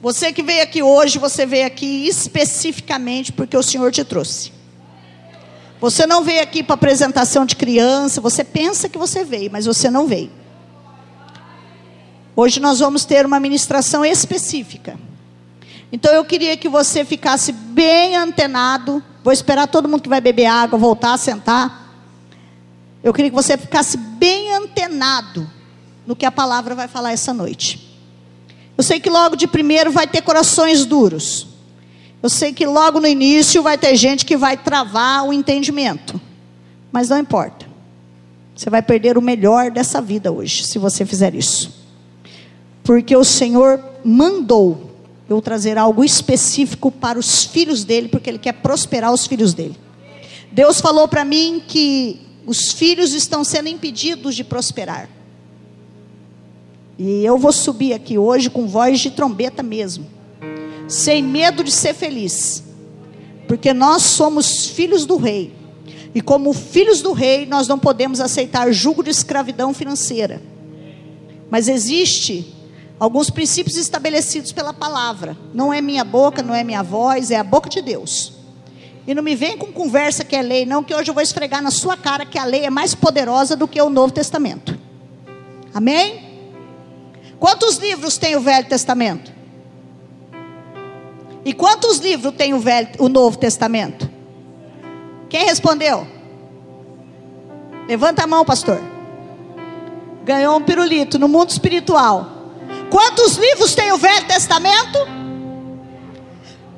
Você 0.00 0.32
que 0.32 0.42
veio 0.42 0.62
aqui 0.62 0.80
hoje, 0.80 1.18
você 1.18 1.44
veio 1.44 1.66
aqui 1.66 2.06
especificamente 2.06 3.32
porque 3.32 3.56
o 3.56 3.62
Senhor 3.62 3.90
te 3.90 4.04
trouxe. 4.04 4.52
Você 5.80 6.06
não 6.06 6.22
veio 6.22 6.42
aqui 6.42 6.62
para 6.62 6.74
apresentação 6.74 7.44
de 7.44 7.56
criança, 7.56 8.20
você 8.20 8.44
pensa 8.44 8.88
que 8.88 8.98
você 8.98 9.24
veio, 9.24 9.50
mas 9.50 9.66
você 9.66 9.90
não 9.90 10.06
veio. 10.06 10.30
Hoje 12.34 12.60
nós 12.60 12.78
vamos 12.78 13.04
ter 13.04 13.26
uma 13.26 13.40
ministração 13.40 14.04
específica. 14.04 14.98
Então 15.90 16.12
eu 16.12 16.24
queria 16.24 16.56
que 16.56 16.68
você 16.68 17.04
ficasse 17.04 17.50
bem 17.50 18.16
antenado. 18.16 19.02
Vou 19.24 19.32
esperar 19.32 19.66
todo 19.66 19.88
mundo 19.88 20.02
que 20.02 20.08
vai 20.08 20.20
beber 20.20 20.46
água 20.46 20.78
voltar 20.78 21.14
a 21.14 21.18
sentar. 21.18 21.92
Eu 23.02 23.12
queria 23.12 23.30
que 23.30 23.36
você 23.36 23.56
ficasse 23.56 23.96
bem 23.96 24.54
antenado 24.54 25.48
no 26.06 26.14
que 26.14 26.26
a 26.26 26.30
palavra 26.30 26.74
vai 26.76 26.86
falar 26.86 27.12
essa 27.12 27.32
noite. 27.32 27.87
Eu 28.78 28.84
sei 28.84 29.00
que 29.00 29.10
logo 29.10 29.34
de 29.34 29.48
primeiro 29.48 29.90
vai 29.90 30.06
ter 30.06 30.22
corações 30.22 30.86
duros. 30.86 31.48
Eu 32.22 32.30
sei 32.30 32.52
que 32.52 32.64
logo 32.64 33.00
no 33.00 33.08
início 33.08 33.60
vai 33.60 33.76
ter 33.76 33.96
gente 33.96 34.24
que 34.24 34.36
vai 34.36 34.56
travar 34.56 35.26
o 35.26 35.32
entendimento. 35.32 36.20
Mas 36.92 37.08
não 37.08 37.18
importa. 37.18 37.66
Você 38.54 38.70
vai 38.70 38.80
perder 38.80 39.18
o 39.18 39.22
melhor 39.22 39.72
dessa 39.72 40.00
vida 40.00 40.30
hoje, 40.30 40.62
se 40.62 40.78
você 40.78 41.04
fizer 41.04 41.34
isso. 41.34 41.76
Porque 42.84 43.16
o 43.16 43.24
Senhor 43.24 43.82
mandou 44.04 44.96
eu 45.28 45.42
trazer 45.42 45.76
algo 45.76 46.04
específico 46.04 46.90
para 46.92 47.18
os 47.18 47.44
filhos 47.44 47.82
dele, 47.82 48.08
porque 48.08 48.30
ele 48.30 48.38
quer 48.38 48.52
prosperar 48.52 49.12
os 49.12 49.26
filhos 49.26 49.54
dele. 49.54 49.76
Deus 50.52 50.80
falou 50.80 51.08
para 51.08 51.24
mim 51.24 51.60
que 51.66 52.20
os 52.46 52.70
filhos 52.70 53.12
estão 53.12 53.42
sendo 53.42 53.68
impedidos 53.68 54.36
de 54.36 54.44
prosperar. 54.44 55.08
E 56.98 57.24
eu 57.24 57.38
vou 57.38 57.52
subir 57.52 57.92
aqui 57.92 58.18
hoje 58.18 58.50
com 58.50 58.66
voz 58.66 58.98
de 59.00 59.10
trombeta 59.10 59.62
mesmo 59.62 60.18
sem 60.88 61.22
medo 61.22 61.62
de 61.62 61.70
ser 61.70 61.94
feliz, 61.94 62.64
porque 63.46 63.74
nós 63.74 64.02
somos 64.02 64.66
filhos 64.66 65.04
do 65.04 65.18
rei. 65.18 65.52
E 66.14 66.22
como 66.22 66.54
filhos 66.54 67.02
do 67.02 67.12
rei, 67.12 67.44
nós 67.44 67.68
não 67.68 67.78
podemos 67.78 68.18
aceitar 68.18 68.72
julgo 68.72 69.04
de 69.04 69.10
escravidão 69.10 69.74
financeira. 69.74 70.40
Mas 71.50 71.68
existe 71.68 72.54
alguns 72.98 73.28
princípios 73.28 73.76
estabelecidos 73.76 74.50
pela 74.50 74.72
palavra. 74.72 75.36
Não 75.52 75.72
é 75.72 75.82
minha 75.82 76.02
boca, 76.02 76.42
não 76.42 76.54
é 76.54 76.64
minha 76.64 76.82
voz, 76.82 77.30
é 77.30 77.36
a 77.36 77.44
boca 77.44 77.68
de 77.68 77.82
Deus. 77.82 78.32
E 79.06 79.14
não 79.14 79.22
me 79.22 79.36
vem 79.36 79.56
com 79.56 79.66
conversa 79.66 80.24
que 80.24 80.34
é 80.34 80.42
lei, 80.42 80.64
não, 80.64 80.82
que 80.82 80.94
hoje 80.94 81.10
eu 81.10 81.14
vou 81.14 81.22
esfregar 81.22 81.62
na 81.62 81.70
sua 81.70 81.96
cara 81.96 82.24
que 82.24 82.38
a 82.38 82.44
lei 82.44 82.64
é 82.64 82.70
mais 82.70 82.94
poderosa 82.94 83.54
do 83.54 83.68
que 83.68 83.80
o 83.80 83.90
Novo 83.90 84.12
Testamento. 84.12 84.78
Amém? 85.72 86.27
Quantos 87.38 87.76
livros 87.76 88.18
tem 88.18 88.36
o 88.36 88.40
Velho 88.40 88.68
Testamento? 88.68 89.32
E 91.44 91.52
quantos 91.52 91.98
livros 91.98 92.34
tem 92.34 92.52
o, 92.52 92.58
Velho, 92.58 92.88
o 92.98 93.08
Novo 93.08 93.38
Testamento? 93.38 94.10
Quem 95.28 95.46
respondeu? 95.46 96.06
Levanta 97.88 98.24
a 98.24 98.26
mão, 98.26 98.44
pastor. 98.44 98.80
Ganhou 100.24 100.56
um 100.56 100.62
pirulito 100.62 101.18
no 101.18 101.28
mundo 101.28 101.50
espiritual. 101.50 102.26
Quantos 102.90 103.36
livros 103.36 103.74
tem 103.74 103.92
o 103.92 103.98
Velho 103.98 104.26
Testamento? 104.26 104.98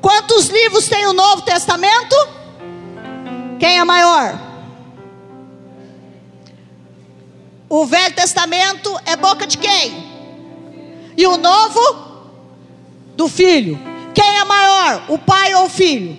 Quantos 0.01 0.47
livros 0.47 0.87
tem 0.87 1.05
o 1.07 1.13
Novo 1.13 1.41
Testamento? 1.41 2.15
Quem 3.59 3.79
é 3.79 3.83
maior? 3.83 4.39
O 7.67 7.85
Velho 7.85 8.15
Testamento 8.15 8.99
é 9.05 9.15
boca 9.15 9.47
de 9.47 9.57
quem? 9.57 10.10
E 11.15 11.25
o 11.27 11.37
Novo? 11.37 11.79
Do 13.15 13.27
Filho. 13.27 13.77
Quem 14.13 14.37
é 14.39 14.43
maior, 14.43 15.03
o 15.07 15.17
pai 15.17 15.53
ou 15.55 15.65
o 15.65 15.69
filho? 15.69 16.17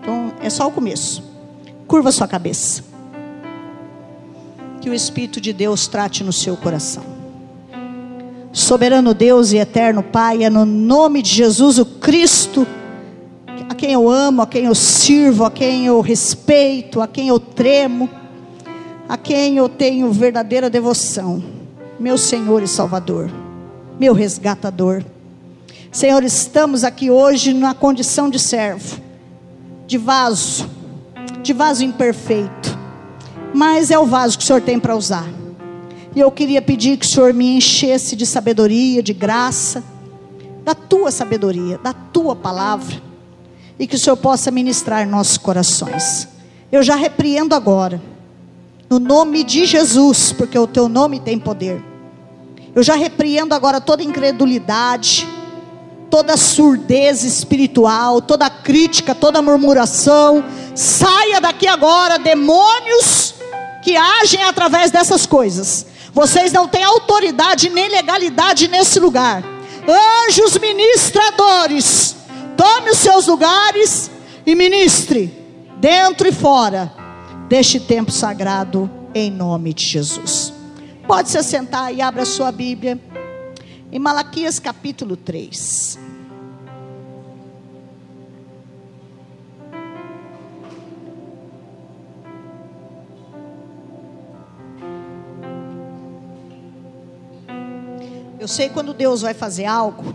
Então, 0.00 0.32
é 0.40 0.48
só 0.48 0.68
o 0.68 0.70
começo. 0.70 1.22
Curva 1.86 2.12
sua 2.12 2.28
cabeça. 2.28 2.84
Que 4.80 4.88
o 4.88 4.94
Espírito 4.94 5.40
de 5.40 5.52
Deus 5.52 5.88
trate 5.88 6.22
no 6.22 6.32
seu 6.32 6.56
coração. 6.56 7.04
Soberano 8.52 9.12
Deus 9.12 9.52
e 9.52 9.58
eterno 9.58 10.02
Pai, 10.02 10.44
é 10.44 10.50
no 10.50 10.64
nome 10.64 11.22
de 11.22 11.30
Jesus 11.30 11.78
o 11.78 11.84
Cristo, 11.84 12.66
a 13.68 13.74
quem 13.74 13.92
eu 13.92 14.08
amo, 14.08 14.42
a 14.42 14.46
quem 14.46 14.64
eu 14.64 14.74
sirvo, 14.74 15.44
a 15.44 15.50
quem 15.50 15.86
eu 15.86 16.00
respeito, 16.00 17.00
a 17.00 17.06
quem 17.06 17.28
eu 17.28 17.38
tremo, 17.38 18.08
a 19.08 19.16
quem 19.16 19.56
eu 19.56 19.68
tenho 19.68 20.10
verdadeira 20.10 20.70
devoção, 20.70 21.42
meu 21.98 22.16
Senhor 22.16 22.62
e 22.62 22.68
Salvador, 22.68 23.28
meu 23.98 24.14
resgatador. 24.14 25.04
Senhor, 25.90 26.22
estamos 26.22 26.84
aqui 26.84 27.10
hoje 27.10 27.52
na 27.52 27.74
condição 27.74 28.30
de 28.30 28.38
servo, 28.38 29.00
de 29.86 29.98
vaso, 29.98 30.68
de 31.42 31.52
vaso 31.52 31.82
imperfeito, 31.82 32.78
mas 33.52 33.90
é 33.90 33.98
o 33.98 34.06
vaso 34.06 34.38
que 34.38 34.44
o 34.44 34.46
Senhor 34.46 34.62
tem 34.62 34.78
para 34.78 34.94
usar. 34.94 35.28
E 36.14 36.20
eu 36.20 36.30
queria 36.30 36.62
pedir 36.62 36.96
que 36.96 37.06
o 37.06 37.08
Senhor 37.08 37.34
me 37.34 37.56
enchesse 37.56 38.14
de 38.14 38.24
sabedoria, 38.24 39.02
de 39.02 39.12
graça, 39.12 39.82
da 40.64 40.74
tua 40.74 41.10
sabedoria, 41.10 41.78
da 41.78 41.92
tua 41.92 42.36
palavra, 42.36 43.02
e 43.78 43.86
que 43.86 43.96
o 43.96 43.98
Senhor 43.98 44.16
possa 44.16 44.50
ministrar 44.50 45.08
nossos 45.08 45.36
corações. 45.36 46.28
Eu 46.70 46.82
já 46.82 46.94
repreendo 46.94 47.54
agora, 47.54 48.00
no 48.88 48.98
nome 48.98 49.42
de 49.42 49.64
Jesus, 49.64 50.32
porque 50.32 50.58
o 50.58 50.66
teu 50.66 50.88
nome 50.88 51.18
tem 51.18 51.38
poder. 51.38 51.87
Eu 52.74 52.82
já 52.82 52.94
repreendo 52.94 53.54
agora 53.54 53.80
toda 53.80 54.02
incredulidade, 54.02 55.26
toda 56.10 56.36
surdez 56.36 57.24
espiritual, 57.24 58.20
toda 58.20 58.48
crítica, 58.50 59.14
toda 59.14 59.42
murmuração. 59.42 60.44
Saia 60.74 61.40
daqui 61.40 61.66
agora, 61.66 62.18
demônios 62.18 63.34
que 63.82 63.96
agem 63.96 64.42
através 64.44 64.90
dessas 64.90 65.26
coisas. 65.26 65.86
Vocês 66.12 66.52
não 66.52 66.66
têm 66.66 66.82
autoridade 66.82 67.68
nem 67.68 67.88
legalidade 67.88 68.68
nesse 68.68 68.98
lugar. 68.98 69.42
Anjos 70.26 70.58
ministradores, 70.58 72.16
tome 72.56 72.90
os 72.90 72.98
seus 72.98 73.26
lugares 73.26 74.10
e 74.44 74.54
ministre, 74.54 75.32
dentro 75.76 76.28
e 76.28 76.32
fora, 76.32 76.92
deste 77.48 77.80
tempo 77.80 78.10
sagrado, 78.10 78.90
em 79.14 79.30
nome 79.30 79.72
de 79.72 79.84
Jesus. 79.84 80.57
Pode 81.08 81.30
se 81.30 81.38
assentar 81.38 81.90
e 81.90 82.02
abra 82.02 82.20
a 82.20 82.26
sua 82.26 82.52
Bíblia. 82.52 83.00
Em 83.90 83.98
Malaquias 83.98 84.58
capítulo 84.58 85.16
3. 85.16 85.98
Eu 98.38 98.46
sei 98.46 98.68
quando 98.68 98.92
Deus 98.92 99.22
vai 99.22 99.32
fazer 99.32 99.64
algo, 99.64 100.14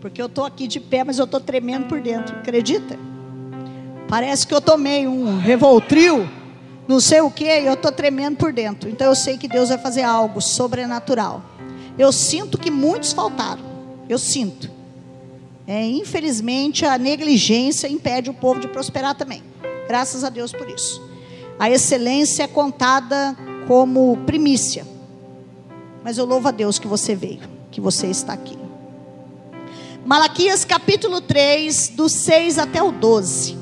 porque 0.00 0.22
eu 0.22 0.26
estou 0.26 0.44
aqui 0.44 0.68
de 0.68 0.78
pé, 0.78 1.02
mas 1.02 1.18
eu 1.18 1.24
estou 1.24 1.40
tremendo 1.40 1.88
por 1.88 2.00
dentro, 2.00 2.36
acredita? 2.36 2.96
Parece 4.06 4.46
que 4.46 4.54
eu 4.54 4.60
tomei 4.60 5.08
um 5.08 5.40
revoltril, 5.40 6.28
não 6.90 6.98
sei 6.98 7.20
o 7.20 7.30
que, 7.30 7.44
eu 7.44 7.74
estou 7.74 7.92
tremendo 7.92 8.36
por 8.36 8.52
dentro. 8.52 8.90
Então 8.90 9.06
eu 9.06 9.14
sei 9.14 9.38
que 9.38 9.46
Deus 9.46 9.68
vai 9.68 9.78
fazer 9.78 10.02
algo 10.02 10.40
sobrenatural. 10.40 11.40
Eu 11.96 12.10
sinto 12.10 12.58
que 12.58 12.68
muitos 12.68 13.12
faltaram. 13.12 13.62
Eu 14.08 14.18
sinto. 14.18 14.68
É, 15.68 15.86
infelizmente, 15.86 16.84
a 16.84 16.98
negligência 16.98 17.86
impede 17.86 18.28
o 18.28 18.34
povo 18.34 18.58
de 18.58 18.66
prosperar 18.66 19.14
também. 19.14 19.40
Graças 19.86 20.24
a 20.24 20.30
Deus 20.30 20.52
por 20.52 20.68
isso. 20.68 21.00
A 21.60 21.70
excelência 21.70 22.42
é 22.42 22.48
contada 22.48 23.36
como 23.68 24.16
primícia. 24.26 24.84
Mas 26.02 26.18
eu 26.18 26.24
louvo 26.24 26.48
a 26.48 26.50
Deus 26.50 26.80
que 26.80 26.88
você 26.88 27.14
veio, 27.14 27.42
que 27.70 27.80
você 27.80 28.08
está 28.08 28.32
aqui. 28.32 28.58
Malaquias 30.04 30.64
capítulo 30.64 31.20
3, 31.20 31.90
do 31.90 32.08
6 32.08 32.58
até 32.58 32.82
o 32.82 32.90
12. 32.90 33.56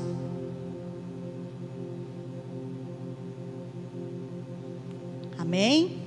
Amém? 5.49 5.97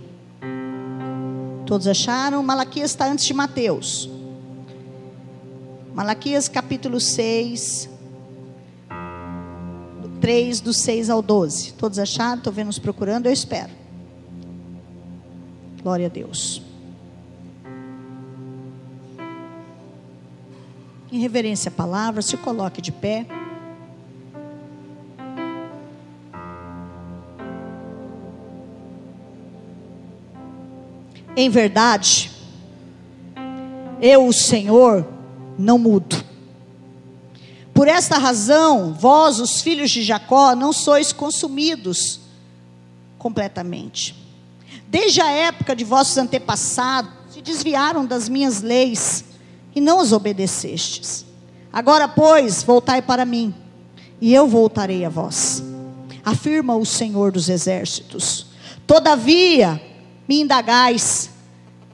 Todos 1.67 1.89
acharam? 1.89 2.41
Malaquias 2.45 2.93
está 2.93 3.07
antes 3.07 3.25
de 3.25 3.35
Mateus. 3.35 4.09
Malaquias 5.93 6.49
capítulo 6.49 7.01
6, 7.01 7.91
3, 10.21 10.61
do 10.61 10.73
6 10.73 11.11
ao 11.11 11.21
12. 11.21 11.73
Todos 11.73 11.99
acharam? 11.99 12.39
Estou 12.39 12.53
vendo 12.53 12.69
nos 12.69 12.79
procurando, 12.79 13.27
eu 13.27 13.33
espero. 13.33 13.73
Glória 15.83 16.07
a 16.07 16.09
Deus. 16.09 16.63
Em 21.11 21.19
reverência 21.19 21.69
à 21.69 21.73
palavra, 21.73 22.23
se 22.23 22.37
coloque 22.37 22.81
de 22.81 22.93
pé. 22.93 23.27
Em 31.37 31.49
verdade, 31.49 32.31
Eu, 34.01 34.27
o 34.27 34.33
Senhor, 34.33 35.07
não 35.57 35.79
mudo. 35.79 36.25
Por 37.73 37.87
esta 37.87 38.19
razão, 38.19 38.93
vós, 38.93 39.39
os 39.39 39.63
filhos 39.63 39.93
de 39.93 40.03
Jacó, 40.03 40.57
não 40.57 40.73
sois 40.73 41.13
consumidos 41.13 42.21
completamente. 43.17 44.15
Desde 44.89 45.21
a 45.21 45.31
época 45.31 45.77
de 45.77 45.85
vossos 45.85 46.19
antepassados, 46.19 47.13
se 47.31 47.41
desviaram 47.41 48.05
das 48.05 48.29
minhas 48.29 48.61
leis 48.61 49.25
e 49.75 49.81
não 49.81 50.01
as 50.01 50.13
obedecestes. 50.13 51.25
Agora, 51.73 52.09
pois, 52.09 52.63
voltai 52.63 53.01
para 53.01 53.25
mim, 53.25 53.55
e 54.21 54.35
eu 54.35 54.47
voltarei 54.49 55.05
a 55.05 55.09
vós, 55.09 55.63
afirma 56.25 56.77
o 56.77 56.85
Senhor 56.85 57.33
dos 57.33 57.49
exércitos. 57.49 58.47
Todavia, 58.87 59.81
me 60.33 60.41
indagais, 60.41 61.29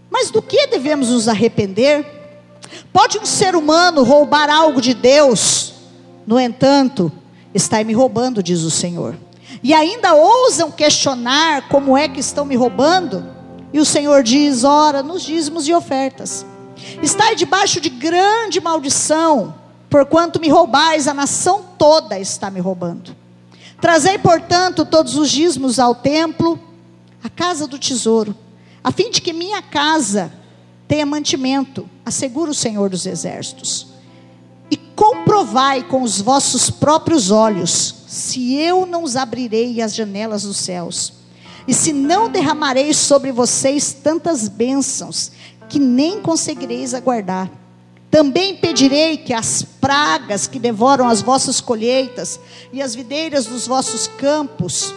mas 0.08 0.30
do 0.30 0.40
que 0.40 0.68
devemos 0.68 1.08
nos 1.08 1.26
arrepender? 1.26 2.06
Pode 2.92 3.18
um 3.18 3.26
ser 3.26 3.56
humano 3.56 4.04
roubar 4.04 4.48
algo 4.48 4.80
de 4.80 4.94
Deus? 4.94 5.74
No 6.24 6.38
entanto, 6.38 7.10
está 7.52 7.82
me 7.82 7.92
roubando, 7.92 8.40
diz 8.40 8.60
o 8.60 8.70
Senhor. 8.70 9.16
E 9.60 9.74
ainda 9.74 10.14
ousam 10.14 10.70
questionar 10.70 11.68
como 11.68 11.98
é 11.98 12.08
que 12.08 12.20
estão 12.20 12.44
me 12.44 12.54
roubando? 12.54 13.26
E 13.72 13.80
o 13.80 13.84
Senhor 13.84 14.22
diz: 14.22 14.62
ora, 14.62 15.02
nos 15.02 15.22
dízimos 15.22 15.66
e 15.66 15.74
ofertas. 15.74 16.46
Estai 17.02 17.34
debaixo 17.34 17.80
de 17.80 17.88
grande 17.88 18.60
maldição, 18.60 19.52
porquanto 19.90 20.38
me 20.38 20.48
roubais, 20.48 21.08
a 21.08 21.14
nação 21.14 21.64
toda 21.76 22.16
está 22.20 22.52
me 22.52 22.60
roubando. 22.60 23.16
Trazei, 23.80 24.16
portanto, 24.16 24.86
todos 24.86 25.16
os 25.16 25.28
dízimos 25.28 25.80
ao 25.80 25.92
templo, 25.92 26.67
à 27.28 27.30
casa 27.30 27.66
do 27.66 27.78
tesouro, 27.78 28.34
a 28.82 28.90
fim 28.90 29.10
de 29.10 29.20
que 29.20 29.34
minha 29.34 29.60
casa 29.60 30.32
tenha 30.88 31.04
mantimento, 31.04 31.88
assegura 32.04 32.50
o 32.50 32.54
Senhor 32.54 32.88
dos 32.88 33.04
exércitos. 33.04 33.88
E 34.70 34.76
comprovai 34.76 35.82
com 35.82 36.02
os 36.02 36.20
vossos 36.20 36.70
próprios 36.70 37.30
olhos, 37.30 37.94
se 38.06 38.54
eu 38.54 38.86
não 38.86 39.04
os 39.04 39.14
abrirei 39.14 39.82
as 39.82 39.94
janelas 39.94 40.42
dos 40.42 40.56
céus, 40.56 41.12
e 41.66 41.74
se 41.74 41.92
não 41.92 42.30
derramarei 42.30 42.94
sobre 42.94 43.30
vocês 43.30 43.92
tantas 43.92 44.48
bênçãos, 44.48 45.30
que 45.68 45.78
nem 45.78 46.22
conseguireis 46.22 46.94
aguardar. 46.94 47.50
Também 48.10 48.56
pedirei 48.56 49.18
que 49.18 49.34
as 49.34 49.62
pragas 49.62 50.46
que 50.46 50.58
devoram 50.58 51.06
as 51.06 51.20
vossas 51.20 51.60
colheitas 51.60 52.40
e 52.72 52.80
as 52.80 52.94
videiras 52.94 53.44
dos 53.44 53.66
vossos 53.66 54.06
campos 54.06 54.94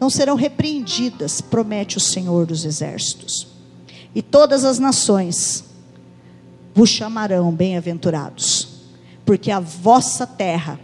não 0.00 0.10
serão 0.10 0.34
repreendidas, 0.36 1.40
promete 1.40 1.96
o 1.96 2.00
Senhor 2.00 2.46
dos 2.46 2.64
exércitos. 2.64 3.46
E 4.14 4.22
todas 4.22 4.64
as 4.64 4.78
nações 4.78 5.64
vos 6.74 6.88
chamarão 6.88 7.52
bem-aventurados, 7.52 8.68
porque 9.24 9.50
a 9.50 9.60
vossa 9.60 10.26
terra 10.26 10.78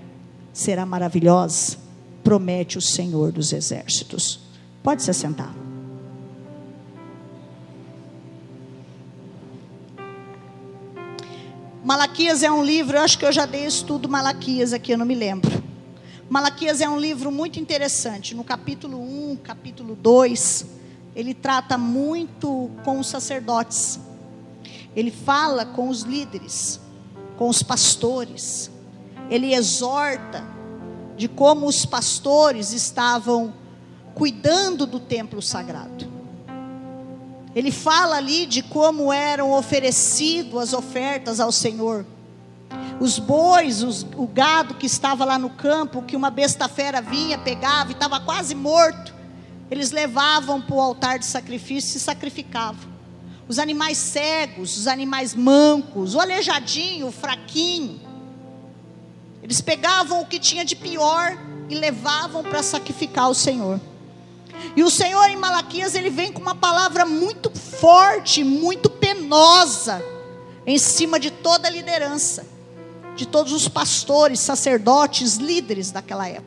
será 0.53 0.87
maravilhosa, 0.87 1.79
promete 2.23 2.79
o 2.79 2.81
Senhor 2.83 3.33
dos 3.33 3.53
exércitos. 3.53 4.41
Pode 4.83 5.03
se 5.03 5.11
assentar. 5.11 5.55
Malaquias 11.83 12.43
é 12.43 12.51
um 12.51 12.63
livro, 12.63 12.97
eu 12.97 13.03
acho 13.03 13.19
que 13.19 13.25
eu 13.25 13.33
já 13.33 13.47
dei 13.47 13.67
estudo 13.67 14.09
Malaquias 14.09 14.73
aqui, 14.73 14.93
eu 14.93 14.99
não 14.99 15.07
me 15.07 15.15
lembro. 15.15 15.60
Malaquias 16.31 16.81
é 16.81 16.89
um 16.89 16.97
livro 16.97 17.33
muito 17.33 17.59
interessante. 17.59 18.37
No 18.37 18.45
capítulo 18.45 19.03
1, 19.03 19.39
capítulo 19.43 19.97
2, 19.97 20.65
ele 21.17 21.35
trata 21.35 21.77
muito 21.77 22.71
com 22.85 23.01
os 23.01 23.09
sacerdotes. 23.09 23.99
Ele 24.95 25.11
fala 25.11 25.67
com 25.67 25.89
os 25.89 26.03
líderes, 26.03 26.79
com 27.37 27.49
os 27.49 27.65
pastores. 27.65 28.71
Ele 29.29 29.53
exorta 29.53 30.45
de 31.17 31.27
como 31.27 31.67
os 31.67 31.85
pastores 31.85 32.73
estavam 32.73 33.53
cuidando 34.15 34.87
do 34.87 35.01
templo 35.01 35.43
sagrado. 35.43 36.09
Ele 37.57 37.73
fala 37.73 38.19
ali 38.19 38.47
de 38.47 38.63
como 38.63 39.13
eram 39.13 39.51
oferecidas 39.51 40.55
as 40.63 40.73
ofertas 40.75 41.41
ao 41.41 41.51
Senhor. 41.51 42.07
Os 43.01 43.19
bois, 43.19 43.83
os, 43.83 44.07
o 44.15 44.27
gado 44.27 44.75
que 44.75 44.85
estava 44.85 45.25
lá 45.25 45.39
no 45.39 45.49
campo, 45.49 46.03
que 46.03 46.15
uma 46.15 46.29
besta 46.29 46.69
fera 46.69 47.01
vinha, 47.01 47.39
pegava 47.39 47.91
e 47.91 47.95
estava 47.95 48.21
quase 48.21 48.55
morto, 48.55 49.15
eles 49.71 49.91
levavam 49.91 50.61
para 50.61 50.77
o 50.77 50.81
altar 50.81 51.19
de 51.19 51.25
sacrifício 51.25 51.97
e 51.97 52.01
sacrificavam. 52.01 52.91
Os 53.49 53.59
animais 53.59 53.97
cegos, 53.97 54.77
os 54.77 54.87
animais 54.87 55.35
mancos, 55.35 56.15
o 56.15 56.21
aleijadinho, 56.21 57.07
o 57.07 57.13
fraquinho. 57.13 57.99
Eles 59.43 59.63
pegavam 59.63 60.21
o 60.21 60.27
que 60.27 60.39
tinha 60.39 60.65
de 60.65 60.77
pior 60.77 61.39
e 61.71 61.75
levavam 61.75 62.43
para 62.43 62.63
sacrificar 62.63 63.25
ao 63.25 63.35
Senhor. 63.35 63.81
E 64.77 64.83
o 64.83 64.91
Senhor 64.91 65.25
em 65.31 65.37
Malaquias, 65.37 65.95
ele 65.95 66.11
vem 66.11 66.31
com 66.31 66.43
uma 66.43 66.55
palavra 66.55 67.07
muito 67.07 67.51
forte, 67.51 68.45
muito 68.45 68.91
penosa, 68.91 70.05
em 70.67 70.79
cima 70.79 71.19
de 71.19 71.31
toda 71.31 71.67
a 71.67 71.71
liderança, 71.71 72.47
de 73.17 73.27
todos 73.27 73.53
os 73.53 73.69
pastores, 73.69 74.41
sacerdotes, 74.41 75.37
líderes 75.37 75.91
daquela 75.91 76.29
época, 76.29 76.47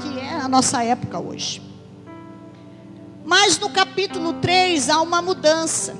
que 0.00 0.20
é 0.20 0.34
a 0.34 0.48
nossa 0.48 0.82
época 0.84 1.18
hoje. 1.18 1.62
Mas 3.24 3.58
no 3.58 3.70
capítulo 3.70 4.34
3 4.34 4.90
há 4.90 5.00
uma 5.00 5.22
mudança. 5.22 5.96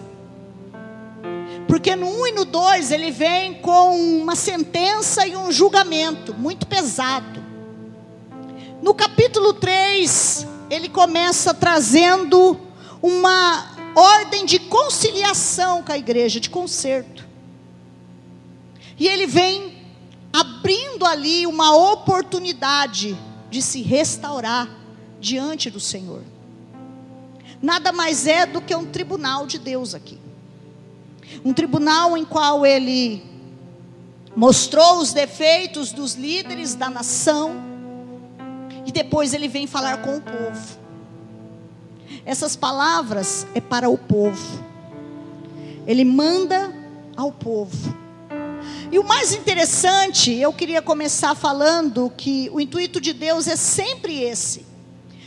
Porque 1.66 1.96
no 1.96 2.06
1 2.06 2.26
e 2.26 2.32
no 2.32 2.44
2 2.44 2.90
ele 2.90 3.11
vem 3.11 3.55
com 3.55 3.96
uma 4.20 4.37
sentença 4.37 5.26
e 5.26 5.34
um 5.34 5.50
julgamento 5.50 6.34
muito 6.34 6.67
pesado. 6.67 7.43
No 8.82 8.93
capítulo 8.94 9.55
3, 9.55 10.46
ele 10.69 10.90
começa 10.90 11.55
trazendo 11.55 12.60
uma 13.00 13.70
ordem 13.94 14.44
de 14.44 14.58
conciliação 14.58 15.82
com 15.82 15.93
a 15.93 15.96
igreja, 15.96 16.38
de 16.38 16.50
conserto. 16.50 17.26
E 18.99 19.06
ele 19.06 19.26
vem 19.26 19.76
abrindo 20.32 21.05
ali 21.05 21.46
uma 21.46 21.75
oportunidade 21.93 23.17
de 23.50 23.62
se 23.62 23.82
restaurar 23.82 24.69
diante 25.20 25.70
do 25.70 25.81
Senhor. 25.81 26.23
Nada 27.62 27.93
mais 27.93 28.26
é 28.26 28.44
do 28.44 28.61
que 28.61 28.75
um 28.75 28.85
tribunal 28.85 29.46
de 29.46 29.58
Deus 29.58 29.94
aqui. 29.94 30.19
Um 31.44 31.52
tribunal 31.52 32.17
em 32.17 32.25
qual 32.25 32.67
ele 32.67 33.23
mostrou 34.36 34.98
os 34.98 35.13
defeitos 35.13 35.93
dos 35.93 36.15
líderes 36.15 36.74
da 36.74 36.91
nação 36.91 37.63
e 38.84 38.93
depois 38.93 39.32
ele 39.32 39.48
vem 39.48 39.67
falar 39.67 39.98
com 39.98 40.17
o 40.17 40.20
povo. 40.20 40.79
Essas 42.27 42.56
palavras 42.56 43.46
é 43.55 43.60
para 43.60 43.89
o 43.89 43.96
povo. 43.96 44.63
Ele 45.86 46.05
manda 46.05 46.72
ao 47.17 47.31
povo. 47.31 48.04
E 48.90 48.98
o 48.98 49.04
mais 49.04 49.32
interessante, 49.32 50.32
eu 50.32 50.52
queria 50.52 50.82
começar 50.82 51.34
falando 51.34 52.12
que 52.16 52.50
o 52.52 52.60
intuito 52.60 53.00
de 53.00 53.12
Deus 53.12 53.48
é 53.48 53.56
sempre 53.56 54.22
esse: 54.22 54.66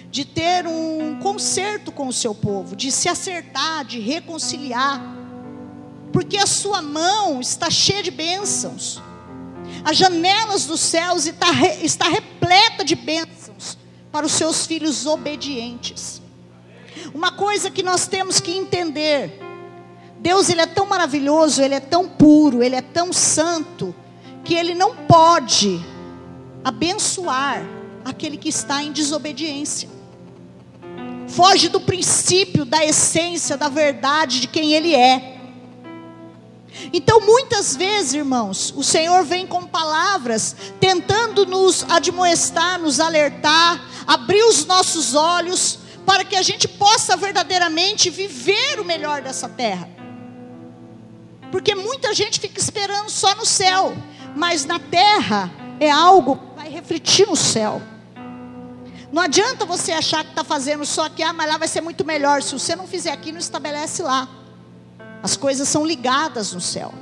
de 0.10 0.24
ter 0.26 0.66
um 0.66 1.20
conserto 1.22 1.92
com 1.92 2.08
o 2.08 2.14
seu 2.14 2.34
povo, 2.34 2.76
de 2.76 2.92
se 2.92 3.10
acertar, 3.10 3.86
de 3.86 4.00
reconciliar. 4.00 5.02
Porque 6.14 6.38
a 6.38 6.48
sua 6.48 6.82
mão 6.82 7.42
está 7.42 7.70
cheia 7.70 8.02
de 8.02 8.12
bênçãos. 8.12 9.02
As 9.84 9.98
janelas 9.98 10.66
dos 10.66 10.80
céus 10.80 11.26
está, 11.26 11.52
está 11.82 12.08
repleta 12.08 12.84
de 12.84 12.96
bênçãos 12.96 13.78
para 14.12 14.26
os 14.26 14.32
seus 14.32 14.66
filhos 14.66 15.06
obedientes. 15.06 16.22
Uma 17.14 17.32
coisa 17.32 17.70
que 17.70 17.84
nós 17.84 18.08
temos 18.08 18.40
que 18.40 18.52
entender: 18.52 19.40
Deus 20.20 20.50
ele 20.50 20.62
é 20.62 20.66
tão 20.66 20.86
maravilhoso, 20.86 21.62
ele 21.62 21.76
é 21.76 21.80
tão 21.80 22.08
puro, 22.08 22.64
ele 22.64 22.76
é 22.76 22.82
tão 22.82 23.14
santo, 23.14 23.94
que 24.44 24.54
ele 24.54 24.74
não 24.74 24.96
pode 24.96 25.80
abençoar 26.64 27.64
aquele 28.04 28.38
que 28.38 28.50
está 28.50 28.82
em 28.82 28.92
desobediência. 28.92 29.90
Foge 31.28 31.70
do 31.70 31.80
princípio, 31.80 32.64
da 32.64 32.84
essência, 32.86 33.58
da 33.58 33.68
verdade 33.68 34.40
de 34.40 34.48
quem 34.48 34.74
ele 34.74 34.96
é. 34.96 35.38
Então, 36.94 37.20
muitas 37.20 37.76
vezes, 37.76 38.14
irmãos, 38.14 38.74
o 38.76 38.84
Senhor 38.84 39.24
vem 39.24 39.46
com 39.46 39.66
palavras 39.66 40.56
tentando 40.80 41.46
nos 41.46 41.84
admoestar, 41.90 42.80
nos 42.80 43.00
alertar, 43.00 43.84
abrir 44.06 44.44
os 44.44 44.66
nossos 44.66 45.16
olhos 45.16 45.80
para 46.06 46.24
que 46.24 46.36
a 46.36 46.42
gente 46.42 46.68
possa 46.68 47.18
verdadeiramente 47.18 48.10
viver 48.10 48.80
o 48.80 48.86
melhor 48.86 49.22
dessa 49.22 49.50
terra. 49.50 49.97
Porque 51.52 51.74
muita 51.76 52.14
gente 52.14 52.40
fica 52.40 52.60
esperando 52.60 53.10
só 53.10 53.36
no 53.36 53.46
céu, 53.46 53.96
mas 54.36 54.66
na 54.66 54.80
terra 54.80 55.52
é 55.80 55.90
algo 55.90 56.38
que 56.38 56.56
vai 56.56 56.70
refletir 56.70 57.28
no 57.28 57.36
céu. 57.36 57.82
Não 59.12 59.22
adianta 59.22 59.66
você 59.66 59.94
achar 59.94 60.24
que 60.24 60.32
está 60.32 60.44
fazendo 60.44 60.86
só 60.86 61.06
aqui, 61.06 61.24
ah, 61.24 61.32
mas 61.32 61.48
lá 61.48 61.58
vai 61.58 61.68
ser 61.68 61.82
muito 61.82 62.04
melhor. 62.04 62.42
Se 62.42 62.54
você 62.54 62.76
não 62.76 62.86
fizer 62.86 63.12
aqui, 63.12 63.32
não 63.32 63.40
estabelece 63.40 64.04
lá. 64.04 64.28
As 65.24 65.38
coisas 65.38 65.68
são 65.68 65.86
ligadas 65.86 66.54
no 66.54 66.60
céu. 66.62 66.94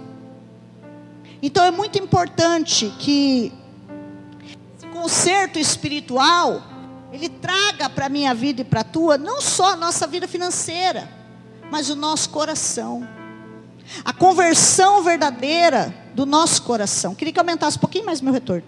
Então 1.42 1.64
é 1.64 1.72
muito 1.72 1.98
importante 1.98 2.94
que 3.00 3.52
esse 4.78 4.88
conserto 4.94 5.60
espiritual 5.60 6.62
ele 7.12 7.30
traga 7.30 7.90
para 7.90 8.06
a 8.06 8.10
minha 8.10 8.34
vida 8.34 8.62
e 8.62 8.64
para 8.66 8.82
a 8.82 8.84
tua 8.84 9.18
não 9.18 9.42
só 9.42 9.74
a 9.74 9.76
nossa 9.76 10.06
vida 10.06 10.28
financeira, 10.28 11.10
mas 11.72 11.90
o 11.90 11.96
nosso 11.96 12.30
coração. 12.30 13.15
A 14.04 14.14
conversão 14.14 15.04
verdadeira 15.04 15.94
do 16.14 16.26
nosso 16.26 16.62
coração. 16.64 17.14
Queria 17.14 17.34
que 17.34 17.40
aumentasse 17.40 17.78
um 17.78 17.80
pouquinho 17.80 18.06
mais 18.06 18.22
meu 18.22 18.34
retorno. 18.34 18.64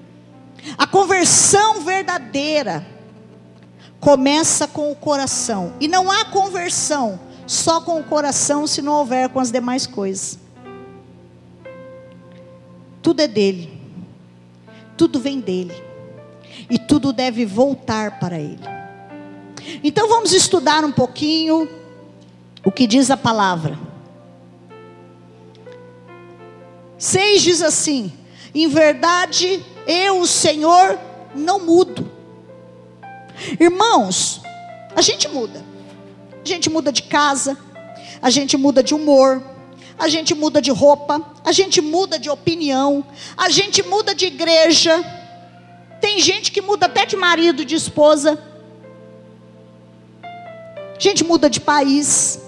A 0.78 0.86
conversão 0.86 1.82
verdadeira 1.82 2.86
começa 4.00 4.68
com 4.68 4.92
o 4.92 4.96
coração. 4.96 5.74
E 5.80 5.88
não 5.88 6.12
há 6.12 6.26
conversão 6.26 7.20
só 7.46 7.82
com 7.82 8.00
o 8.00 8.04
coração 8.04 8.68
se 8.68 8.82
não 8.82 8.94
houver 8.94 9.30
com 9.30 9.40
as 9.40 9.52
demais 9.52 9.88
coisas. 9.88 10.38
Tudo 13.02 13.22
é 13.22 13.28
dele. 13.28 13.82
Tudo 14.98 15.20
vem 15.20 15.40
dele. 15.40 15.74
E 16.70 16.78
tudo 16.78 17.14
deve 17.14 17.46
voltar 17.46 18.20
para 18.20 18.38
ele. 18.38 18.78
Então 19.84 20.08
vamos 20.08 20.34
estudar 20.34 20.84
um 20.84 20.92
pouquinho 20.92 21.70
o 22.66 22.72
que 22.72 22.86
diz 22.86 23.10
a 23.10 23.18
palavra. 23.18 23.87
6 26.98 27.42
diz 27.42 27.62
assim: 27.62 28.12
Em 28.54 28.68
verdade, 28.68 29.64
eu, 29.86 30.22
o 30.22 30.28
Senhor, 30.28 31.00
não 31.36 31.60
mudo. 31.60 32.10
Irmãos, 33.60 34.42
a 34.96 35.02
gente 35.02 35.28
muda. 35.28 35.64
A 36.44 36.48
gente 36.48 36.70
muda 36.70 36.92
de 36.92 37.04
casa, 37.04 37.58
a 38.22 38.30
gente 38.30 38.56
muda 38.56 38.82
de 38.82 38.96
humor, 38.96 39.44
a 40.00 40.08
gente 40.08 40.34
muda 40.34 40.62
de 40.62 40.72
roupa, 40.72 41.22
a 41.44 41.52
gente 41.52 41.82
muda 41.82 42.18
de 42.18 42.30
opinião, 42.30 43.06
a 43.36 43.50
gente 43.50 43.84
muda 43.84 44.16
de 44.16 44.28
igreja. 44.28 45.04
Tem 46.00 46.20
gente 46.20 46.52
que 46.52 46.62
muda 46.62 46.86
até 46.86 47.06
de 47.06 47.16
marido, 47.16 47.66
de 47.66 47.76
esposa. 47.76 48.42
A 50.24 51.00
gente 51.00 51.24
muda 51.24 51.50
de 51.50 51.60
país. 51.60 52.40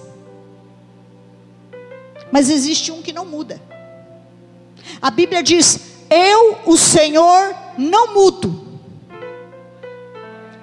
Mas 2.32 2.50
existe 2.50 2.92
um 2.92 3.02
que 3.02 3.12
não 3.12 3.26
muda. 3.26 3.69
A 5.02 5.10
Bíblia 5.10 5.42
diz: 5.42 5.80
Eu, 6.10 6.60
o 6.66 6.78
Senhor, 6.78 7.56
não 7.78 8.14
mudo. 8.14 8.68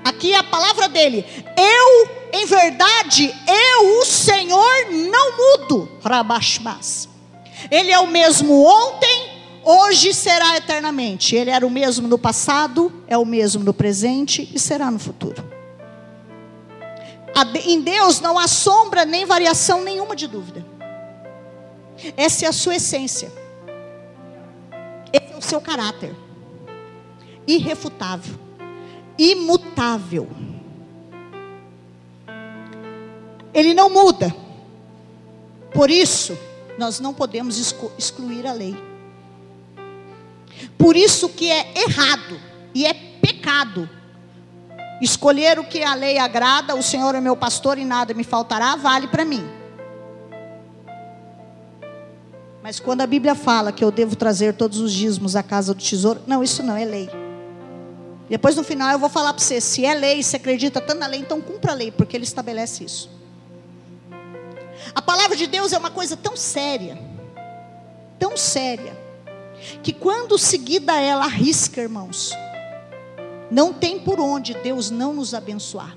Aqui 0.04 0.32
é 0.32 0.36
a 0.36 0.44
palavra 0.44 0.88
dele. 0.88 1.24
Eu, 1.56 2.08
em 2.32 2.46
verdade, 2.46 3.34
eu, 3.46 4.00
o 4.00 4.04
Senhor, 4.04 4.86
não 5.10 5.36
mudo. 5.36 5.88
Rabashmas. 6.04 7.08
Ele 7.70 7.90
é 7.90 7.98
o 7.98 8.06
mesmo 8.06 8.64
ontem, 8.64 9.30
hoje 9.64 10.14
será 10.14 10.56
eternamente. 10.56 11.34
Ele 11.34 11.50
era 11.50 11.66
o 11.66 11.70
mesmo 11.70 12.06
no 12.06 12.18
passado, 12.18 12.92
é 13.08 13.18
o 13.18 13.24
mesmo 13.24 13.64
no 13.64 13.74
presente 13.74 14.48
e 14.54 14.58
será 14.58 14.90
no 14.90 14.98
futuro. 14.98 15.44
Em 17.64 17.80
Deus 17.80 18.20
não 18.20 18.38
há 18.38 18.46
sombra 18.46 19.04
nem 19.04 19.26
variação 19.26 19.82
nenhuma 19.82 20.14
de 20.14 20.26
dúvida. 20.26 20.64
Essa 22.16 22.46
é 22.46 22.48
a 22.48 22.52
sua 22.52 22.76
essência. 22.76 23.30
O 25.36 25.42
seu 25.42 25.60
caráter. 25.60 26.14
Irrefutável. 27.46 28.34
Imutável. 29.18 30.28
Ele 33.52 33.74
não 33.74 33.88
muda. 33.88 34.34
Por 35.72 35.90
isso, 35.90 36.36
nós 36.78 37.00
não 37.00 37.12
podemos 37.12 37.58
excluir 37.98 38.46
a 38.46 38.52
lei. 38.52 38.76
Por 40.78 40.96
isso 40.96 41.28
que 41.28 41.50
é 41.50 41.72
errado 41.76 42.40
e 42.74 42.86
é 42.86 42.94
pecado 42.94 43.88
escolher 45.00 45.58
o 45.58 45.64
que 45.64 45.82
a 45.82 45.94
lei 45.94 46.18
agrada, 46.18 46.74
o 46.74 46.82
Senhor 46.82 47.14
é 47.14 47.20
meu 47.20 47.36
pastor 47.36 47.78
e 47.78 47.84
nada 47.84 48.14
me 48.14 48.24
faltará, 48.24 48.76
vale 48.76 49.06
para 49.08 49.24
mim. 49.24 49.46
Mas 52.66 52.80
quando 52.80 53.00
a 53.00 53.06
Bíblia 53.06 53.36
fala 53.36 53.70
que 53.70 53.84
eu 53.84 53.92
devo 53.92 54.16
trazer 54.16 54.52
todos 54.52 54.80
os 54.80 54.92
dízimos 54.92 55.36
à 55.36 55.42
casa 55.44 55.72
do 55.72 55.80
tesouro, 55.80 56.20
não, 56.26 56.42
isso 56.42 56.64
não 56.64 56.76
é 56.76 56.84
lei. 56.84 57.08
Depois 58.28 58.56
no 58.56 58.64
final 58.64 58.90
eu 58.90 58.98
vou 58.98 59.08
falar 59.08 59.32
para 59.32 59.40
você, 59.40 59.60
se 59.60 59.84
é 59.84 59.94
lei, 59.94 60.20
se 60.20 60.34
acredita 60.34 60.80
tanto 60.80 60.98
na 60.98 61.06
lei, 61.06 61.20
então 61.20 61.40
cumpra 61.40 61.70
a 61.70 61.74
lei, 61.76 61.92
porque 61.92 62.16
ele 62.16 62.24
estabelece 62.24 62.82
isso. 62.82 63.08
A 64.92 65.00
palavra 65.00 65.36
de 65.36 65.46
Deus 65.46 65.72
é 65.72 65.78
uma 65.78 65.92
coisa 65.92 66.16
tão 66.16 66.36
séria, 66.36 66.98
tão 68.18 68.36
séria, 68.36 68.98
que 69.80 69.92
quando 69.92 70.36
seguida 70.36 71.00
ela 71.00 71.24
arrisca, 71.24 71.80
irmãos, 71.80 72.32
não 73.48 73.72
tem 73.72 73.96
por 73.96 74.18
onde 74.18 74.54
Deus 74.54 74.90
não 74.90 75.14
nos 75.14 75.34
abençoar. 75.34 75.96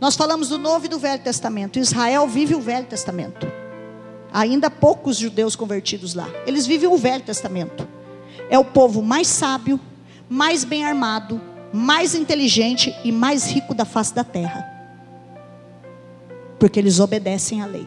Nós 0.00 0.16
falamos 0.16 0.48
do 0.48 0.58
Novo 0.58 0.86
e 0.86 0.88
do 0.88 0.98
Velho 0.98 1.22
Testamento. 1.22 1.78
Israel 1.78 2.26
vive 2.26 2.56
o 2.56 2.60
Velho 2.60 2.86
Testamento. 2.86 3.57
Ainda 4.32 4.70
poucos 4.70 5.16
judeus 5.16 5.56
convertidos 5.56 6.14
lá. 6.14 6.28
Eles 6.46 6.66
vivem 6.66 6.88
o 6.88 6.96
Velho 6.96 7.22
Testamento. 7.22 7.86
É 8.50 8.58
o 8.58 8.64
povo 8.64 9.02
mais 9.02 9.26
sábio, 9.26 9.80
mais 10.28 10.64
bem 10.64 10.84
armado, 10.84 11.40
mais 11.72 12.14
inteligente 12.14 12.94
e 13.04 13.10
mais 13.10 13.46
rico 13.50 13.74
da 13.74 13.84
face 13.84 14.14
da 14.14 14.24
terra. 14.24 14.66
Porque 16.58 16.78
eles 16.78 17.00
obedecem 17.00 17.62
à 17.62 17.66
lei. 17.66 17.86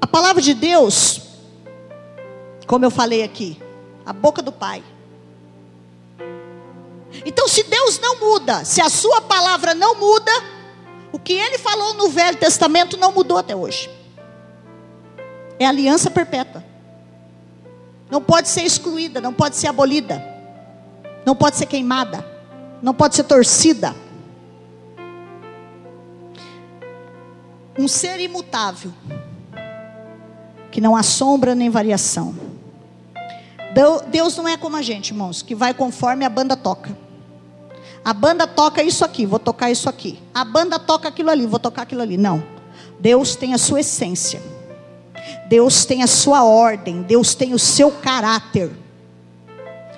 A 0.00 0.06
palavra 0.06 0.42
de 0.42 0.54
Deus, 0.54 1.22
como 2.66 2.84
eu 2.84 2.90
falei 2.90 3.22
aqui, 3.22 3.60
a 4.04 4.12
boca 4.12 4.42
do 4.42 4.52
Pai. 4.52 4.82
Então, 7.24 7.46
se 7.46 7.62
Deus 7.64 7.98
não 7.98 8.18
muda, 8.18 8.64
se 8.64 8.80
a 8.80 8.88
Sua 8.88 9.20
palavra 9.20 9.74
não 9.74 9.94
muda, 9.94 10.32
o 11.12 11.18
que 11.18 11.34
ele 11.34 11.58
falou 11.58 11.94
no 11.94 12.08
Velho 12.08 12.38
Testamento 12.38 12.96
não 12.96 13.12
mudou 13.12 13.36
até 13.36 13.54
hoje. 13.54 13.90
É 15.58 15.66
aliança 15.66 16.10
perpétua. 16.10 16.64
Não 18.10 18.22
pode 18.22 18.48
ser 18.48 18.62
excluída, 18.62 19.20
não 19.20 19.32
pode 19.32 19.56
ser 19.56 19.68
abolida. 19.68 20.24
Não 21.24 21.36
pode 21.36 21.56
ser 21.56 21.66
queimada. 21.66 22.26
Não 22.82 22.94
pode 22.94 23.14
ser 23.14 23.24
torcida. 23.24 23.94
Um 27.78 27.86
ser 27.86 28.18
imutável. 28.18 28.92
Que 30.70 30.80
não 30.80 30.96
há 30.96 31.02
sombra 31.02 31.54
nem 31.54 31.70
variação. 31.70 32.34
Deus 34.10 34.36
não 34.36 34.48
é 34.48 34.56
como 34.56 34.76
a 34.76 34.82
gente, 34.82 35.10
irmãos, 35.10 35.42
que 35.42 35.54
vai 35.54 35.72
conforme 35.72 36.24
a 36.24 36.28
banda 36.28 36.56
toca. 36.56 37.01
A 38.04 38.12
banda 38.12 38.46
toca 38.46 38.82
isso 38.82 39.04
aqui, 39.04 39.24
vou 39.24 39.38
tocar 39.38 39.70
isso 39.70 39.88
aqui. 39.88 40.18
A 40.34 40.44
banda 40.44 40.78
toca 40.78 41.08
aquilo 41.08 41.30
ali, 41.30 41.46
vou 41.46 41.60
tocar 41.60 41.82
aquilo 41.82 42.02
ali. 42.02 42.16
Não. 42.16 42.42
Deus 42.98 43.36
tem 43.36 43.54
a 43.54 43.58
sua 43.58 43.80
essência. 43.80 44.42
Deus 45.48 45.84
tem 45.84 46.02
a 46.02 46.06
sua 46.06 46.44
ordem. 46.44 47.02
Deus 47.02 47.34
tem 47.34 47.54
o 47.54 47.58
seu 47.58 47.92
caráter. 47.92 48.70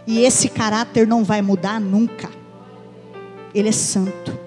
E 0.07 0.21
esse 0.21 0.51
caráter 0.51 1.07
não 1.07 1.25
vai 1.25 1.41
mudar 1.41 1.81
nunca. 1.81 2.31
Ele 3.55 3.71
é 3.71 3.73
santo. 3.73 4.39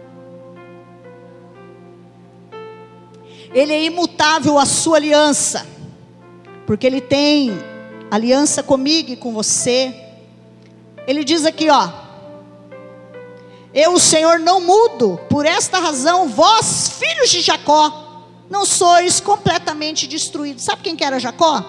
Ele 3.54 3.74
é 3.74 3.84
imutável 3.86 4.60
a 4.60 4.66
sua 4.68 4.98
aliança. 4.98 5.66
Porque 6.68 6.86
ele 6.86 7.02
tem 7.02 7.58
aliança 8.12 8.62
comigo 8.62 9.12
e 9.12 9.16
com 9.16 9.34
você. 9.34 9.96
Ele 11.08 11.24
diz 11.24 11.44
aqui, 11.44 11.70
ó: 11.70 12.07
eu, 13.80 13.94
o 13.94 14.00
Senhor, 14.00 14.40
não 14.40 14.60
mudo. 14.60 15.20
Por 15.30 15.46
esta 15.46 15.78
razão, 15.78 16.28
vós, 16.28 16.98
filhos 16.98 17.30
de 17.30 17.42
Jacó, 17.42 18.24
não 18.50 18.66
sois 18.66 19.20
completamente 19.20 20.08
destruídos. 20.08 20.64
Sabe 20.64 20.82
quem 20.82 20.96
que 20.96 21.04
era 21.04 21.20
Jacó? 21.20 21.64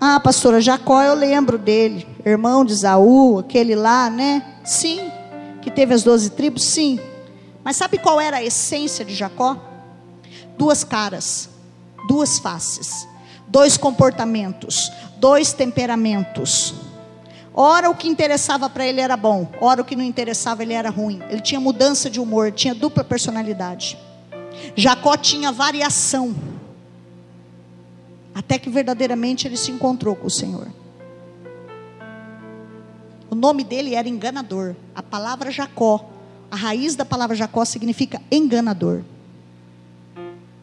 Ah, 0.00 0.18
pastora, 0.18 0.60
Jacó 0.60 1.00
eu 1.00 1.14
lembro 1.14 1.56
dele. 1.56 2.04
Irmão 2.26 2.64
de 2.64 2.72
Isaú, 2.72 3.38
aquele 3.38 3.76
lá, 3.76 4.10
né? 4.10 4.44
Sim. 4.64 5.08
Que 5.62 5.70
teve 5.70 5.94
as 5.94 6.02
doze 6.02 6.30
tribos? 6.30 6.64
Sim. 6.64 6.98
Mas 7.62 7.76
sabe 7.76 7.96
qual 7.98 8.20
era 8.20 8.38
a 8.38 8.42
essência 8.42 9.04
de 9.04 9.14
Jacó? 9.14 9.56
Duas 10.58 10.82
caras, 10.82 11.48
duas 12.08 12.40
faces, 12.40 13.06
dois 13.46 13.76
comportamentos, 13.76 14.90
dois 15.18 15.52
temperamentos. 15.52 16.74
Ora 17.54 17.90
o 17.90 17.94
que 17.94 18.08
interessava 18.08 18.70
para 18.70 18.86
ele 18.86 19.00
era 19.00 19.16
bom, 19.16 19.46
ora 19.60 19.82
o 19.82 19.84
que 19.84 19.94
não 19.94 20.04
interessava 20.04 20.62
ele 20.62 20.72
era 20.72 20.88
ruim. 20.88 21.20
Ele 21.28 21.40
tinha 21.40 21.60
mudança 21.60 22.08
de 22.08 22.18
humor, 22.18 22.50
tinha 22.50 22.74
dupla 22.74 23.04
personalidade. 23.04 23.98
Jacó 24.74 25.16
tinha 25.16 25.52
variação. 25.52 26.34
Até 28.34 28.58
que 28.58 28.70
verdadeiramente 28.70 29.46
ele 29.46 29.56
se 29.56 29.70
encontrou 29.70 30.16
com 30.16 30.26
o 30.26 30.30
Senhor. 30.30 30.68
O 33.28 33.34
nome 33.34 33.64
dele 33.64 33.94
era 33.94 34.08
enganador. 34.08 34.74
A 34.94 35.02
palavra 35.02 35.50
Jacó, 35.50 36.08
a 36.50 36.56
raiz 36.56 36.96
da 36.96 37.04
palavra 37.04 37.36
Jacó 37.36 37.64
significa 37.64 38.20
enganador. 38.30 39.02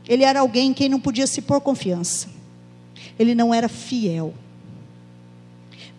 Ele 0.07 0.23
era 0.23 0.39
alguém 0.39 0.69
em 0.69 0.73
quem 0.73 0.89
não 0.89 0.99
podia 0.99 1.27
se 1.27 1.41
pôr 1.41 1.61
confiança. 1.61 2.27
Ele 3.17 3.35
não 3.35 3.53
era 3.53 3.69
fiel. 3.69 4.33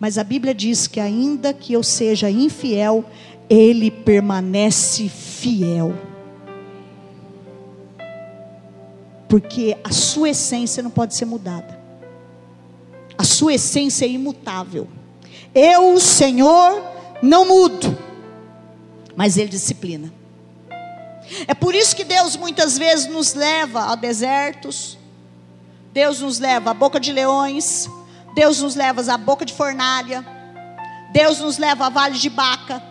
Mas 0.01 0.17
a 0.17 0.23
Bíblia 0.23 0.55
diz 0.55 0.87
que 0.87 0.99
ainda 0.99 1.53
que 1.53 1.73
eu 1.73 1.83
seja 1.83 2.27
infiel, 2.27 3.05
ele 3.47 3.91
permanece 3.91 5.07
fiel. 5.07 5.93
Porque 9.29 9.77
a 9.83 9.91
sua 9.91 10.31
essência 10.31 10.81
não 10.81 10.89
pode 10.89 11.13
ser 11.13 11.25
mudada. 11.25 11.79
A 13.15 13.23
sua 13.23 13.53
essência 13.53 14.03
é 14.03 14.09
imutável. 14.09 14.87
Eu, 15.53 15.99
Senhor, 15.99 16.81
não 17.21 17.47
mudo, 17.47 17.95
mas 19.15 19.37
Ele 19.37 19.49
disciplina. 19.49 20.11
É 21.45 21.53
por 21.53 21.75
isso 21.75 21.95
que 21.95 22.03
Deus 22.03 22.35
muitas 22.35 22.75
vezes 22.75 23.05
nos 23.05 23.35
leva 23.35 23.91
a 23.91 23.95
desertos, 23.95 24.97
Deus 25.93 26.21
nos 26.21 26.39
leva 26.39 26.71
à 26.71 26.73
boca 26.73 26.99
de 26.99 27.11
leões, 27.11 27.87
Deus 28.33 28.61
nos 28.61 28.75
leva 28.75 29.01
à 29.13 29.17
boca 29.17 29.45
de 29.45 29.53
fornalha, 29.53 30.25
Deus 31.11 31.39
nos 31.39 31.57
leva 31.57 31.87
a 31.87 31.89
vale 31.89 32.17
de 32.17 32.29
Baca. 32.29 32.81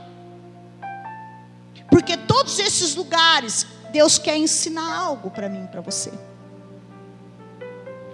Porque 1.90 2.16
todos 2.16 2.58
esses 2.58 2.94
lugares, 2.94 3.66
Deus 3.92 4.18
quer 4.18 4.36
ensinar 4.36 4.94
algo 4.94 5.30
para 5.30 5.48
mim, 5.48 5.66
para 5.66 5.80
você. 5.80 6.12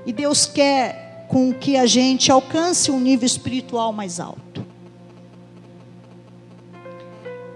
E 0.06 0.12
Deus 0.12 0.47
quer 0.47 1.26
com 1.28 1.52
que 1.52 1.76
a 1.76 1.87
gente 1.87 2.30
alcance 2.30 2.90
um 2.90 3.00
nível 3.00 3.26
espiritual 3.26 3.92
mais 3.92 4.21
alto. 4.21 4.64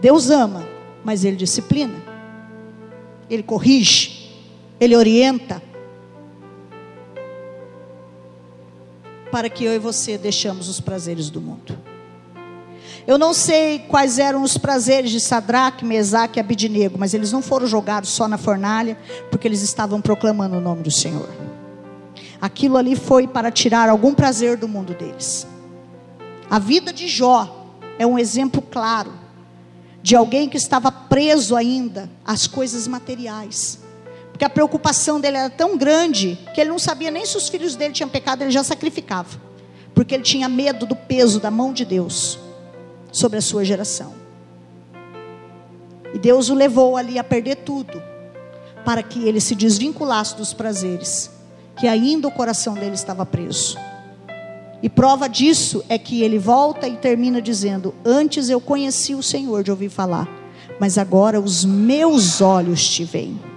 Deus 0.00 0.30
ama, 0.30 0.66
mas 1.04 1.24
Ele 1.24 1.36
disciplina. 1.36 2.02
Ele 3.28 3.42
corrige, 3.42 4.34
Ele 4.80 4.96
orienta. 4.96 5.62
Para 9.30 9.48
que 9.48 9.64
eu 9.64 9.74
e 9.74 9.78
você 9.78 10.18
deixamos 10.18 10.68
os 10.68 10.80
prazeres 10.80 11.30
do 11.30 11.40
mundo. 11.40 11.78
Eu 13.06 13.18
não 13.18 13.32
sei 13.32 13.80
quais 13.80 14.18
eram 14.18 14.42
os 14.42 14.58
prazeres 14.58 15.10
de 15.10 15.20
Sadraque, 15.20 15.84
Mesaque 15.84 16.38
e 16.38 16.40
Abidinego, 16.40 16.98
mas 16.98 17.14
eles 17.14 17.32
não 17.32 17.42
foram 17.42 17.66
jogados 17.66 18.10
só 18.10 18.28
na 18.28 18.36
fornalha, 18.36 18.96
porque 19.30 19.48
eles 19.48 19.62
estavam 19.62 20.00
proclamando 20.00 20.56
o 20.56 20.60
nome 20.60 20.82
do 20.82 20.90
Senhor. 20.90 21.28
Aquilo 22.40 22.76
ali 22.76 22.96
foi 22.96 23.26
para 23.26 23.50
tirar 23.50 23.88
algum 23.88 24.14
prazer 24.14 24.56
do 24.56 24.68
mundo 24.68 24.94
deles. 24.94 25.46
A 26.50 26.58
vida 26.58 26.92
de 26.92 27.06
Jó 27.08 27.68
é 27.98 28.06
um 28.06 28.18
exemplo 28.18 28.62
claro 28.62 29.12
de 30.02 30.16
alguém 30.16 30.48
que 30.48 30.56
estava 30.56 30.90
preso 30.90 31.54
ainda 31.54 32.10
às 32.24 32.46
coisas 32.46 32.86
materiais. 32.86 33.80
Porque 34.40 34.46
a 34.46 34.48
preocupação 34.48 35.20
dele 35.20 35.36
era 35.36 35.50
tão 35.50 35.76
grande 35.76 36.38
que 36.54 36.62
ele 36.62 36.70
não 36.70 36.78
sabia 36.78 37.10
nem 37.10 37.26
se 37.26 37.36
os 37.36 37.50
filhos 37.50 37.76
dele 37.76 37.92
tinham 37.92 38.08
pecado, 38.08 38.40
ele 38.40 38.50
já 38.50 38.64
sacrificava. 38.64 39.38
Porque 39.94 40.14
ele 40.14 40.22
tinha 40.22 40.48
medo 40.48 40.86
do 40.86 40.96
peso 40.96 41.38
da 41.38 41.50
mão 41.50 41.74
de 41.74 41.84
Deus 41.84 42.38
sobre 43.12 43.36
a 43.36 43.42
sua 43.42 43.66
geração. 43.66 44.14
E 46.14 46.18
Deus 46.18 46.48
o 46.48 46.54
levou 46.54 46.96
ali 46.96 47.18
a 47.18 47.22
perder 47.22 47.56
tudo, 47.56 48.02
para 48.82 49.02
que 49.02 49.28
ele 49.28 49.42
se 49.42 49.54
desvinculasse 49.54 50.34
dos 50.34 50.54
prazeres, 50.54 51.30
que 51.76 51.86
ainda 51.86 52.26
o 52.26 52.32
coração 52.32 52.72
dele 52.72 52.94
estava 52.94 53.26
preso. 53.26 53.76
E 54.82 54.88
prova 54.88 55.28
disso 55.28 55.84
é 55.86 55.98
que 55.98 56.22
ele 56.22 56.38
volta 56.38 56.88
e 56.88 56.96
termina 56.96 57.42
dizendo: 57.42 57.94
Antes 58.02 58.48
eu 58.48 58.58
conheci 58.58 59.14
o 59.14 59.22
Senhor 59.22 59.62
de 59.62 59.70
ouvir 59.70 59.90
falar, 59.90 60.26
mas 60.80 60.96
agora 60.96 61.38
os 61.38 61.62
meus 61.62 62.40
olhos 62.40 62.88
te 62.88 63.04
veem. 63.04 63.49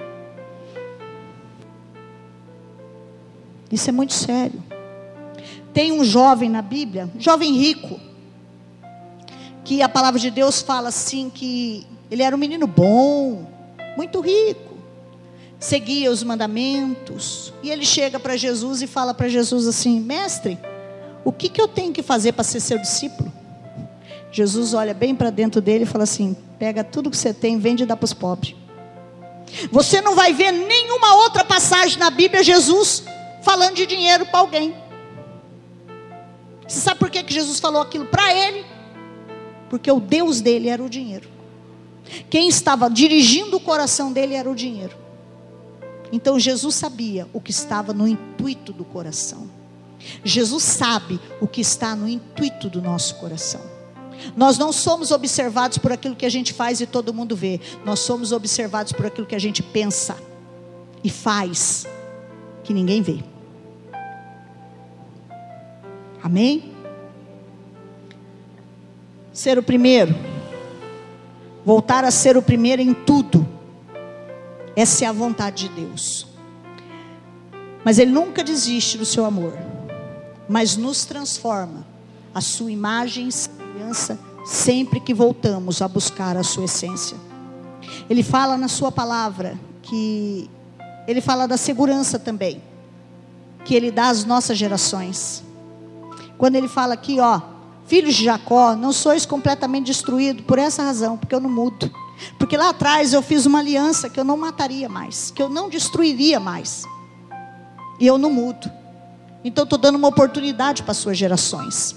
Isso 3.73 3.89
é 3.89 3.91
muito 3.91 4.13
sério. 4.13 4.63
Tem 5.73 5.91
um 5.91 6.03
jovem 6.03 6.47
na 6.47 6.61
Bíblia, 6.61 7.09
jovem 7.17 7.53
rico, 7.53 7.99
que 9.65 9.81
a 9.81 9.89
palavra 9.89 10.19
de 10.19 10.29
Deus 10.29 10.61
fala 10.61 10.89
assim 10.89 11.27
que 11.27 11.87
ele 12.11 12.21
era 12.21 12.35
um 12.35 12.39
menino 12.39 12.67
bom, 12.67 13.47
muito 13.97 14.21
rico, 14.21 14.75
seguia 15.59 16.11
os 16.11 16.21
mandamentos, 16.21 17.51
e 17.63 17.71
ele 17.71 17.83
chega 17.83 18.19
para 18.19 18.37
Jesus 18.37 18.83
e 18.83 18.87
fala 18.87 19.11
para 19.11 19.27
Jesus 19.27 19.65
assim: 19.67 19.99
Mestre, 19.99 20.59
o 21.25 21.31
que, 21.31 21.49
que 21.49 21.59
eu 21.59 21.67
tenho 21.67 21.91
que 21.91 22.03
fazer 22.03 22.33
para 22.33 22.43
ser 22.43 22.59
seu 22.59 22.77
discípulo? 22.77 23.33
Jesus 24.31 24.75
olha 24.75 24.93
bem 24.93 25.15
para 25.15 25.31
dentro 25.31 25.59
dele 25.59 25.85
e 25.85 25.87
fala 25.87 26.03
assim: 26.03 26.37
pega 26.59 26.83
tudo 26.83 27.09
que 27.09 27.17
você 27.17 27.33
tem, 27.33 27.57
vende 27.57 27.81
e 27.81 27.85
dá 27.87 27.97
para 27.97 28.05
os 28.05 28.13
pobres. 28.13 28.55
Você 29.71 29.99
não 29.99 30.13
vai 30.13 30.31
ver 30.31 30.51
nenhuma 30.51 31.15
outra 31.23 31.43
passagem 31.43 31.97
na 31.97 32.11
Bíblia 32.11 32.43
Jesus 32.43 33.03
falando 33.43 33.75
de 33.75 33.85
dinheiro 33.85 34.25
para 34.25 34.39
alguém. 34.39 34.75
Você 36.67 36.79
sabe 36.79 36.99
por 36.99 37.09
que, 37.09 37.21
que 37.21 37.33
Jesus 37.33 37.59
falou 37.59 37.81
aquilo 37.81 38.05
para 38.05 38.33
ele? 38.33 38.65
Porque 39.69 39.91
o 39.91 39.99
Deus 39.99 40.41
dele 40.41 40.69
era 40.69 40.81
o 40.83 40.89
dinheiro. 40.89 41.29
Quem 42.29 42.47
estava 42.47 42.89
dirigindo 42.89 43.57
o 43.57 43.59
coração 43.59 44.11
dele 44.11 44.33
era 44.33 44.49
o 44.49 44.55
dinheiro. 44.55 44.95
Então 46.11 46.39
Jesus 46.39 46.75
sabia 46.75 47.27
o 47.33 47.41
que 47.41 47.51
estava 47.51 47.93
no 47.93 48.07
intuito 48.07 48.71
do 48.71 48.85
coração. 48.85 49.49
Jesus 50.23 50.63
sabe 50.63 51.19
o 51.39 51.47
que 51.47 51.61
está 51.61 51.95
no 51.95 52.07
intuito 52.07 52.69
do 52.69 52.81
nosso 52.81 53.15
coração. 53.15 53.61
Nós 54.37 54.57
não 54.57 54.71
somos 54.71 55.11
observados 55.11 55.77
por 55.77 55.91
aquilo 55.91 56.15
que 56.15 56.25
a 56.25 56.29
gente 56.29 56.53
faz 56.53 56.79
e 56.79 56.85
todo 56.85 57.13
mundo 57.13 57.35
vê. 57.35 57.59
Nós 57.83 57.99
somos 57.99 58.31
observados 58.31 58.93
por 58.93 59.05
aquilo 59.05 59.27
que 59.27 59.35
a 59.35 59.39
gente 59.39 59.61
pensa 59.61 60.15
e 61.03 61.09
faz 61.09 61.85
que 62.63 62.73
ninguém 62.73 63.01
vê. 63.01 63.32
Amém? 66.23 66.71
Ser 69.31 69.57
o 69.57 69.63
primeiro. 69.63 70.15
Voltar 71.65 72.03
a 72.05 72.11
ser 72.11 72.37
o 72.37 72.41
primeiro 72.41 72.81
em 72.81 72.93
tudo. 72.93 73.47
Essa 74.75 75.05
é 75.05 75.07
a 75.07 75.11
vontade 75.11 75.67
de 75.67 75.75
Deus. 75.81 76.25
Mas 77.83 77.99
Ele 77.99 78.11
nunca 78.11 78.43
desiste 78.43 78.97
do 78.97 79.05
seu 79.05 79.25
amor 79.25 79.53
mas 80.47 80.75
nos 80.75 81.05
transforma 81.05 81.85
a 82.33 82.41
sua 82.41 82.71
imagem 82.71 83.27
e 83.27 83.31
semelhança 83.31 84.19
sempre 84.45 84.99
que 84.99 85.13
voltamos 85.13 85.81
a 85.81 85.87
buscar 85.87 86.35
a 86.35 86.43
sua 86.43 86.65
essência. 86.65 87.15
Ele 88.09 88.23
fala 88.23 88.57
na 88.57 88.67
sua 88.67 88.91
palavra 88.91 89.57
que 89.81 90.49
ele 91.07 91.21
fala 91.21 91.47
da 91.47 91.57
segurança 91.57 92.19
também, 92.19 92.61
que 93.63 93.73
ele 93.73 93.91
dá 93.91 94.09
às 94.09 94.25
nossas 94.25 94.57
gerações. 94.57 95.43
Quando 96.43 96.57
ele 96.57 96.67
fala 96.67 96.93
aqui, 96.93 97.21
ó, 97.21 97.39
filhos 97.85 98.15
de 98.15 98.25
Jacó, 98.25 98.75
não 98.75 98.91
sois 98.91 99.25
completamente 99.25 99.85
destruídos 99.85 100.43
por 100.43 100.59
essa 100.59 100.83
razão, 100.83 101.15
porque 101.17 101.33
eu 101.33 101.39
não 101.39 101.49
mudo. 101.49 101.89
Porque 102.37 102.57
lá 102.57 102.67
atrás 102.67 103.13
eu 103.13 103.21
fiz 103.21 103.45
uma 103.45 103.59
aliança 103.59 104.09
que 104.09 104.19
eu 104.19 104.25
não 104.25 104.35
mataria 104.35 104.89
mais, 104.89 105.31
que 105.31 105.41
eu 105.41 105.47
não 105.47 105.69
destruiria 105.69 106.41
mais. 106.41 106.83
E 107.97 108.05
eu 108.05 108.17
não 108.17 108.29
mudo. 108.29 108.69
Então 109.41 109.63
estou 109.63 109.79
dando 109.79 109.95
uma 109.95 110.09
oportunidade 110.09 110.83
para 110.83 110.91
as 110.91 110.97
suas 110.97 111.17
gerações. 111.17 111.95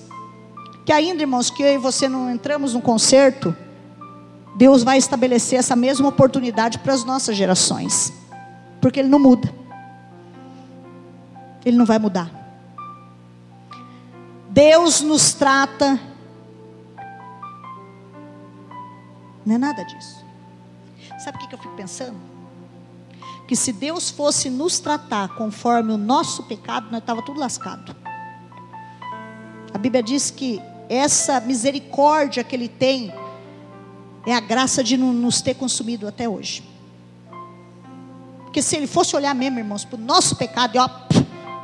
Que 0.84 0.92
ainda, 0.92 1.24
irmãos, 1.24 1.50
que 1.50 1.64
eu 1.64 1.74
e 1.74 1.78
você 1.78 2.08
não 2.08 2.30
entramos 2.30 2.72
num 2.72 2.80
concerto, 2.80 3.52
Deus 4.54 4.84
vai 4.84 4.96
estabelecer 4.96 5.58
essa 5.58 5.74
mesma 5.74 6.06
oportunidade 6.06 6.78
para 6.78 6.94
as 6.94 7.02
nossas 7.02 7.36
gerações. 7.36 8.12
Porque 8.80 9.00
Ele 9.00 9.08
não 9.08 9.18
muda. 9.18 9.52
Ele 11.64 11.76
não 11.76 11.84
vai 11.84 11.98
mudar. 11.98 12.45
Deus 14.56 15.02
nos 15.02 15.34
trata. 15.34 16.00
Não 19.44 19.54
é 19.54 19.58
nada 19.58 19.84
disso. 19.84 20.24
Sabe 21.18 21.36
o 21.36 21.46
que 21.46 21.54
eu 21.54 21.58
fico 21.58 21.76
pensando? 21.76 22.36
que 23.46 23.54
se 23.54 23.72
Deus 23.72 24.10
fosse 24.10 24.50
nos 24.50 24.80
tratar 24.80 25.28
conforme 25.36 25.92
o 25.92 25.96
nosso 25.96 26.42
pecado, 26.42 26.88
nós 26.90 27.00
estava 27.00 27.22
tudo 27.22 27.38
lascado. 27.38 27.94
A 29.72 29.78
Bíblia 29.78 30.02
diz 30.02 30.32
que 30.32 30.60
essa 30.88 31.40
misericórdia 31.40 32.42
que 32.42 32.56
Ele 32.56 32.68
tem 32.68 33.14
é 34.26 34.34
a 34.34 34.40
graça 34.40 34.82
de 34.82 34.96
não 34.96 35.12
nos 35.12 35.40
ter 35.40 35.54
consumido 35.54 36.08
até 36.08 36.28
hoje. 36.28 36.68
Porque 38.42 38.60
se 38.60 38.74
Ele 38.74 38.88
fosse 38.88 39.14
olhar 39.14 39.34
mesmo, 39.34 39.60
irmãos, 39.60 39.84
para 39.84 39.96
o 39.96 40.02
nosso 40.02 40.34
pecado, 40.34 40.74
e 40.74 40.78
ó, 40.80 40.88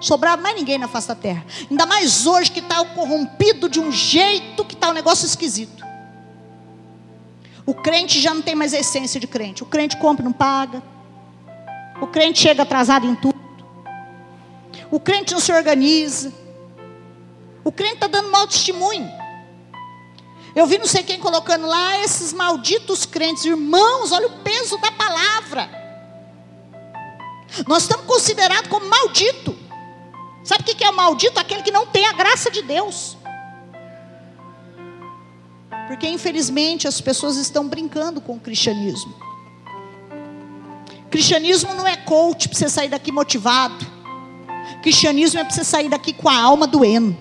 sobrava 0.06 0.42
mais 0.42 0.56
ninguém 0.56 0.78
na 0.78 0.88
face 0.88 1.08
da 1.08 1.14
terra. 1.14 1.44
Ainda 1.70 1.86
mais 1.86 2.26
hoje 2.26 2.50
que 2.50 2.60
está 2.60 2.84
corrompido 2.84 3.68
de 3.68 3.80
um 3.80 3.90
jeito 3.90 4.64
que 4.64 4.74
está 4.74 4.90
um 4.90 4.92
negócio 4.92 5.26
esquisito. 5.26 5.84
O 7.64 7.74
crente 7.74 8.20
já 8.20 8.34
não 8.34 8.42
tem 8.42 8.54
mais 8.54 8.74
a 8.74 8.78
essência 8.78 9.20
de 9.20 9.26
crente. 9.26 9.62
O 9.62 9.66
crente 9.66 9.96
compra 9.96 10.22
e 10.22 10.26
não 10.26 10.32
paga. 10.32 10.82
O 12.00 12.06
crente 12.06 12.40
chega 12.40 12.62
atrasado 12.62 13.06
em 13.06 13.14
tudo. 13.14 13.32
O 14.90 14.98
crente 14.98 15.32
não 15.32 15.40
se 15.40 15.52
organiza. 15.52 16.32
O 17.64 17.70
crente 17.70 17.94
está 17.94 18.08
dando 18.08 18.30
mau 18.30 18.46
testemunho. 18.46 19.08
Eu 20.54 20.66
vi 20.66 20.76
não 20.76 20.86
sei 20.86 21.02
quem 21.02 21.18
colocando 21.18 21.66
lá 21.66 21.98
esses 22.00 22.32
malditos 22.32 23.06
crentes, 23.06 23.44
irmãos, 23.44 24.12
olha 24.12 24.26
o 24.26 24.42
peso 24.42 24.76
da 24.78 24.92
palavra. 24.92 25.70
Nós 27.66 27.84
estamos 27.84 28.06
considerados 28.06 28.68
como 28.68 28.86
maldito. 28.86 29.61
Sabe 30.44 30.62
o 30.62 30.64
que 30.64 30.84
é 30.84 30.90
maldito? 30.90 31.38
Aquele 31.38 31.62
que 31.62 31.70
não 31.70 31.86
tem 31.86 32.06
a 32.06 32.12
graça 32.12 32.50
de 32.50 32.62
Deus. 32.62 33.16
Porque 35.86 36.08
infelizmente 36.08 36.88
as 36.88 37.00
pessoas 37.00 37.36
estão 37.36 37.68
brincando 37.68 38.20
com 38.20 38.34
o 38.34 38.40
cristianismo. 38.40 39.14
Cristianismo 41.10 41.74
não 41.74 41.86
é 41.86 41.96
coach 41.96 42.48
para 42.48 42.58
você 42.58 42.68
sair 42.68 42.88
daqui 42.88 43.12
motivado. 43.12 43.86
Cristianismo 44.82 45.40
é 45.40 45.44
para 45.44 45.52
você 45.52 45.64
sair 45.64 45.88
daqui 45.88 46.12
com 46.12 46.28
a 46.28 46.40
alma 46.40 46.66
doendo. 46.66 47.16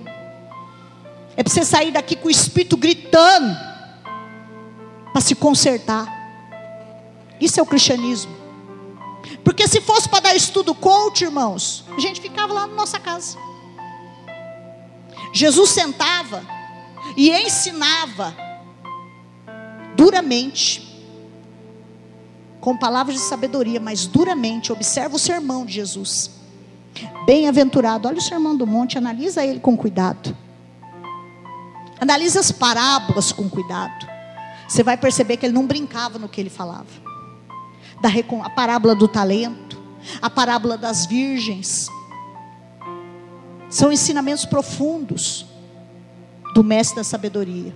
É 1.36 1.44
para 1.44 1.52
você 1.52 1.66
sair 1.66 1.92
daqui 1.92 2.16
com 2.16 2.28
o 2.28 2.32
espírito 2.32 2.78
gritando 2.78 3.56
para 5.12 5.22
se 5.22 5.36
consertar. 5.36 6.08
Isso 7.40 7.60
é 7.60 7.64
o 7.64 7.66
cristianismo. 7.66 8.41
Porque 9.52 9.68
se 9.68 9.82
fosse 9.82 10.08
para 10.08 10.22
dar 10.22 10.34
estudo 10.34 10.74
coach, 10.74 11.26
irmãos, 11.26 11.84
a 11.90 12.00
gente 12.00 12.22
ficava 12.22 12.54
lá 12.54 12.66
na 12.66 12.74
nossa 12.74 12.98
casa. 12.98 13.38
Jesus 15.34 15.72
sentava 15.72 16.42
e 17.18 17.30
ensinava 17.30 18.34
duramente, 19.94 21.06
com 22.62 22.78
palavras 22.78 23.18
de 23.18 23.22
sabedoria, 23.24 23.78
mas 23.78 24.06
duramente. 24.08 24.72
Observa 24.72 25.18
o 25.18 25.20
sermão 25.20 25.66
de 25.66 25.74
Jesus. 25.74 26.32
Bem-aventurado, 27.26 28.08
olha 28.08 28.20
o 28.20 28.22
sermão 28.22 28.56
do 28.56 28.66
monte, 28.66 28.98
analisa 28.98 29.46
ele 29.46 29.60
com 29.60 29.76
cuidado. 29.76 30.34
Analisa 32.00 32.40
as 32.40 32.54
parábolas 32.54 33.34
com 33.34 33.50
cuidado. 33.50 34.08
Você 34.66 34.82
vai 34.82 34.96
perceber 34.96 35.36
que 35.36 35.46
ele 35.46 35.54
não 35.54 35.68
brincava 35.68 36.18
no 36.18 36.30
que 36.30 36.40
ele 36.40 36.50
falava. 36.50 37.11
Da, 38.02 38.10
a 38.44 38.50
parábola 38.50 38.96
do 38.96 39.08
talento, 39.08 39.80
a 40.22 40.30
parábola 40.30 40.78
das 40.78 41.06
virgens. 41.06 41.88
São 43.70 43.92
ensinamentos 43.92 44.44
profundos 44.44 45.46
do 46.54 46.64
mestre 46.64 46.98
da 46.98 47.04
sabedoria. 47.04 47.76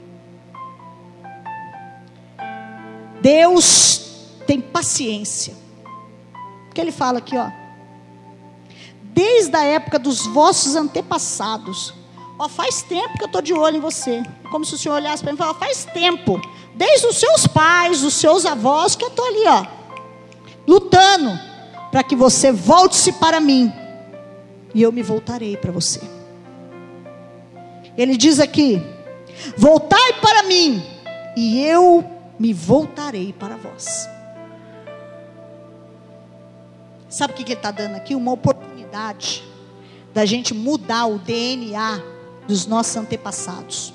Deus 3.22 3.96
tem 4.46 4.62
paciência. 4.62 5.56
Porque 6.66 6.82
ele 6.82 6.92
fala 6.92 7.20
aqui, 7.20 7.38
ó. 7.38 7.50
Desde 9.02 9.56
a 9.56 9.64
época 9.64 9.98
dos 9.98 10.28
vossos 10.28 10.76
antepassados. 10.76 11.94
Ó, 12.38 12.50
faz 12.50 12.82
tempo 12.82 13.18
que 13.18 13.24
eu 13.24 13.28
estou 13.28 13.42
de 13.42 13.54
olho 13.54 13.78
em 13.78 13.80
você. 13.80 14.22
Como 14.52 14.66
se 14.66 14.76
o 14.76 14.78
Senhor 14.78 14.96
olhasse 14.96 15.24
para 15.24 15.32
mim 15.32 15.38
e 15.38 15.40
falasse, 15.40 15.60
faz 15.60 15.86
tempo. 15.86 16.42
Desde 16.76 17.08
os 17.08 17.18
seus 17.18 17.48
pais, 17.48 18.04
os 18.04 18.14
seus 18.14 18.46
avós, 18.46 18.96
que 18.96 19.06
eu 19.06 19.10
estou 19.10 19.26
ali, 19.26 19.48
ó. 19.48 19.66
Lutando 20.68 21.32
para 21.92 22.04
que 22.04 22.16
você 22.16 22.52
volte-se 22.52 23.14
para 23.14 23.40
mim. 23.40 23.72
E 24.74 24.82
eu 24.82 24.92
me 24.92 25.02
voltarei 25.02 25.56
para 25.56 25.72
você. 25.72 26.02
Ele 27.98 28.18
diz 28.18 28.40
aqui: 28.40 28.82
Voltai 29.58 30.14
para 30.22 30.44
mim, 30.44 30.84
e 31.36 31.66
eu 31.66 32.04
me 32.38 32.54
voltarei 32.54 33.34
para 33.34 33.56
vós. 33.56 34.10
Sabe 37.10 37.34
o 37.34 37.36
que 37.36 37.44
ele 37.44 37.54
está 37.54 37.72
dando 37.72 37.96
aqui? 37.96 38.14
Uma 38.14 38.34
oportunidade 38.34 39.44
da 40.14 40.26
gente 40.26 40.54
mudar 40.54 41.06
o 41.06 41.18
DNA 41.18 42.02
dos 42.48 42.66
nossos 42.66 42.96
antepassados. 42.98 43.94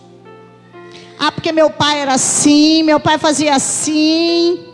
Ah, 1.19 1.31
porque 1.31 1.53
meu 1.53 1.69
pai 1.69 2.01
era 2.01 2.15
assim, 2.15 2.83
meu 2.83 2.99
pai 2.99 3.19
fazia 3.19 3.55
assim. 3.55 4.70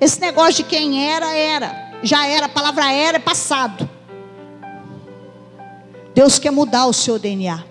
Esse 0.00 0.20
negócio 0.20 0.62
de 0.62 0.64
quem 0.64 1.08
era, 1.08 1.32
era. 1.34 1.92
Já 2.02 2.26
era, 2.26 2.46
a 2.46 2.48
palavra 2.48 2.92
era 2.92 3.16
é 3.16 3.20
passado. 3.20 3.88
Deus 6.14 6.38
quer 6.38 6.50
mudar 6.50 6.86
o 6.86 6.92
seu 6.92 7.18
DNA. 7.18 7.64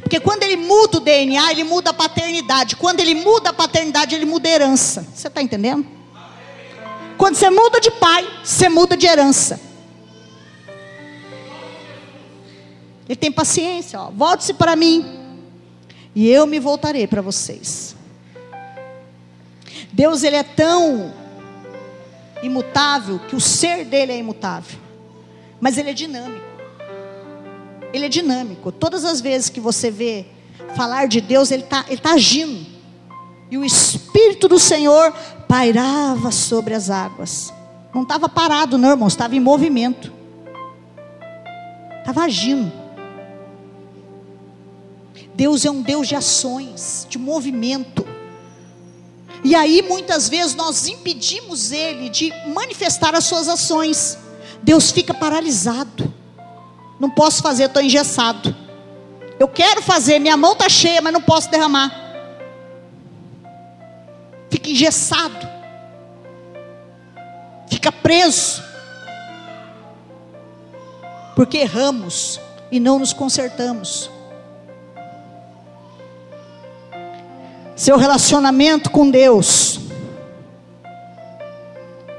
Porque 0.00 0.18
quando 0.18 0.42
ele 0.42 0.56
muda 0.56 0.98
o 0.98 1.00
DNA, 1.00 1.50
ele 1.52 1.64
muda 1.64 1.90
a 1.90 1.94
paternidade. 1.94 2.76
Quando 2.76 3.00
ele 3.00 3.14
muda 3.14 3.50
a 3.50 3.52
paternidade, 3.52 4.14
ele 4.14 4.24
muda 4.24 4.48
a 4.48 4.52
herança. 4.52 5.06
Você 5.14 5.28
está 5.28 5.42
entendendo? 5.42 5.86
Quando 7.16 7.36
você 7.36 7.48
muda 7.50 7.80
de 7.80 7.90
pai, 7.92 8.26
você 8.42 8.68
muda 8.68 8.96
de 8.96 9.06
herança. 9.06 9.60
Ele 13.08 13.16
tem 13.16 13.30
paciência, 13.30 14.00
ó. 14.00 14.10
Volte-se 14.10 14.54
para 14.54 14.74
mim, 14.74 15.20
e 16.14 16.28
eu 16.28 16.46
me 16.46 16.58
voltarei 16.58 17.06
para 17.06 17.20
vocês. 17.20 17.93
Deus 19.94 20.22
ele 20.22 20.36
é 20.36 20.42
tão 20.42 21.12
imutável 22.42 23.18
que 23.18 23.34
o 23.34 23.40
ser 23.40 23.84
dele 23.84 24.12
é 24.12 24.18
imutável, 24.18 24.78
mas 25.60 25.78
ele 25.78 25.90
é 25.90 25.94
dinâmico 25.94 26.54
ele 27.94 28.06
é 28.06 28.08
dinâmico. 28.08 28.72
Todas 28.72 29.04
as 29.04 29.20
vezes 29.20 29.48
que 29.48 29.60
você 29.60 29.90
vê 29.90 30.26
falar 30.76 31.06
de 31.06 31.20
Deus, 31.20 31.52
ele 31.52 31.62
está 31.62 31.84
ele 31.88 32.00
tá 32.00 32.14
agindo. 32.14 32.66
E 33.50 33.56
o 33.56 33.64
Espírito 33.64 34.48
do 34.48 34.58
Senhor 34.58 35.12
pairava 35.46 36.32
sobre 36.32 36.74
as 36.74 36.90
águas. 36.90 37.54
Não 37.94 38.02
estava 38.02 38.28
parado, 38.28 38.76
não, 38.76 38.90
irmãos, 38.90 39.12
estava 39.12 39.36
em 39.36 39.40
movimento. 39.40 40.12
Estava 42.00 42.24
agindo. 42.24 42.72
Deus 45.34 45.64
é 45.64 45.70
um 45.70 45.80
Deus 45.80 46.08
de 46.08 46.16
ações, 46.16 47.06
de 47.08 47.16
movimento. 47.16 48.04
E 49.44 49.54
aí, 49.54 49.82
muitas 49.82 50.26
vezes, 50.26 50.54
nós 50.54 50.88
impedimos 50.88 51.70
Ele 51.70 52.08
de 52.08 52.32
manifestar 52.48 53.14
as 53.14 53.24
suas 53.24 53.46
ações. 53.46 54.16
Deus 54.62 54.90
fica 54.90 55.12
paralisado. 55.12 56.12
Não 56.98 57.10
posso 57.10 57.42
fazer, 57.42 57.64
estou 57.64 57.82
engessado. 57.82 58.56
Eu 59.38 59.46
quero 59.46 59.82
fazer, 59.82 60.18
minha 60.18 60.36
mão 60.36 60.54
está 60.54 60.66
cheia, 60.68 61.02
mas 61.02 61.12
não 61.12 61.20
posso 61.20 61.50
derramar. 61.50 61.92
Fica 64.48 64.70
engessado. 64.70 65.46
Fica 67.68 67.92
preso. 67.92 68.62
Porque 71.36 71.58
erramos 71.58 72.40
e 72.70 72.80
não 72.80 72.98
nos 72.98 73.12
consertamos. 73.12 74.10
Seu 77.76 77.96
relacionamento 77.96 78.90
com 78.90 79.10
Deus 79.10 79.80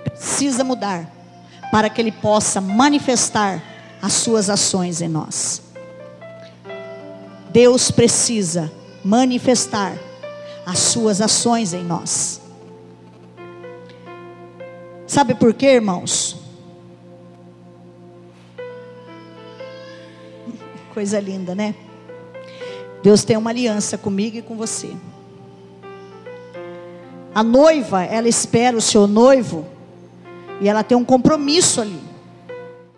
precisa 0.03 0.63
mudar 0.63 1.09
para 1.71 1.89
que 1.89 2.01
Ele 2.01 2.11
possa 2.11 2.59
manifestar 2.59 3.63
as 4.01 4.13
suas 4.13 4.49
ações 4.49 5.01
em 5.01 5.07
nós. 5.07 5.61
Deus 7.51 7.89
precisa 7.89 8.69
manifestar 9.03 9.97
as 10.65 10.79
suas 10.79 11.21
ações 11.21 11.73
em 11.73 11.83
nós. 11.83 12.41
Sabe 15.07 15.35
por 15.35 15.53
quê, 15.53 15.67
irmãos? 15.67 16.35
Coisa 20.93 21.19
linda, 21.19 21.55
né? 21.55 21.75
Deus 23.01 23.23
tem 23.23 23.37
uma 23.37 23.51
aliança 23.51 23.97
comigo 23.97 24.37
e 24.37 24.41
com 24.41 24.57
você. 24.57 24.93
A 27.35 27.43
noiva, 27.43 28.01
ela 28.01 28.29
espera 28.29 28.77
o 28.77 28.81
seu 28.81 29.05
noivo 29.05 29.65
e 30.61 30.69
ela 30.69 30.85
tem 30.85 30.97
um 30.97 31.03
compromisso 31.03 31.81
ali 31.81 31.99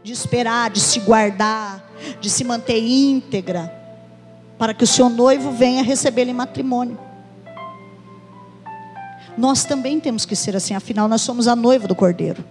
de 0.04 0.14
esperar, 0.14 0.70
de 0.70 0.80
se 0.80 1.00
guardar, 1.00 1.92
de 2.22 2.30
se 2.30 2.44
manter 2.44 2.78
íntegra, 2.78 3.74
para 4.58 4.76
que 4.76 4.84
o 4.84 4.88
seu 4.88 5.10
noivo 5.10 5.52
venha 5.52 5.82
recebê-lo 5.82 6.30
em 6.30 6.36
matrimônio. 6.36 6.98
Nós 9.36 9.66
também 9.66 10.00
temos 10.00 10.24
que 10.24 10.36
ser 10.36 10.56
assim, 10.56 10.76
afinal, 10.76 11.08
nós 11.08 11.22
somos 11.22 11.48
a 11.48 11.56
noiva 11.56 11.88
do 11.88 11.96
cordeiro. 11.96 12.46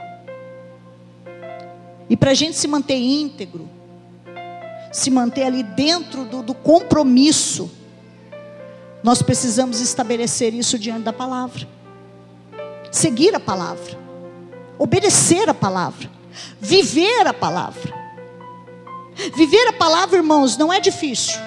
E 2.11 2.17
para 2.17 2.33
a 2.33 2.35
gente 2.35 2.57
se 2.57 2.67
manter 2.67 2.99
íntegro, 2.99 3.69
se 4.93 5.09
manter 5.11 5.45
ali 5.45 5.63
dentro 5.63 6.25
do, 6.25 6.43
do 6.43 6.55
compromisso, 6.55 7.71
nós 9.03 9.23
precisamos 9.23 9.81
estabelecer 9.81 10.53
isso 10.53 10.79
diante 10.79 11.03
da 11.03 11.13
palavra, 11.13 11.67
seguir 12.97 13.35
a 13.35 13.41
palavra, 13.41 13.99
obedecer 14.79 15.49
a 15.49 15.55
palavra. 15.55 16.11
Viver 16.61 17.27
a 17.27 17.33
palavra. 17.33 17.95
Viver 19.35 19.69
a 19.69 19.73
palavra, 19.73 20.17
irmãos, 20.17 20.57
não 20.57 20.73
é 20.73 20.81
difícil. 20.81 21.41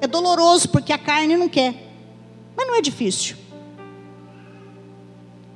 É 0.00 0.06
doloroso 0.06 0.68
porque 0.68 0.92
a 0.92 0.98
carne 0.98 1.36
não 1.36 1.48
quer. 1.48 1.74
Mas 2.56 2.66
não 2.66 2.74
é 2.74 2.80
difícil. 2.80 3.36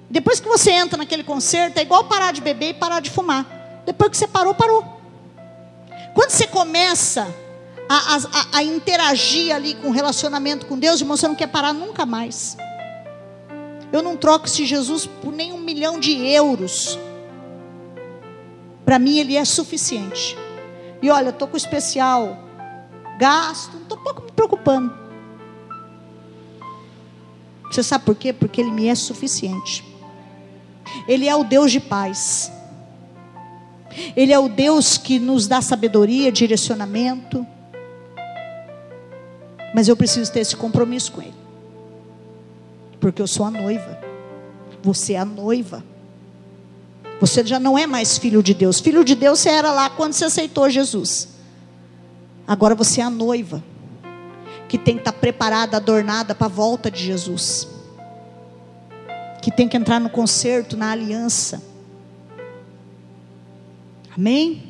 Depois 0.08 0.40
que 0.40 0.48
você 0.48 0.70
entra 0.70 0.96
naquele 0.96 1.24
concerto, 1.24 1.78
é 1.78 1.82
igual 1.82 2.04
parar 2.04 2.32
de 2.32 2.40
beber 2.40 2.70
e 2.70 2.74
parar 2.74 3.00
de 3.00 3.10
fumar. 3.10 3.44
Depois 3.84 4.10
que 4.10 4.16
você 4.16 4.26
parou, 4.26 4.54
parou. 4.54 4.84
Quando 6.14 6.30
você 6.30 6.46
começa 6.46 7.26
a, 7.88 8.16
a, 8.16 8.58
a 8.58 8.62
interagir 8.62 9.54
ali 9.54 9.74
com 9.74 9.88
o 9.88 9.92
relacionamento 9.92 10.66
com 10.66 10.78
Deus, 10.78 11.00
irmão, 11.00 11.16
você 11.16 11.28
não 11.28 11.34
quer 11.34 11.48
parar 11.48 11.72
nunca 11.72 12.06
mais. 12.06 12.56
Eu 13.92 14.02
não 14.02 14.16
troco 14.16 14.46
esse 14.46 14.64
Jesus 14.64 15.06
por 15.06 15.32
nem 15.32 15.52
um 15.52 15.60
milhão 15.60 15.98
de 15.98 16.12
euros. 16.26 16.98
Para 18.84 18.98
mim 18.98 19.18
ele 19.18 19.36
é 19.36 19.44
suficiente. 19.44 20.36
E 21.02 21.10
olha, 21.10 21.30
estou 21.30 21.48
com 21.48 21.56
especial 21.56 22.38
gasto, 23.18 23.74
não 23.74 23.82
estou 23.82 23.98
pouco 23.98 24.22
me 24.22 24.32
preocupando. 24.32 24.92
Você 27.70 27.82
sabe 27.82 28.04
por 28.04 28.14
quê? 28.14 28.32
Porque 28.32 28.60
ele 28.60 28.70
me 28.70 28.86
é 28.86 28.94
suficiente. 28.94 29.84
Ele 31.08 31.28
é 31.28 31.34
o 31.34 31.44
Deus 31.44 31.72
de 31.72 31.80
paz. 31.80 32.50
Ele 34.16 34.32
é 34.32 34.38
o 34.38 34.48
Deus 34.48 34.96
que 34.96 35.18
nos 35.18 35.46
dá 35.46 35.60
sabedoria, 35.60 36.30
direcionamento. 36.30 37.46
Mas 39.74 39.88
eu 39.88 39.96
preciso 39.96 40.32
ter 40.32 40.40
esse 40.40 40.56
compromisso 40.56 41.12
com 41.12 41.22
Ele. 41.22 41.45
Porque 43.06 43.22
eu 43.22 43.26
sou 43.28 43.46
a 43.46 43.52
noiva. 43.52 44.00
Você 44.82 45.12
é 45.12 45.18
a 45.18 45.24
noiva. 45.24 45.84
Você 47.20 47.46
já 47.46 47.60
não 47.60 47.78
é 47.78 47.86
mais 47.86 48.18
filho 48.18 48.42
de 48.42 48.52
Deus. 48.52 48.80
Filho 48.80 49.04
de 49.04 49.14
Deus 49.14 49.38
você 49.38 49.48
era 49.48 49.70
lá 49.70 49.88
quando 49.88 50.12
você 50.12 50.24
aceitou 50.24 50.68
Jesus. 50.68 51.28
Agora 52.48 52.74
você 52.74 53.00
é 53.00 53.04
a 53.04 53.08
noiva. 53.08 53.62
Que 54.68 54.76
tem 54.76 54.96
que 54.96 55.02
estar 55.02 55.12
preparada, 55.12 55.76
adornada 55.76 56.34
para 56.34 56.48
a 56.48 56.50
volta 56.50 56.90
de 56.90 57.00
Jesus. 57.00 57.68
Que 59.40 59.52
tem 59.52 59.68
que 59.68 59.76
entrar 59.76 60.00
no 60.00 60.10
concerto, 60.10 60.76
na 60.76 60.90
aliança. 60.90 61.62
Amém? 64.18 64.64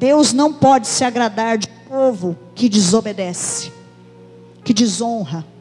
Deus 0.00 0.32
não 0.32 0.52
pode 0.52 0.88
se 0.88 1.04
agradar 1.04 1.58
de 1.58 1.68
um 1.68 1.88
povo 1.88 2.36
que 2.56 2.68
desobedece, 2.68 3.70
que 4.64 4.74
desonra. 4.74 5.53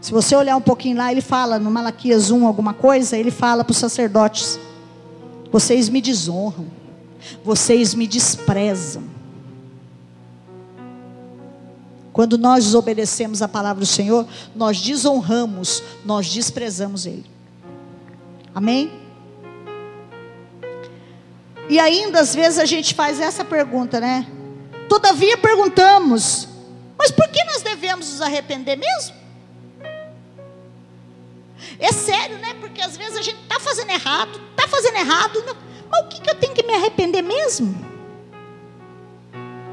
Se 0.00 0.12
você 0.12 0.36
olhar 0.36 0.56
um 0.56 0.60
pouquinho 0.60 0.96
lá, 0.96 1.10
ele 1.10 1.20
fala 1.20 1.58
no 1.58 1.70
Malaquias 1.70 2.30
1 2.30 2.46
alguma 2.46 2.72
coisa, 2.72 3.16
ele 3.16 3.30
fala 3.30 3.64
para 3.64 3.72
os 3.72 3.78
sacerdotes: 3.78 4.58
Vocês 5.50 5.88
me 5.88 6.00
desonram, 6.00 6.66
vocês 7.44 7.94
me 7.94 8.06
desprezam. 8.06 9.02
Quando 12.12 12.36
nós 12.36 12.64
desobedecemos 12.64 13.42
a 13.42 13.48
palavra 13.48 13.80
do 13.80 13.86
Senhor, 13.86 14.26
nós 14.54 14.80
desonramos, 14.80 15.82
nós 16.04 16.28
desprezamos 16.28 17.06
Ele. 17.06 17.26
Amém? 18.54 18.90
E 21.68 21.78
ainda 21.78 22.20
às 22.20 22.34
vezes 22.34 22.58
a 22.58 22.64
gente 22.64 22.94
faz 22.94 23.20
essa 23.20 23.44
pergunta, 23.44 24.00
né? 24.00 24.26
Todavia 24.88 25.36
perguntamos: 25.36 26.48
mas 26.96 27.10
por 27.10 27.28
que 27.28 27.44
nós 27.44 27.62
devemos 27.62 28.10
nos 28.10 28.20
arrepender 28.20 28.76
mesmo? 28.76 29.17
É 31.78 31.92
sério, 31.92 32.38
né? 32.38 32.54
Porque 32.54 32.80
às 32.80 32.96
vezes 32.96 33.16
a 33.16 33.22
gente 33.22 33.40
está 33.42 33.60
fazendo 33.60 33.90
errado, 33.90 34.40
está 34.50 34.68
fazendo 34.68 34.96
errado, 34.96 35.42
não. 35.46 35.56
mas 35.90 36.04
o 36.04 36.08
que, 36.08 36.20
que 36.20 36.30
eu 36.30 36.34
tenho 36.34 36.54
que 36.54 36.62
me 36.62 36.74
arrepender 36.74 37.22
mesmo? 37.22 37.86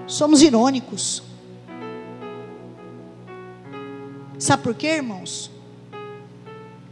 Somos 0.07 0.41
irônicos. 0.41 1.23
Sabe 4.37 4.63
por 4.63 4.75
quê, 4.75 4.87
irmãos? 4.87 5.49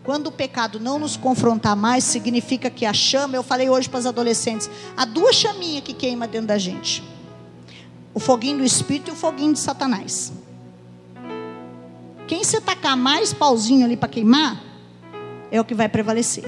Quando 0.03 0.27
o 0.27 0.31
pecado 0.31 0.79
não 0.79 0.99
nos 0.99 1.15
confrontar 1.15 1.75
mais, 1.75 2.03
significa 2.03 2.69
que 2.69 2.85
a 2.85 2.93
chama, 2.93 3.35
eu 3.35 3.43
falei 3.43 3.69
hoje 3.69 3.87
para 3.87 3.99
os 3.99 4.05
adolescentes, 4.05 4.69
há 4.97 5.05
duas 5.05 5.35
chaminhas 5.35 5.83
que 5.83 5.93
queima 5.93 6.27
dentro 6.27 6.47
da 6.47 6.57
gente. 6.57 7.03
O 8.13 8.19
foguinho 8.19 8.57
do 8.57 8.65
Espírito 8.65 9.11
e 9.11 9.13
o 9.13 9.15
foguinho 9.15 9.53
de 9.53 9.59
Satanás. 9.59 10.33
Quem 12.27 12.43
você 12.43 12.59
tacar 12.59 12.97
mais 12.97 13.33
pauzinho 13.33 13.85
ali 13.85 13.95
para 13.95 14.09
queimar, 14.09 14.61
é 15.53 15.61
o 15.61 15.63
que 15.63 15.75
vai 15.75 15.87
prevalecer. 15.87 16.43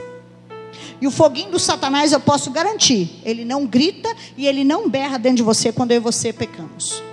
E 1.00 1.06
o 1.06 1.12
foguinho 1.12 1.52
do 1.52 1.60
Satanás 1.60 2.12
eu 2.12 2.20
posso 2.20 2.50
garantir, 2.50 3.22
ele 3.24 3.46
não 3.46 3.68
grita 3.68 4.10
e 4.36 4.48
ele 4.48 4.64
não 4.64 4.90
berra 4.90 5.20
dentro 5.20 5.38
de 5.38 5.44
você 5.44 5.72
quando 5.72 5.92
eu 5.92 5.98
e 5.98 6.00
você 6.00 6.34
pecamos. 6.34 7.04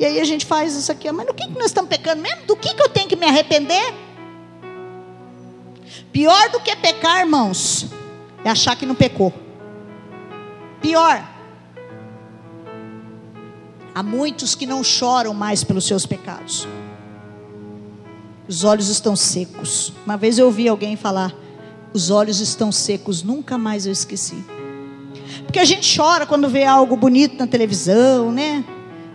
E 0.00 0.04
aí 0.04 0.18
a 0.18 0.24
gente 0.24 0.46
faz 0.46 0.74
isso 0.74 0.90
aqui, 0.90 1.12
mas 1.12 1.26
no 1.26 1.34
que, 1.34 1.46
que 1.46 1.52
nós 1.52 1.66
estamos 1.66 1.90
pecando 1.90 2.22
mesmo? 2.22 2.46
Do 2.46 2.56
que, 2.56 2.74
que 2.74 2.82
eu 2.82 2.88
tenho 2.88 3.06
que 3.06 3.14
me 3.16 3.26
arrepender? 3.26 3.94
Pior 6.10 6.48
do 6.50 6.58
que 6.58 6.74
pecar, 6.74 7.20
irmãos, 7.20 7.86
é 8.42 8.48
achar 8.48 8.76
que 8.76 8.86
não 8.86 8.94
pecou. 8.94 9.32
Pior. 10.80 11.22
Há 13.94 14.02
muitos 14.02 14.54
que 14.54 14.64
não 14.64 14.82
choram 14.82 15.34
mais 15.34 15.62
pelos 15.62 15.86
seus 15.86 16.06
pecados. 16.06 16.66
Os 18.46 18.62
olhos 18.62 18.88
estão 18.88 19.16
secos. 19.16 19.92
Uma 20.04 20.16
vez 20.16 20.38
eu 20.38 20.46
ouvi 20.46 20.68
alguém 20.68 20.96
falar: 20.96 21.34
os 21.92 22.10
olhos 22.10 22.40
estão 22.40 22.70
secos, 22.70 23.22
nunca 23.22 23.56
mais 23.56 23.86
eu 23.86 23.92
esqueci. 23.92 24.44
Porque 25.44 25.58
a 25.58 25.64
gente 25.64 25.96
chora 25.96 26.26
quando 26.26 26.48
vê 26.48 26.64
algo 26.64 26.96
bonito 26.96 27.36
na 27.38 27.46
televisão, 27.46 28.30
né? 28.30 28.64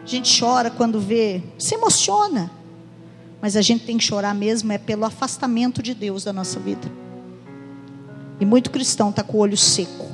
A 0.04 0.08
gente 0.08 0.40
chora 0.40 0.72
quando 0.72 1.00
vê, 1.00 1.44
se 1.58 1.76
emociona. 1.76 2.50
Mas 3.42 3.56
a 3.56 3.62
gente 3.62 3.86
tem 3.86 3.98
que 3.98 4.04
chorar 4.04 4.34
mesmo 4.34 4.72
é 4.72 4.78
pelo 4.78 5.06
afastamento 5.06 5.82
de 5.84 5.94
Deus 5.94 6.24
da 6.24 6.34
nossa 6.34 6.60
vida. 6.60 6.92
E 8.40 8.46
muito 8.46 8.72
cristão 8.72 9.12
está 9.12 9.22
com 9.22 9.38
o 9.38 9.42
olho 9.42 9.58
seco. 9.58 10.08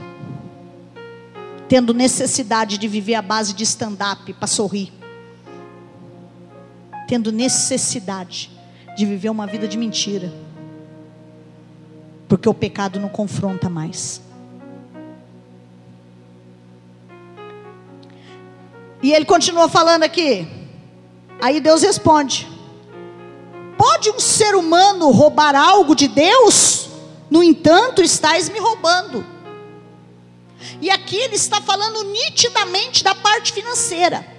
Tendo 1.69 1.93
necessidade 1.93 2.77
de 2.77 2.87
viver 2.87 3.15
a 3.15 3.21
base 3.21 3.53
de 3.53 3.63
stand-up 3.63 4.31
para 4.33 4.47
sorrir. 4.47 4.91
Tendo 7.07 7.31
necessidade 7.31 8.54
de 8.95 9.05
viver 9.05 9.29
uma 9.29 9.45
vida 9.45 9.67
de 9.67 9.77
mentira. 9.77 10.31
Porque 12.27 12.47
o 12.47 12.53
pecado 12.53 12.99
não 12.99 13.09
confronta 13.09 13.69
mais. 13.69 14.21
E 19.03 19.13
ele 19.13 19.25
continua 19.25 19.69
falando 19.69 20.03
aqui. 20.03 20.47
Aí 21.41 21.59
Deus 21.59 21.83
responde: 21.83 22.47
Pode 23.77 24.09
um 24.09 24.19
ser 24.19 24.55
humano 24.55 25.11
roubar 25.11 25.55
algo 25.55 25.95
de 25.95 26.07
Deus? 26.07 26.89
No 27.29 27.43
entanto, 27.43 28.01
estáis 28.01 28.49
me 28.49 28.59
roubando. 28.59 29.25
E 30.81 30.89
aqui 30.89 31.17
ele 31.17 31.35
está 31.35 31.61
falando 31.61 32.03
nitidamente 32.05 33.03
da 33.03 33.13
parte 33.13 33.53
financeira. 33.53 34.34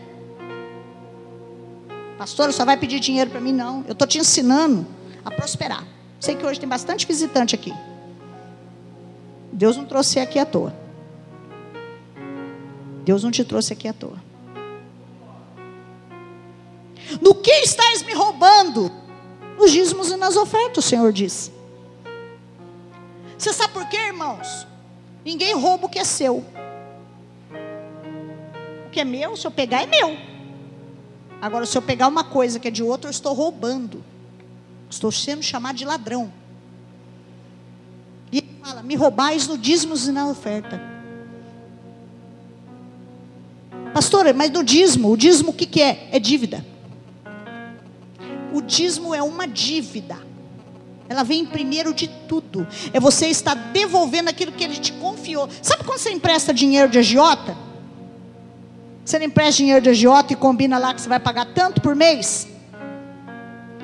Pastor, 2.19 2.53
só 2.53 2.65
vai 2.65 2.77
pedir 2.77 2.99
dinheiro 2.99 3.31
para 3.31 3.41
mim? 3.41 3.53
Não. 3.53 3.85
Eu 3.87 3.93
estou 3.93 4.07
te 4.07 4.19
ensinando 4.19 4.87
a 5.25 5.31
prosperar. 5.31 5.85
Sei 6.19 6.35
que 6.35 6.45
hoje 6.45 6.59
tem 6.59 6.69
bastante 6.69 7.07
visitante 7.07 7.55
aqui. 7.55 7.73
Deus 9.53 9.77
não 9.77 9.85
trouxe 9.85 10.19
aqui 10.19 10.39
à 10.39 10.47
toa. 10.47 10.75
Deus 13.05 13.23
não 13.23 13.31
te 13.31 13.45
trouxe 13.45 13.73
aqui 13.73 13.87
à 13.87 13.93
toa. 13.93 14.19
No 17.21 17.35
que 17.35 17.51
estás 17.51 18.03
me 18.03 18.13
roubando? 18.13 18.91
Nos 19.59 19.71
dízimos 19.71 20.11
e 20.11 20.17
nas 20.17 20.37
ofertas, 20.37 20.85
o 20.85 20.89
Senhor 20.89 21.13
diz. 21.13 21.53
Você 23.39 23.53
sabe 23.53 23.73
por 23.73 23.89
quê, 23.89 23.97
irmãos? 23.97 24.67
Ninguém 25.25 25.55
rouba 25.55 25.87
o 25.87 25.89
que 25.89 25.99
é 25.99 26.05
seu. 26.05 26.45
O 28.87 28.91
que 28.91 29.01
é 29.01 29.05
meu, 29.05 29.37
se 29.37 29.47
eu 29.47 29.51
pegar, 29.51 29.83
é 29.83 29.87
meu. 29.87 30.36
Agora, 31.41 31.67
se 31.67 31.77
eu 31.77 31.83
pegar 31.83 32.09
uma 32.09 32.25
coisa 32.25 32.59
que 32.59 32.69
é 32.69 32.71
de 32.71 32.83
outro, 32.83 33.09
eu 33.09 33.11
estou 33.11 33.33
roubando. 33.33 34.03
Estou 34.89 35.13
sendo 35.13 35.43
chamado 35.43 35.77
de 35.77 35.85
ladrão. 35.85 36.33
E 38.33 38.39
ele 38.39 38.49
fala: 38.63 38.83
me 38.83 38.95
roubais 38.95 39.47
no 39.47 39.59
dízimos 39.59 40.07
e 40.09 40.13
na 40.13 40.27
oferta. 40.27 40.81
Pastora, 43.93 44.33
mas 44.33 44.51
no 44.51 44.63
dízimo, 44.63 45.11
o 45.11 45.17
dízimo 45.17 45.51
o 45.51 45.55
que, 45.55 45.67
que 45.67 45.81
é? 45.81 46.09
É 46.13 46.19
dívida. 46.19 46.65
O 48.53 48.61
dízimo 48.61 49.15
é 49.15 49.23
uma 49.23 49.47
dívida. 49.47 50.19
Ela 51.09 51.23
vem 51.23 51.47
primeiro 51.47 51.95
de 51.95 52.09
tudo. 52.09 52.67
É 52.93 52.99
você 52.99 53.27
estar 53.29 53.55
devolvendo 53.55 54.29
aquilo 54.29 54.53
que 54.53 54.65
ele 54.65 54.77
te 54.77 54.93
confiou. 54.95 55.49
Sabe 55.63 55.85
quando 55.85 55.99
você 55.99 56.11
empresta 56.11 56.53
dinheiro 56.53 56.89
de 56.89 56.99
agiota? 56.99 57.57
Você 59.07 59.21
não 59.21 59.27
empresta 59.27 59.59
dinheiro 59.59 59.81
de 59.81 59.91
agiota 59.91 60.33
e 60.33 60.37
combina 60.37 60.79
lá 60.79 60.93
que 60.93 61.01
você 61.01 61.09
vai 61.09 61.21
pagar 61.21 61.47
tanto 61.55 61.81
por 61.81 61.95
mês? 61.95 62.49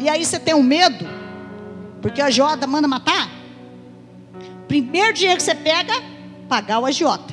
E 0.01 0.09
aí 0.09 0.25
você 0.25 0.37
tem 0.37 0.53
um 0.53 0.65
medo, 0.65 1.07
porque 2.03 2.21
a 2.21 2.27
agiota 2.27 2.67
manda 2.67 2.89
matar. 2.89 3.31
Primeiro 4.67 5.13
dinheiro 5.13 5.37
que 5.37 5.45
você 5.45 5.55
pega, 5.55 5.93
pagar 6.49 6.81
o 6.81 6.87
agiota. 6.87 7.33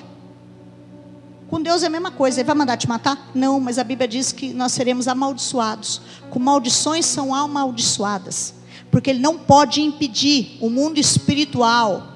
Com 1.50 1.60
Deus 1.60 1.82
é 1.82 1.88
a 1.88 1.90
mesma 1.90 2.12
coisa, 2.12 2.40
Ele 2.40 2.46
vai 2.46 2.56
mandar 2.56 2.78
te 2.78 2.88
matar? 2.88 3.32
Não, 3.34 3.60
mas 3.60 3.80
a 3.80 3.84
Bíblia 3.84 4.08
diz 4.08 4.32
que 4.32 4.54
nós 4.54 4.72
seremos 4.72 5.08
amaldiçoados. 5.08 6.00
Com 6.30 6.38
maldições 6.38 7.08
são 7.08 7.34
amaldiçoadas. 7.34 8.54
Porque 8.92 9.10
Ele 9.10 9.20
não 9.20 9.36
pode 9.36 9.82
impedir 9.82 10.60
o 10.62 10.70
mundo 10.70 11.00
espiritual 11.00 12.08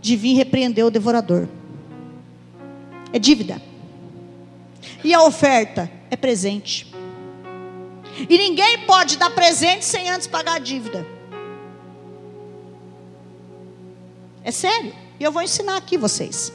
de 0.00 0.16
vir 0.16 0.36
repreender 0.36 0.86
o 0.86 0.90
devorador. 0.90 1.46
É 3.12 3.18
dívida. 3.18 3.65
E 5.06 5.14
a 5.14 5.22
oferta 5.22 5.88
é 6.10 6.16
presente. 6.16 6.92
E 8.28 8.36
ninguém 8.36 8.78
pode 8.86 9.16
dar 9.16 9.30
presente 9.30 9.84
sem 9.84 10.10
antes 10.10 10.26
pagar 10.26 10.54
a 10.54 10.58
dívida. 10.58 11.06
É 14.42 14.50
sério. 14.50 14.92
E 15.20 15.22
eu 15.22 15.30
vou 15.30 15.42
ensinar 15.42 15.76
aqui 15.76 15.96
vocês. 15.96 16.52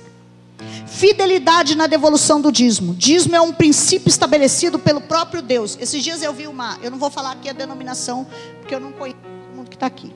Fidelidade 0.86 1.78
na 1.78 1.88
devolução 1.88 2.42
do 2.42 2.52
dízimo. 2.52 2.94
Dízimo 2.94 3.38
é 3.38 3.40
um 3.40 3.54
princípio 3.54 4.10
estabelecido 4.10 4.78
pelo 4.78 5.00
próprio 5.00 5.42
Deus. 5.42 5.78
Esses 5.80 6.04
dias 6.04 6.22
eu 6.22 6.34
vi 6.34 6.46
uma, 6.46 6.78
eu 6.84 6.92
não 6.92 6.98
vou 6.98 7.10
falar 7.10 7.32
aqui 7.32 7.48
a 7.48 7.54
denominação, 7.54 8.28
porque 8.60 8.76
eu 8.76 8.82
não 8.82 8.92
conheço 8.92 9.18
todo 9.22 9.56
mundo 9.56 9.70
que 9.70 9.78
está 9.78 9.86
aqui. 9.86 10.14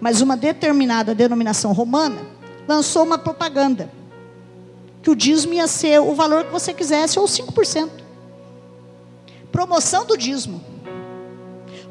Mas 0.00 0.22
uma 0.22 0.38
determinada 0.38 1.14
denominação 1.14 1.74
romana 1.74 2.22
lançou 2.66 3.04
uma 3.04 3.18
propaganda 3.18 3.99
que 5.02 5.10
o 5.10 5.16
dízimo 5.16 5.54
ia 5.54 5.66
ser 5.66 6.00
o 6.00 6.14
valor 6.14 6.44
que 6.44 6.52
você 6.52 6.74
quisesse, 6.74 7.18
ou 7.18 7.26
5%. 7.26 7.90
Promoção 9.50 10.04
do 10.04 10.16
dízimo. 10.16 10.62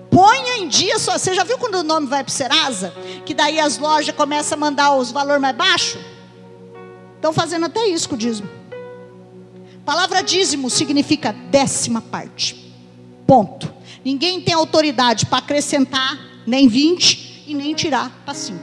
Ponha 0.09 0.57
em 0.57 0.67
dia 0.67 0.97
só. 0.97 1.17
Você 1.17 1.33
já 1.33 1.43
viu 1.43 1.57
quando 1.57 1.75
o 1.75 1.83
nome 1.83 2.07
vai 2.07 2.23
para 2.23 2.31
o 2.31 2.33
Serasa? 2.33 2.93
Que 3.25 3.33
daí 3.33 3.59
as 3.59 3.77
lojas 3.77 4.15
começam 4.15 4.57
a 4.57 4.59
mandar 4.59 4.95
os 4.95 5.11
valores 5.11 5.41
mais 5.41 5.55
baixos? 5.55 6.01
Estão 7.15 7.33
fazendo 7.33 7.65
até 7.65 7.85
isso 7.87 8.07
com 8.09 8.15
o 8.15 8.17
dízimo. 8.17 8.49
palavra 9.85 10.21
dízimo 10.21 10.69
significa 10.69 11.33
décima 11.33 12.01
parte. 12.01 12.73
Ponto. 13.27 13.73
Ninguém 14.03 14.41
tem 14.41 14.53
autoridade 14.53 15.25
para 15.25 15.39
acrescentar 15.39 16.17
nem 16.47 16.67
20 16.67 17.45
e 17.47 17.53
nem 17.53 17.73
tirar 17.73 18.09
para 18.23 18.33
5. 18.33 18.59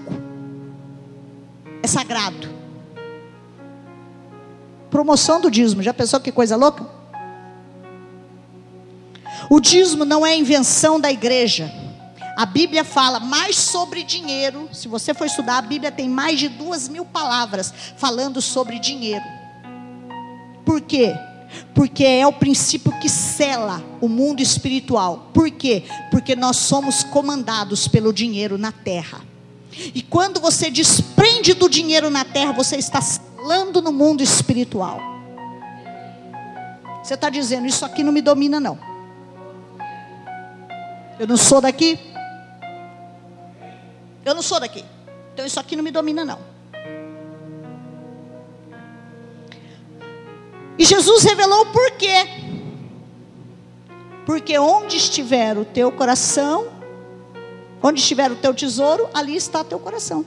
É 1.82 1.86
sagrado. 1.86 2.55
Promoção 4.90 5.40
do 5.40 5.50
dízimo. 5.50 5.82
Já 5.82 5.92
pensou 5.92 6.20
que 6.20 6.32
coisa 6.32 6.56
louca? 6.56 6.86
O 9.50 9.60
dízimo 9.60 10.04
não 10.04 10.24
é 10.26 10.36
invenção 10.36 10.98
da 10.98 11.10
igreja. 11.10 11.70
A 12.36 12.44
Bíblia 12.44 12.84
fala 12.84 13.18
mais 13.18 13.56
sobre 13.56 14.02
dinheiro. 14.02 14.68
Se 14.72 14.88
você 14.88 15.14
for 15.14 15.26
estudar, 15.26 15.58
a 15.58 15.62
Bíblia 15.62 15.90
tem 15.90 16.08
mais 16.08 16.38
de 16.38 16.48
duas 16.48 16.88
mil 16.88 17.04
palavras 17.04 17.72
falando 17.96 18.42
sobre 18.42 18.78
dinheiro. 18.78 19.24
Por 20.64 20.80
quê? 20.80 21.14
Porque 21.74 22.04
é 22.04 22.26
o 22.26 22.32
princípio 22.32 22.92
que 23.00 23.08
cela 23.08 23.82
o 24.00 24.08
mundo 24.08 24.42
espiritual. 24.42 25.30
Por 25.32 25.50
quê? 25.50 25.84
Porque 26.10 26.36
nós 26.36 26.56
somos 26.56 27.02
comandados 27.04 27.88
pelo 27.88 28.12
dinheiro 28.12 28.58
na 28.58 28.72
terra. 28.72 29.20
E 29.94 30.02
quando 30.02 30.40
você 30.40 30.70
desprende 30.70 31.54
do 31.54 31.68
dinheiro 31.68 32.10
na 32.10 32.24
terra, 32.24 32.52
você 32.52 32.76
está 32.76 33.00
selando 33.36 33.82
no 33.82 33.92
mundo 33.92 34.22
espiritual. 34.22 34.98
Você 37.02 37.14
está 37.14 37.30
dizendo, 37.30 37.66
isso 37.66 37.84
aqui 37.84 38.02
não 38.02 38.10
me 38.10 38.22
domina, 38.22 38.58
não. 38.58 38.78
Eu 41.18 41.26
não 41.26 41.36
sou 41.36 41.60
daqui, 41.60 41.98
eu 44.24 44.34
não 44.34 44.42
sou 44.42 44.58
daqui. 44.58 44.84
Então 45.32 45.46
isso 45.46 45.60
aqui 45.60 45.76
não 45.76 45.84
me 45.84 45.90
domina, 45.90 46.24
não. 46.24 46.38
E 50.78 50.84
Jesus 50.84 51.24
revelou 51.24 51.62
o 51.62 51.66
porquê. 51.66 52.44
Porque 54.26 54.58
onde 54.58 54.96
estiver 54.96 55.56
o 55.56 55.64
teu 55.64 55.92
coração, 55.92 56.66
onde 57.82 58.00
estiver 58.00 58.30
o 58.30 58.36
teu 58.36 58.52
tesouro, 58.52 59.08
ali 59.14 59.36
está 59.36 59.62
teu 59.62 59.78
coração. 59.78 60.26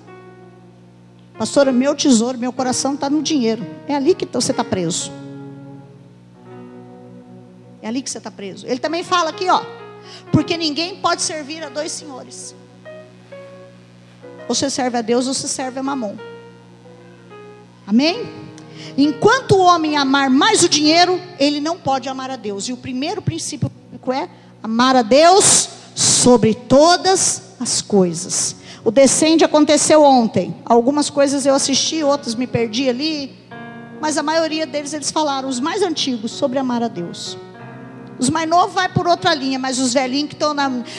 Pastora, 1.40 1.72
meu 1.72 1.96
tesouro, 1.96 2.38
meu 2.38 2.52
coração 2.52 2.96
está 2.96 3.10
no 3.10 3.24
dinheiro. 3.24 3.66
É 3.88 3.96
ali 3.96 4.14
que 4.14 4.26
você 4.26 4.52
está 4.52 4.62
preso. 4.62 5.10
É 7.82 7.88
ali 7.88 8.02
que 8.02 8.10
você 8.10 8.18
está 8.18 8.30
preso. 8.30 8.68
Ele 8.68 8.78
também 8.78 9.06
fala 9.06 9.30
aqui, 9.30 9.50
ó. 9.50 9.64
Porque 10.34 10.58
ninguém 10.58 10.98
pode 10.98 11.22
servir 11.22 11.64
a 11.64 11.70
dois 11.70 11.94
senhores. 11.94 12.54
Ou 14.50 14.54
você 14.54 14.70
serve 14.70 14.98
a 14.98 15.02
Deus 15.02 15.28
ou 15.28 15.34
você 15.34 15.48
serve 15.48 15.80
a 15.80 15.84
mamon. 15.84 16.18
Amém? 17.88 18.30
Enquanto 18.98 19.54
o 19.54 19.62
homem 19.62 19.96
amar 19.96 20.30
mais 20.30 20.62
o 20.62 20.68
dinheiro, 20.68 21.22
ele 21.40 21.62
não 21.62 21.78
pode 21.78 22.10
amar 22.10 22.30
a 22.30 22.36
Deus. 22.36 22.68
E 22.68 22.74
o 22.74 22.78
primeiro 22.78 23.22
princípio 23.22 23.72
é 24.14 24.28
amar 24.62 24.94
a 24.94 25.04
Deus 25.04 25.70
sobre 25.96 26.54
todas 26.54 27.54
as 27.62 27.82
coisas. 27.82 28.59
O 28.90 28.92
descende 28.92 29.46
aconteceu 29.46 30.02
ontem. 30.02 30.56
Algumas 30.66 31.12
coisas 31.12 31.46
eu 31.46 31.54
assisti, 31.54 32.02
outras 32.04 32.34
me 32.34 32.48
perdi 32.48 32.90
ali. 32.90 33.38
Mas 34.02 34.18
a 34.18 34.24
maioria 34.24 34.66
deles 34.66 34.94
eles 34.94 35.12
falaram, 35.12 35.48
os 35.48 35.60
mais 35.60 35.84
antigos, 35.84 36.32
sobre 36.32 36.58
amar 36.58 36.82
a 36.82 36.88
Deus. 36.88 37.38
Os 38.18 38.32
mais 38.32 38.50
novos 38.50 38.74
vai 38.74 38.90
por 38.90 39.08
outra 39.08 39.36
linha, 39.36 39.60
mas 39.60 39.78
os 39.78 39.94
velhinhos 39.94 40.30
que 40.30 40.34
estão 40.34 40.56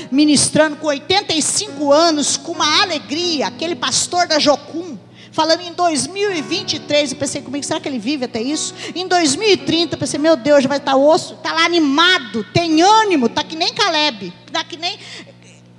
ministrando 0.08 0.76
com 0.76 0.86
85 0.86 1.90
anos, 1.90 2.36
com 2.36 2.52
uma 2.52 2.80
alegria, 2.80 3.48
aquele 3.48 3.74
pastor 3.74 4.28
da 4.28 4.38
Jocum, 4.38 4.96
falando 5.32 5.62
em 5.62 5.72
2023, 5.72 7.10
eu 7.10 7.18
pensei 7.18 7.42
comigo, 7.42 7.66
será 7.66 7.80
que 7.80 7.88
ele 7.88 7.98
vive 7.98 8.26
até 8.26 8.40
isso? 8.40 8.72
Em 8.94 9.08
2030, 9.08 9.96
eu 9.96 9.98
pensei, 9.98 10.20
meu 10.20 10.36
Deus, 10.36 10.62
já 10.62 10.68
vai 10.68 10.78
estar 10.78 10.94
osso, 10.94 11.34
está 11.34 11.52
lá 11.52 11.64
animado, 11.64 12.46
tem 12.54 12.82
ânimo, 12.82 13.26
está 13.26 13.42
que 13.42 13.56
nem 13.56 13.74
Caleb, 13.74 14.32
está 14.46 14.62
que 14.62 14.76
nem 14.76 14.96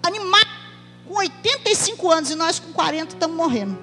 animado, 0.04 0.61
com 1.12 1.18
85 1.18 2.10
anos 2.10 2.32
e 2.32 2.36
nós 2.36 2.58
com 2.58 2.72
40 2.72 3.16
estamos 3.16 3.36
morrendo. 3.36 3.78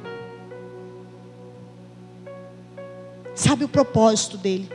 Sabe 3.34 3.64
o 3.64 3.68
propósito 3.68 4.38
dele? 4.38 4.66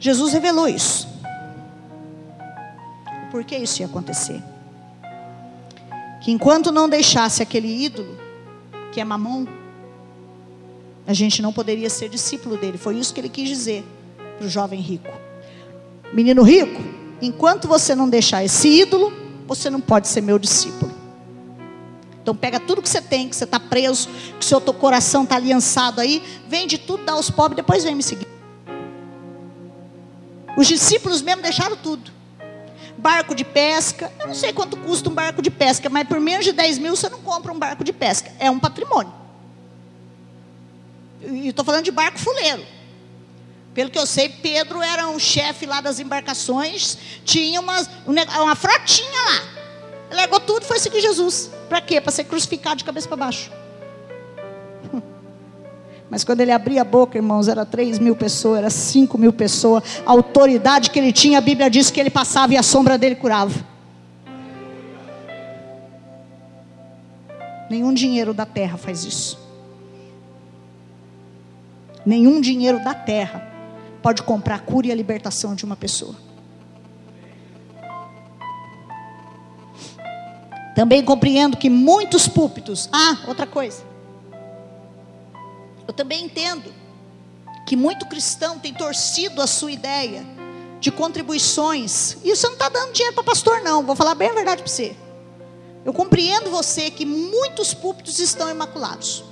Jesus 0.00 0.32
revelou 0.32 0.66
isso. 0.66 1.06
Por 3.30 3.44
que 3.44 3.56
isso 3.56 3.80
ia 3.80 3.86
acontecer? 3.86 4.42
Que 6.20 6.32
enquanto 6.32 6.72
não 6.72 6.88
deixasse 6.88 7.40
aquele 7.40 7.84
ídolo, 7.84 8.18
que 8.92 9.00
é 9.00 9.04
mamão, 9.04 9.46
a 11.06 11.12
gente 11.12 11.40
não 11.40 11.52
poderia 11.52 11.88
ser 11.88 12.08
discípulo 12.08 12.56
dele. 12.56 12.76
Foi 12.76 12.96
isso 12.96 13.14
que 13.14 13.20
ele 13.20 13.28
quis 13.28 13.48
dizer 13.48 13.84
para 14.36 14.46
o 14.46 14.50
jovem 14.50 14.80
rico. 14.80 15.12
Menino 16.12 16.42
rico, 16.42 16.82
enquanto 17.22 17.68
você 17.68 17.94
não 17.94 18.08
deixar 18.08 18.44
esse 18.44 18.68
ídolo, 18.68 19.25
você 19.46 19.70
não 19.70 19.80
pode 19.80 20.08
ser 20.08 20.20
meu 20.20 20.38
discípulo. 20.38 20.92
Então 22.22 22.34
pega 22.34 22.58
tudo 22.58 22.82
que 22.82 22.88
você 22.88 23.00
tem, 23.00 23.28
que 23.28 23.36
você 23.36 23.44
está 23.44 23.60
preso, 23.60 24.08
que 24.38 24.44
seu 24.44 24.60
coração 24.60 25.22
está 25.22 25.36
aliançado 25.36 26.00
aí, 26.00 26.20
vende 26.48 26.76
tudo, 26.76 27.04
dá 27.04 27.12
aos 27.12 27.30
pobres, 27.30 27.56
depois 27.56 27.84
vem 27.84 27.94
me 27.94 28.02
seguir. 28.02 28.26
Os 30.56 30.66
discípulos 30.66 31.22
mesmo 31.22 31.42
deixaram 31.42 31.76
tudo. 31.76 32.10
Barco 32.98 33.34
de 33.34 33.44
pesca, 33.44 34.12
eu 34.18 34.26
não 34.26 34.34
sei 34.34 34.52
quanto 34.52 34.76
custa 34.78 35.08
um 35.08 35.14
barco 35.14 35.40
de 35.40 35.50
pesca, 35.50 35.88
mas 35.88 36.08
por 36.08 36.18
menos 36.18 36.44
de 36.44 36.52
10 36.52 36.78
mil 36.78 36.96
você 36.96 37.08
não 37.08 37.20
compra 37.20 37.52
um 37.52 37.58
barco 37.58 37.84
de 37.84 37.92
pesca. 37.92 38.32
É 38.40 38.50
um 38.50 38.58
patrimônio. 38.58 39.12
E 41.22 41.48
estou 41.48 41.64
falando 41.64 41.84
de 41.84 41.92
barco 41.92 42.18
fuleiro. 42.18 42.64
Pelo 43.76 43.90
que 43.90 43.98
eu 43.98 44.06
sei, 44.06 44.30
Pedro 44.30 44.80
era 44.80 45.06
um 45.06 45.18
chefe 45.18 45.66
lá 45.66 45.82
das 45.82 46.00
embarcações, 46.00 46.96
tinha 47.26 47.60
uma, 47.60 47.86
uma 48.06 48.56
frotinha 48.56 49.20
lá. 49.20 49.42
Ele 50.08 50.18
largou 50.18 50.40
tudo 50.40 50.62
e 50.62 50.66
foi 50.66 50.78
seguir 50.78 51.02
Jesus. 51.02 51.50
Para 51.68 51.82
quê? 51.82 52.00
Para 52.00 52.10
ser 52.10 52.24
crucificado 52.24 52.76
de 52.76 52.84
cabeça 52.84 53.06
para 53.06 53.18
baixo. 53.18 53.52
Mas 56.08 56.24
quando 56.24 56.40
ele 56.40 56.52
abria 56.52 56.80
a 56.80 56.84
boca, 56.84 57.18
irmãos, 57.18 57.48
era 57.48 57.66
3 57.66 57.98
mil 57.98 58.16
pessoas, 58.16 58.60
era 58.60 58.70
5 58.70 59.18
mil 59.18 59.30
pessoas. 59.30 59.84
A 60.06 60.10
autoridade 60.10 60.88
que 60.88 60.98
ele 60.98 61.12
tinha, 61.12 61.36
a 61.36 61.42
Bíblia 61.42 61.68
diz 61.68 61.90
que 61.90 62.00
ele 62.00 62.08
passava 62.08 62.54
e 62.54 62.56
a 62.56 62.62
sombra 62.62 62.96
dele 62.96 63.16
curava. 63.16 63.52
Nenhum 67.68 67.92
dinheiro 67.92 68.32
da 68.32 68.46
terra 68.46 68.78
faz 68.78 69.04
isso. 69.04 69.38
Nenhum 72.06 72.40
dinheiro 72.40 72.82
da 72.82 72.94
terra 72.94 73.54
pode 74.06 74.22
comprar 74.22 74.54
a 74.54 74.58
cura 74.60 74.86
e 74.86 74.92
a 74.92 74.94
libertação 74.94 75.56
de 75.56 75.64
uma 75.64 75.74
pessoa. 75.74 76.14
Também 80.76 81.04
compreendo 81.04 81.56
que 81.56 81.68
muitos 81.68 82.28
púlpitos. 82.28 82.88
Ah, 82.92 83.24
outra 83.26 83.48
coisa. 83.48 83.82
Eu 85.88 85.92
também 85.92 86.24
entendo 86.24 86.72
que 87.66 87.74
muito 87.74 88.06
cristão 88.06 88.60
tem 88.60 88.72
torcido 88.72 89.42
a 89.42 89.46
sua 89.48 89.72
ideia 89.72 90.24
de 90.78 90.92
contribuições. 90.92 92.16
E 92.22 92.30
você 92.30 92.46
não 92.46 92.54
está 92.54 92.68
dando 92.68 92.92
dinheiro 92.92 93.12
para 93.12 93.24
pastor, 93.24 93.60
não. 93.62 93.82
Vou 93.82 93.96
falar 93.96 94.14
bem 94.14 94.30
a 94.30 94.34
verdade 94.34 94.62
para 94.62 94.70
você. 94.70 94.94
Eu 95.84 95.92
compreendo 95.92 96.48
você 96.48 96.92
que 96.92 97.04
muitos 97.04 97.74
púlpitos 97.74 98.20
estão 98.20 98.48
imaculados. 98.48 99.24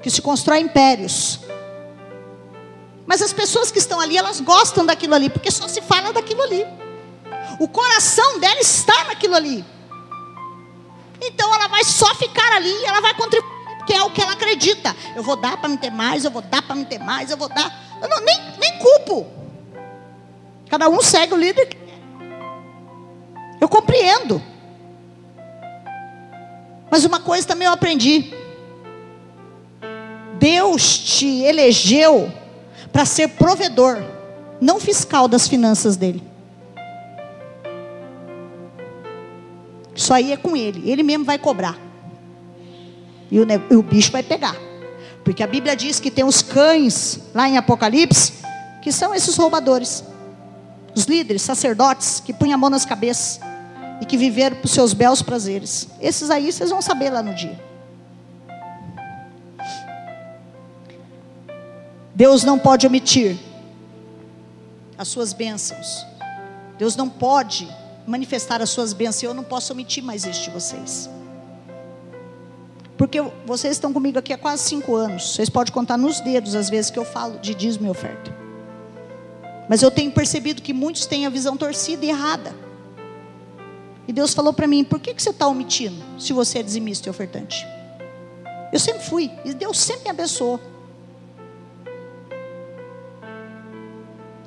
Que 0.00 0.10
se 0.10 0.22
constroem 0.22 0.64
impérios. 0.64 1.40
Mas 3.08 3.22
as 3.22 3.32
pessoas 3.32 3.70
que 3.70 3.78
estão 3.78 3.98
ali, 3.98 4.18
elas 4.18 4.38
gostam 4.38 4.84
daquilo 4.84 5.14
ali, 5.14 5.30
porque 5.30 5.50
só 5.50 5.66
se 5.66 5.80
fala 5.80 6.12
daquilo 6.12 6.42
ali. 6.42 6.66
O 7.58 7.66
coração 7.66 8.38
dela 8.38 8.60
está 8.60 9.04
naquilo 9.04 9.34
ali. 9.34 9.64
Então 11.18 11.52
ela 11.54 11.68
vai 11.68 11.82
só 11.84 12.14
ficar 12.16 12.52
ali, 12.52 12.84
ela 12.84 13.00
vai 13.00 13.14
contribuir 13.14 13.56
que 13.86 13.94
é 13.94 14.02
o 14.02 14.10
que 14.10 14.20
ela 14.20 14.32
acredita. 14.32 14.94
Eu 15.16 15.22
vou 15.22 15.36
dar 15.36 15.56
para 15.56 15.70
me 15.70 15.78
ter 15.78 15.88
mais, 15.88 16.22
eu 16.22 16.30
vou 16.30 16.42
dar 16.42 16.60
para 16.60 16.76
me 16.76 16.84
ter 16.84 16.98
mais, 16.98 17.30
eu 17.30 17.38
vou 17.38 17.48
dar. 17.48 17.98
Eu 18.02 18.08
não, 18.10 18.20
nem, 18.20 18.38
nem 18.60 18.78
culpo. 18.78 19.26
Cada 20.68 20.90
um 20.90 21.00
segue 21.00 21.32
o 21.32 21.36
líder 21.38 21.64
que 21.64 21.76
quer. 21.78 21.98
Eu 23.58 23.70
compreendo. 23.70 24.42
Mas 26.90 27.06
uma 27.06 27.20
coisa 27.20 27.48
também 27.48 27.66
eu 27.66 27.72
aprendi. 27.72 28.34
Deus 30.38 30.98
te 30.98 31.44
elegeu 31.44 32.30
para 32.98 33.04
ser 33.04 33.28
provedor, 33.28 34.02
não 34.60 34.80
fiscal 34.80 35.28
das 35.28 35.46
finanças 35.46 35.96
dele. 35.96 36.20
Isso 39.94 40.12
aí 40.12 40.32
é 40.32 40.36
com 40.36 40.56
ele, 40.56 40.90
ele 40.90 41.04
mesmo 41.04 41.24
vai 41.24 41.38
cobrar. 41.38 41.78
E 43.30 43.38
o, 43.38 43.46
e 43.70 43.76
o 43.76 43.84
bicho 43.84 44.10
vai 44.10 44.24
pegar. 44.24 44.56
Porque 45.22 45.44
a 45.44 45.46
Bíblia 45.46 45.76
diz 45.76 46.00
que 46.00 46.10
tem 46.10 46.24
os 46.24 46.42
cães, 46.42 47.20
lá 47.32 47.48
em 47.48 47.56
Apocalipse, 47.56 48.32
que 48.82 48.90
são 48.90 49.14
esses 49.14 49.36
roubadores. 49.36 50.02
Os 50.92 51.04
líderes, 51.04 51.42
sacerdotes, 51.42 52.18
que 52.18 52.32
punham 52.32 52.56
a 52.56 52.58
mão 52.58 52.68
nas 52.68 52.84
cabeças 52.84 53.38
e 54.02 54.06
que 54.06 54.16
viveram 54.16 54.56
para 54.56 54.66
os 54.66 54.72
seus 54.72 54.92
belos 54.92 55.22
prazeres. 55.22 55.86
Esses 56.00 56.30
aí 56.30 56.50
vocês 56.50 56.70
vão 56.70 56.82
saber 56.82 57.10
lá 57.10 57.22
no 57.22 57.32
dia. 57.32 57.60
Deus 62.18 62.42
não 62.42 62.58
pode 62.58 62.84
omitir 62.84 63.38
as 64.98 65.06
suas 65.06 65.32
bênçãos. 65.32 66.04
Deus 66.76 66.96
não 66.96 67.08
pode 67.08 67.68
manifestar 68.08 68.60
as 68.60 68.70
suas 68.70 68.92
bênçãos. 68.92 69.22
Eu 69.22 69.32
não 69.32 69.44
posso 69.44 69.72
omitir 69.72 70.02
mais 70.02 70.26
isso 70.26 70.42
de 70.42 70.50
vocês. 70.50 71.08
Porque 72.96 73.22
vocês 73.46 73.76
estão 73.76 73.92
comigo 73.92 74.18
aqui 74.18 74.32
há 74.32 74.36
quase 74.36 74.64
cinco 74.64 74.96
anos. 74.96 75.32
Vocês 75.32 75.48
podem 75.48 75.72
contar 75.72 75.96
nos 75.96 76.18
dedos 76.18 76.56
as 76.56 76.68
vezes 76.68 76.90
que 76.90 76.98
eu 76.98 77.04
falo 77.04 77.38
de 77.38 77.54
dízimo 77.54 77.86
e 77.86 77.90
oferta. 77.90 78.36
Mas 79.68 79.80
eu 79.82 79.90
tenho 79.92 80.10
percebido 80.10 80.60
que 80.60 80.72
muitos 80.72 81.06
têm 81.06 81.24
a 81.24 81.30
visão 81.30 81.56
torcida 81.56 82.04
e 82.04 82.08
errada. 82.08 82.52
E 84.08 84.12
Deus 84.12 84.34
falou 84.34 84.52
para 84.52 84.66
mim: 84.66 84.82
por 84.82 84.98
que, 84.98 85.14
que 85.14 85.22
você 85.22 85.30
está 85.30 85.46
omitindo 85.46 86.04
se 86.18 86.32
você 86.32 86.58
é 86.58 86.62
dizimista 86.64 87.08
e 87.08 87.10
ofertante? 87.10 87.64
Eu 88.72 88.80
sempre 88.80 89.04
fui, 89.04 89.30
e 89.44 89.54
Deus 89.54 89.78
sempre 89.78 90.02
me 90.02 90.10
abençoou. 90.10 90.60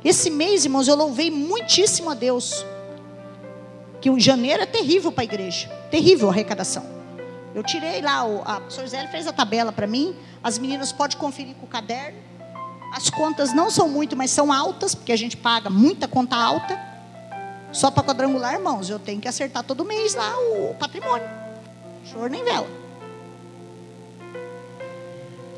Esse 0.04 0.30
mês, 0.32 0.66
irmãos, 0.66 0.88
eu 0.88 0.96
louvei 0.96 1.30
muitíssimo 1.30 2.10
a 2.10 2.14
Deus. 2.14 2.66
Que 4.00 4.10
o 4.10 4.20
janeiro 4.20 4.64
é 4.64 4.66
terrível 4.66 5.12
para 5.12 5.24
a 5.24 5.26
igreja. 5.26 5.70
Terrível 5.92 6.28
a 6.28 6.32
arrecadação. 6.32 6.84
Eu 7.54 7.64
tirei 7.64 8.02
lá, 8.02 8.22
a 8.46 8.60
professora 8.62 8.88
Zé 8.88 9.08
fez 9.08 9.28
a 9.28 9.34
tabela 9.34 9.72
para 9.72 9.86
mim. 9.86 10.16
As 10.44 10.58
meninas 10.58 10.92
podem 10.92 11.18
conferir 11.18 11.54
com 11.56 11.66
o 11.66 11.70
caderno. 11.70 12.18
As 12.94 13.10
contas 13.10 13.54
não 13.54 13.70
são 13.70 13.88
muito, 13.88 14.18
mas 14.18 14.32
são 14.32 14.52
altas, 14.52 14.96
porque 14.96 15.12
a 15.12 15.16
gente 15.16 15.38
paga 15.38 15.70
muita 15.70 16.08
conta 16.08 16.36
alta. 16.36 16.80
Só 17.72 17.92
para 17.92 18.04
quadrangular, 18.04 18.56
irmãos, 18.56 18.90
eu 18.90 19.00
tenho 19.00 19.22
que 19.22 19.28
acertar 19.28 19.64
todo 19.64 19.86
mês 19.86 20.16
lá 20.16 20.34
o 20.40 20.76
patrimônio. 20.76 21.30
Choro 22.06 22.28
nem 22.28 22.44
vela. 22.44 22.68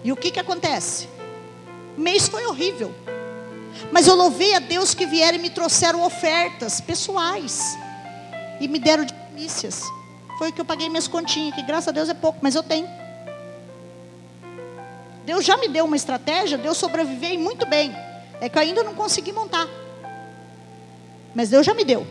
E 0.03 0.11
o 0.11 0.17
que, 0.17 0.31
que 0.31 0.39
acontece? 0.39 1.07
O 1.97 2.01
mês 2.01 2.27
foi 2.27 2.45
horrível. 2.45 2.93
Mas 3.91 4.07
eu 4.07 4.15
louvei 4.15 4.55
a 4.55 4.59
Deus 4.59 4.93
que 4.93 5.05
vieram 5.05 5.37
e 5.37 5.41
me 5.41 5.49
trouxeram 5.49 6.03
ofertas 6.03 6.81
pessoais. 6.81 7.77
E 8.59 8.67
me 8.67 8.79
deram 8.79 9.05
delícias. 9.05 9.83
Foi 10.37 10.49
o 10.49 10.53
que 10.53 10.61
eu 10.61 10.65
paguei 10.65 10.89
minhas 10.89 11.07
continhas, 11.07 11.55
que 11.55 11.61
graças 11.61 11.87
a 11.87 11.91
Deus 11.91 12.09
é 12.09 12.13
pouco, 12.13 12.39
mas 12.41 12.55
eu 12.55 12.63
tenho. 12.63 12.87
Deus 15.25 15.45
já 15.45 15.55
me 15.57 15.67
deu 15.67 15.85
uma 15.85 15.95
estratégia, 15.95 16.57
Deus 16.57 16.77
sobrevivei 16.77 17.37
muito 17.37 17.65
bem. 17.65 17.95
É 18.41 18.49
que 18.49 18.57
eu 18.57 18.61
ainda 18.61 18.83
não 18.83 18.93
consegui 18.93 19.31
montar. 19.31 19.67
Mas 21.33 21.49
Deus 21.49 21.65
já 21.65 21.73
me 21.73 21.85
deu. 21.85 22.05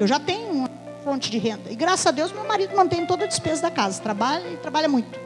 Eu 0.00 0.06
já 0.06 0.18
tenho 0.18 0.50
uma 0.50 0.70
fonte 1.04 1.30
de 1.30 1.38
renda. 1.38 1.70
E 1.70 1.76
graças 1.76 2.06
a 2.06 2.10
Deus 2.10 2.32
meu 2.32 2.44
marido 2.44 2.74
mantém 2.74 3.04
toda 3.06 3.24
a 3.24 3.28
despesa 3.28 3.62
da 3.62 3.70
casa. 3.70 4.00
Trabalha 4.00 4.48
e 4.48 4.56
trabalha 4.56 4.88
muito. 4.88 5.25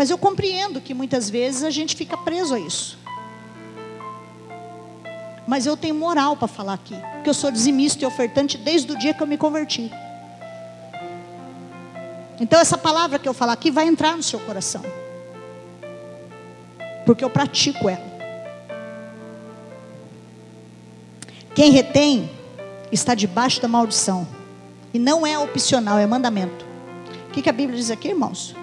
Mas 0.00 0.08
eu 0.08 0.16
compreendo 0.16 0.80
que 0.80 0.94
muitas 0.94 1.28
vezes 1.28 1.62
a 1.62 1.68
gente 1.68 1.94
fica 1.94 2.16
preso 2.16 2.54
a 2.54 2.58
isso. 2.58 2.98
Mas 5.46 5.66
eu 5.66 5.76
tenho 5.76 5.94
moral 5.94 6.38
para 6.38 6.48
falar 6.48 6.72
aqui, 6.72 6.96
porque 7.16 7.28
eu 7.28 7.34
sou 7.34 7.50
dizimista 7.50 8.02
e 8.02 8.06
ofertante 8.06 8.56
desde 8.56 8.90
o 8.90 8.98
dia 8.98 9.12
que 9.12 9.22
eu 9.22 9.26
me 9.26 9.36
converti. 9.36 9.92
Então 12.40 12.58
essa 12.58 12.78
palavra 12.78 13.18
que 13.18 13.28
eu 13.28 13.34
falar 13.34 13.52
aqui 13.52 13.70
vai 13.70 13.86
entrar 13.88 14.16
no 14.16 14.22
seu 14.22 14.40
coração. 14.40 14.82
Porque 17.04 17.22
eu 17.22 17.28
pratico 17.28 17.86
ela. 17.86 18.10
Quem 21.54 21.72
retém 21.72 22.30
está 22.90 23.14
debaixo 23.14 23.60
da 23.60 23.68
maldição. 23.68 24.26
E 24.94 24.98
não 24.98 25.26
é 25.26 25.38
opcional, 25.38 25.98
é 25.98 26.06
mandamento. 26.06 26.64
O 27.28 27.32
que, 27.32 27.42
que 27.42 27.50
a 27.50 27.52
Bíblia 27.52 27.76
diz 27.76 27.90
aqui, 27.90 28.08
irmãos? 28.08 28.58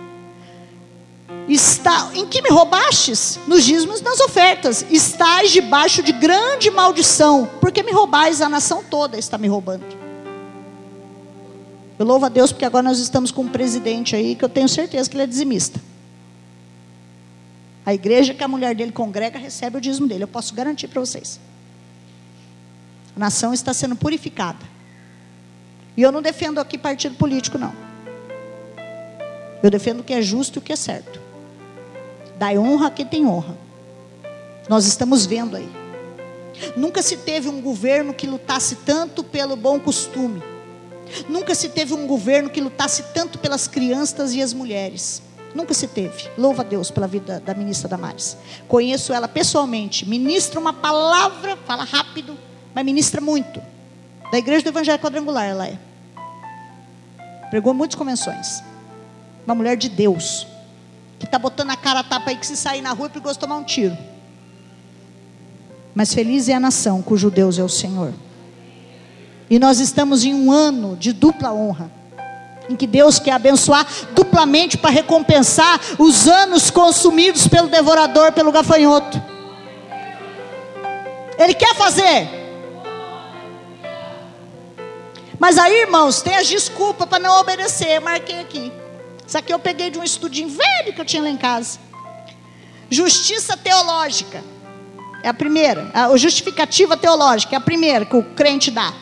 Está 1.47 2.11
em 2.13 2.27
que 2.27 2.41
me 2.41 2.49
roubastes? 2.49 3.39
Nos 3.47 3.63
dízimos 3.63 4.01
nas 4.01 4.19
ofertas. 4.19 4.85
Estás 4.89 5.51
debaixo 5.51 6.03
de 6.03 6.11
grande 6.11 6.69
maldição, 6.69 7.49
porque 7.61 7.81
me 7.83 7.91
roubais, 7.91 8.41
a 8.41 8.49
nação 8.49 8.83
toda 8.83 9.17
está 9.17 9.37
me 9.37 9.47
roubando. 9.47 9.85
Eu 11.97 12.05
louvo 12.05 12.25
a 12.25 12.29
Deus 12.29 12.51
porque 12.51 12.65
agora 12.65 12.83
nós 12.83 12.99
estamos 12.99 13.31
com 13.31 13.43
um 13.43 13.47
presidente 13.47 14.15
aí 14.15 14.35
que 14.35 14.45
eu 14.45 14.49
tenho 14.49 14.69
certeza 14.69 15.09
que 15.09 15.15
ele 15.15 15.23
é 15.23 15.27
dizimista. 15.27 15.81
A 17.85 17.93
igreja 17.93 18.33
que 18.33 18.43
a 18.43 18.47
mulher 18.47 18.75
dele 18.75 18.91
congrega 18.91 19.39
recebe 19.39 19.77
o 19.77 19.81
dízimo 19.81 20.07
dele, 20.07 20.25
eu 20.25 20.27
posso 20.27 20.53
garantir 20.53 20.89
para 20.89 20.99
vocês. 20.99 21.39
A 23.15 23.19
nação 23.19 23.53
está 23.53 23.73
sendo 23.73 23.95
purificada. 23.95 24.59
E 25.95 26.01
eu 26.03 26.11
não 26.11 26.21
defendo 26.21 26.59
aqui 26.59 26.77
partido 26.77 27.15
político, 27.15 27.57
não. 27.57 27.73
Eu 29.63 29.71
defendo 29.71 30.01
o 30.01 30.03
que 30.03 30.13
é 30.13 30.21
justo 30.21 30.57
e 30.57 30.59
o 30.59 30.61
que 30.61 30.71
é 30.71 30.75
certo. 30.75 31.26
Dai 32.38 32.57
honra 32.57 32.88
a 32.88 32.91
quem 32.91 33.05
tem 33.05 33.25
honra. 33.25 33.57
Nós 34.69 34.85
estamos 34.85 35.25
vendo 35.25 35.55
aí. 35.55 35.69
Nunca 36.75 37.01
se 37.01 37.17
teve 37.17 37.47
um 37.47 37.61
governo 37.61 38.13
que 38.13 38.27
lutasse 38.27 38.75
tanto 38.77 39.23
pelo 39.23 39.55
bom 39.55 39.79
costume. 39.79 40.41
Nunca 41.29 41.55
se 41.55 41.69
teve 41.69 41.93
um 41.93 42.05
governo 42.05 42.49
que 42.49 42.59
lutasse 42.59 43.03
tanto 43.13 43.39
pelas 43.39 43.67
crianças 43.67 44.33
e 44.33 44.41
as 44.41 44.53
mulheres. 44.53 45.21
Nunca 45.55 45.73
se 45.73 45.88
teve. 45.88 46.29
Louva 46.38 46.61
a 46.61 46.65
Deus 46.65 46.91
pela 46.91 47.07
vida 47.07 47.39
da 47.39 47.53
ministra 47.53 47.88
Damares. 47.88 48.38
Conheço 48.67 49.13
ela 49.13 49.27
pessoalmente. 49.27 50.07
Ministra 50.07 50.59
uma 50.59 50.73
palavra, 50.73 51.57
fala 51.65 51.83
rápido, 51.83 52.38
mas 52.75 52.85
ministra 52.85 53.21
muito. 53.21 53.61
Da 54.31 54.38
Igreja 54.38 54.63
do 54.63 54.69
Evangelho 54.69 54.99
Quadrangular 54.99 55.45
ela 55.45 55.67
é. 55.67 55.79
Pregou 57.49 57.73
muitas 57.73 57.95
convenções. 57.95 58.61
Uma 59.45 59.55
mulher 59.55 59.77
de 59.77 59.88
Deus 59.88 60.45
que 61.20 61.26
está 61.26 61.39
botando 61.39 61.72
a 61.72 61.76
cara 61.76 62.01
a 62.01 62.03
tapa 62.03 62.30
aí 62.30 62.38
que 62.38 62.45
se 62.45 62.55
sair 62.55 62.82
na 62.82 62.91
rua 62.91 63.07
é 63.07 63.09
perigoso 63.09 63.39
tomar 63.39 63.57
um 63.57 63.63
tiro. 63.63 63.97
Mas 65.95 66.13
feliz 66.13 66.47
é 66.47 66.53
a 66.53 66.59
nação 66.59 67.01
cujo 67.01 67.32
Deus 67.32 67.57
é 67.57 67.63
o 67.63 67.70
Senhor. 67.70 68.13
E 69.49 69.57
nós 69.57 69.80
estamos 69.80 70.24
em 70.24 70.34
um 70.34 70.51
ano 70.51 70.95
de 70.95 71.11
dupla 71.11 71.51
honra. 71.51 71.89
Em 72.70 72.76
que 72.76 72.86
Deus 72.86 73.18
quer 73.18 73.32
abençoar 73.32 73.88
duplamente 74.13 74.78
para 74.78 74.89
recompensar 74.89 75.80
os 75.97 76.28
anos 76.28 76.70
consumidos 76.70 77.47
pelo 77.47 77.70
devorador, 77.70 78.34
pelo 78.34 78.51
gafanhoto. 78.51 79.22
Ele 81.39 81.53
quer 81.53 81.74
fazer. 81.76 82.28
Mas 85.39 85.57
aí, 85.57 85.82
irmãos, 85.82 86.22
tem 86.22 86.36
as 86.36 86.47
desculpas 86.47 87.07
para 87.07 87.20
não 87.20 87.39
obedecer. 87.39 87.99
Marquei 88.01 88.39
aqui. 88.39 88.72
Isso 89.28 89.38
aqui 89.38 89.53
eu 89.53 89.59
peguei 89.59 89.89
de 89.89 89.99
um 89.99 90.03
estudinho 90.03 90.47
velho 90.47 90.93
que 90.93 91.01
eu 91.01 91.05
tinha 91.05 91.21
lá 91.21 91.30
em 91.30 91.36
casa. 91.36 91.80
Justiça 92.89 93.57
teológica. 93.57 94.41
É 95.21 95.28
a 95.28 95.34
primeira. 95.34 95.91
A 95.93 96.15
justificativa 96.15 96.95
teológica 96.95 97.53
é 97.53 97.57
a 97.57 97.61
primeira 97.61 98.05
que 98.05 98.15
o 98.15 98.23
crente 98.23 98.71
dá. 98.71 98.93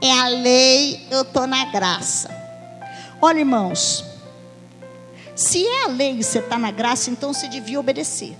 É 0.00 0.10
a 0.10 0.28
lei, 0.28 1.06
eu 1.10 1.22
estou 1.22 1.46
na 1.46 1.66
graça. 1.66 2.34
Olha, 3.20 3.40
irmãos. 3.40 4.02
Se 5.36 5.66
é 5.66 5.84
a 5.84 5.88
lei 5.88 6.18
e 6.18 6.22
você 6.22 6.38
está 6.38 6.58
na 6.58 6.70
graça, 6.70 7.10
então 7.10 7.34
você 7.34 7.46
devia 7.46 7.78
obedecer. 7.78 8.34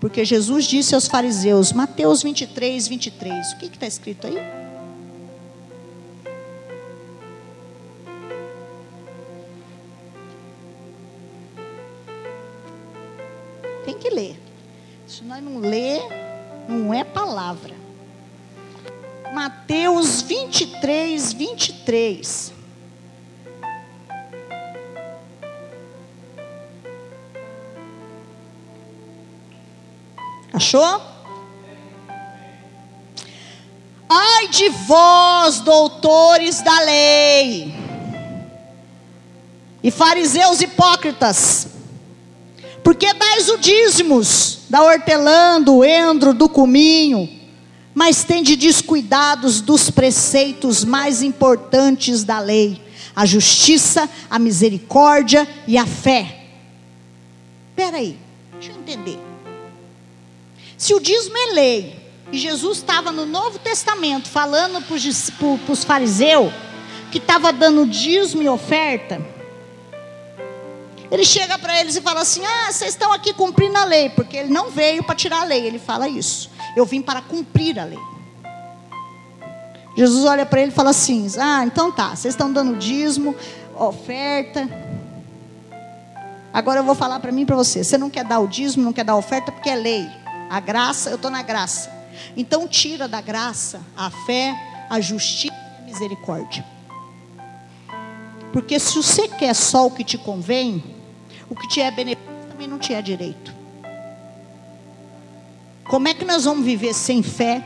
Porque 0.00 0.24
Jesus 0.24 0.64
disse 0.64 0.94
aos 0.94 1.06
fariseus, 1.06 1.72
Mateus 1.72 2.22
23, 2.22 2.88
23. 2.88 3.52
O 3.52 3.56
que 3.58 3.66
está 3.66 3.86
escrito 3.86 4.26
aí? 4.26 4.59
Ler. 14.20 14.40
Se 15.06 15.24
nós 15.24 15.42
não 15.42 15.58
ler, 15.58 16.02
não 16.68 16.92
é 16.92 17.02
palavra. 17.02 17.74
Mateus 19.32 20.22
23, 20.22 21.32
23. 21.32 22.52
Achou? 30.52 31.02
Ai 34.08 34.48
de 34.48 34.68
vós, 34.68 35.60
doutores 35.60 36.60
da 36.62 36.80
lei, 36.80 37.72
e 39.82 39.90
fariseus 39.90 40.60
hipócritas, 40.60 41.68
porque 42.90 43.14
dais 43.14 43.48
o 43.48 43.56
dízimos 43.56 44.62
da 44.68 44.82
hortelã, 44.82 45.62
do 45.62 45.84
endro, 45.84 46.34
do 46.34 46.48
cominho, 46.48 47.30
mas 47.94 48.24
tende 48.24 48.56
descuidados 48.56 49.60
dos 49.60 49.90
preceitos 49.90 50.84
mais 50.84 51.22
importantes 51.22 52.24
da 52.24 52.40
lei, 52.40 52.82
a 53.14 53.24
justiça, 53.24 54.10
a 54.28 54.40
misericórdia 54.40 55.46
e 55.68 55.78
a 55.78 55.86
fé. 55.86 56.46
Espera 57.68 57.98
aí, 57.98 58.18
deixa 58.54 58.72
eu 58.72 58.80
entender. 58.80 59.20
Se 60.76 60.92
o 60.92 60.98
dízimo 60.98 61.38
é 61.38 61.52
lei, 61.52 61.96
e 62.32 62.38
Jesus 62.38 62.78
estava 62.78 63.12
no 63.12 63.24
Novo 63.24 63.60
Testamento 63.60 64.28
falando 64.28 64.84
para 64.84 65.72
os 65.72 65.84
fariseus 65.84 66.52
que 67.12 67.18
estava 67.18 67.52
dando 67.52 67.86
dízimo 67.86 68.42
e 68.42 68.48
oferta, 68.48 69.24
ele 71.10 71.24
chega 71.24 71.58
para 71.58 71.80
eles 71.80 71.96
e 71.96 72.00
fala 72.00 72.20
assim: 72.20 72.42
Ah, 72.44 72.70
vocês 72.70 72.90
estão 72.90 73.12
aqui 73.12 73.32
cumprindo 73.32 73.76
a 73.76 73.84
lei, 73.84 74.08
porque 74.10 74.36
ele 74.36 74.52
não 74.52 74.70
veio 74.70 75.02
para 75.02 75.14
tirar 75.14 75.42
a 75.42 75.44
lei, 75.44 75.66
ele 75.66 75.78
fala 75.78 76.08
isso. 76.08 76.50
Eu 76.76 76.86
vim 76.86 77.02
para 77.02 77.20
cumprir 77.20 77.78
a 77.78 77.84
lei. 77.84 77.98
Jesus 79.96 80.24
olha 80.24 80.46
para 80.46 80.60
ele 80.60 80.70
e 80.70 80.74
fala 80.74 80.90
assim: 80.90 81.26
Ah, 81.38 81.64
então 81.64 81.90
tá, 81.90 82.14
vocês 82.14 82.34
estão 82.34 82.52
dando 82.52 82.76
dízimo, 82.76 83.34
oferta. 83.74 84.68
Agora 86.52 86.80
eu 86.80 86.84
vou 86.84 86.94
falar 86.94 87.18
para 87.18 87.32
mim 87.32 87.42
e 87.42 87.46
para 87.46 87.56
você: 87.56 87.82
você 87.82 87.98
não 87.98 88.08
quer 88.08 88.24
dar 88.24 88.38
o 88.38 88.46
dízimo, 88.46 88.84
não 88.84 88.92
quer 88.92 89.04
dar 89.04 89.14
a 89.14 89.16
oferta, 89.16 89.50
porque 89.50 89.68
é 89.68 89.74
lei. 89.74 90.08
A 90.48 90.60
graça, 90.60 91.10
eu 91.10 91.16
estou 91.16 91.30
na 91.30 91.42
graça. 91.42 91.90
Então 92.36 92.68
tira 92.68 93.08
da 93.08 93.20
graça 93.20 93.80
a 93.96 94.10
fé, 94.10 94.54
a 94.88 95.00
justiça 95.00 95.54
e 95.54 95.82
a 95.82 95.86
misericórdia. 95.86 96.64
Porque 98.52 98.78
se 98.78 98.96
você 98.96 99.28
quer 99.28 99.54
só 99.54 99.86
o 99.86 99.90
que 99.90 100.02
te 100.02 100.18
convém, 100.18 100.99
o 101.50 101.54
que 101.56 101.68
te 101.68 101.80
é 101.80 101.90
benefício 101.90 102.30
também 102.48 102.68
não 102.68 102.78
te 102.78 102.94
é 102.94 103.02
direito. 103.02 103.52
Como 105.88 106.06
é 106.06 106.14
que 106.14 106.24
nós 106.24 106.44
vamos 106.44 106.64
viver 106.64 106.94
sem 106.94 107.20
fé 107.20 107.62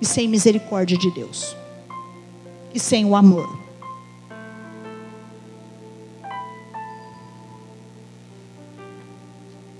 e 0.00 0.06
sem 0.06 0.28
misericórdia 0.28 0.96
de 0.96 1.10
Deus? 1.10 1.56
E 2.72 2.78
sem 2.78 3.04
o 3.04 3.16
amor? 3.16 3.60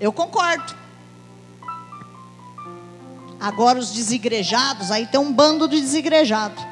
Eu 0.01 0.13
concordo. 0.13 0.75
Agora 3.39 3.79
os 3.79 3.93
desigrejados, 3.93 4.91
aí 4.91 5.07
tem 5.07 5.21
um 5.21 5.33
bando 5.33 5.69
de 5.69 5.81
desigrejados 5.81 6.63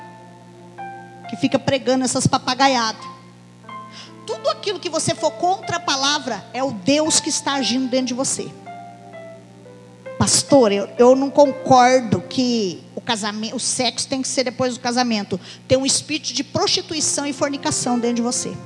que 1.29 1.37
fica 1.37 1.59
pregando 1.59 2.05
essas 2.05 2.27
papagaiadas. 2.27 3.10
Tudo 4.31 4.49
aquilo 4.49 4.79
que 4.79 4.89
você 4.89 5.13
for 5.13 5.33
contra 5.33 5.79
a 5.79 5.81
palavra 5.81 6.45
é 6.55 6.63
o 6.63 6.71
Deus 6.71 7.19
que 7.19 7.29
está 7.29 7.55
agindo 7.55 7.89
dentro 7.89 8.07
de 8.07 8.15
você. 8.15 8.49
Pastor, 10.17 10.71
eu, 10.71 10.89
eu 10.97 11.17
não 11.17 11.29
concordo 11.29 12.21
que 12.21 12.81
o 12.95 13.01
casamento, 13.01 13.57
o 13.57 13.59
sexo 13.59 14.07
tem 14.07 14.23
que 14.23 14.29
ser 14.29 14.45
depois 14.45 14.75
do 14.75 14.81
casamento. 14.81 15.39
Tem 15.67 15.77
um 15.77 15.85
espírito 15.85 16.33
de 16.33 16.45
prostituição 16.45 17.27
e 17.27 17.33
fornicação 17.33 17.99
dentro 17.99 18.17
de 18.17 18.23
você. 18.23 18.57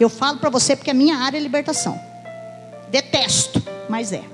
Eu 0.00 0.08
falo 0.08 0.38
para 0.38 0.50
você 0.50 0.74
porque 0.74 0.90
a 0.90 0.94
minha 0.94 1.16
área 1.18 1.38
é 1.38 1.40
libertação. 1.40 2.00
Detesto, 2.90 3.62
mas 3.88 4.12
é. 4.12 4.24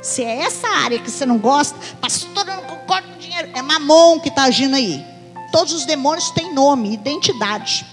Se 0.00 0.22
é 0.22 0.42
essa 0.42 0.68
área 0.68 1.00
que 1.00 1.10
você 1.10 1.26
não 1.26 1.38
gosta, 1.38 1.76
pastor, 2.00 2.46
eu 2.46 2.54
não 2.54 2.62
concordo 2.62 3.08
com 3.08 3.18
dinheiro. 3.18 3.50
É 3.54 3.60
mamon 3.60 4.20
que 4.20 4.28
está 4.28 4.44
agindo 4.44 4.76
aí. 4.76 5.17
Todos 5.50 5.72
os 5.72 5.84
demônios 5.84 6.30
têm 6.30 6.52
nome, 6.52 6.92
identidade. 6.92 7.86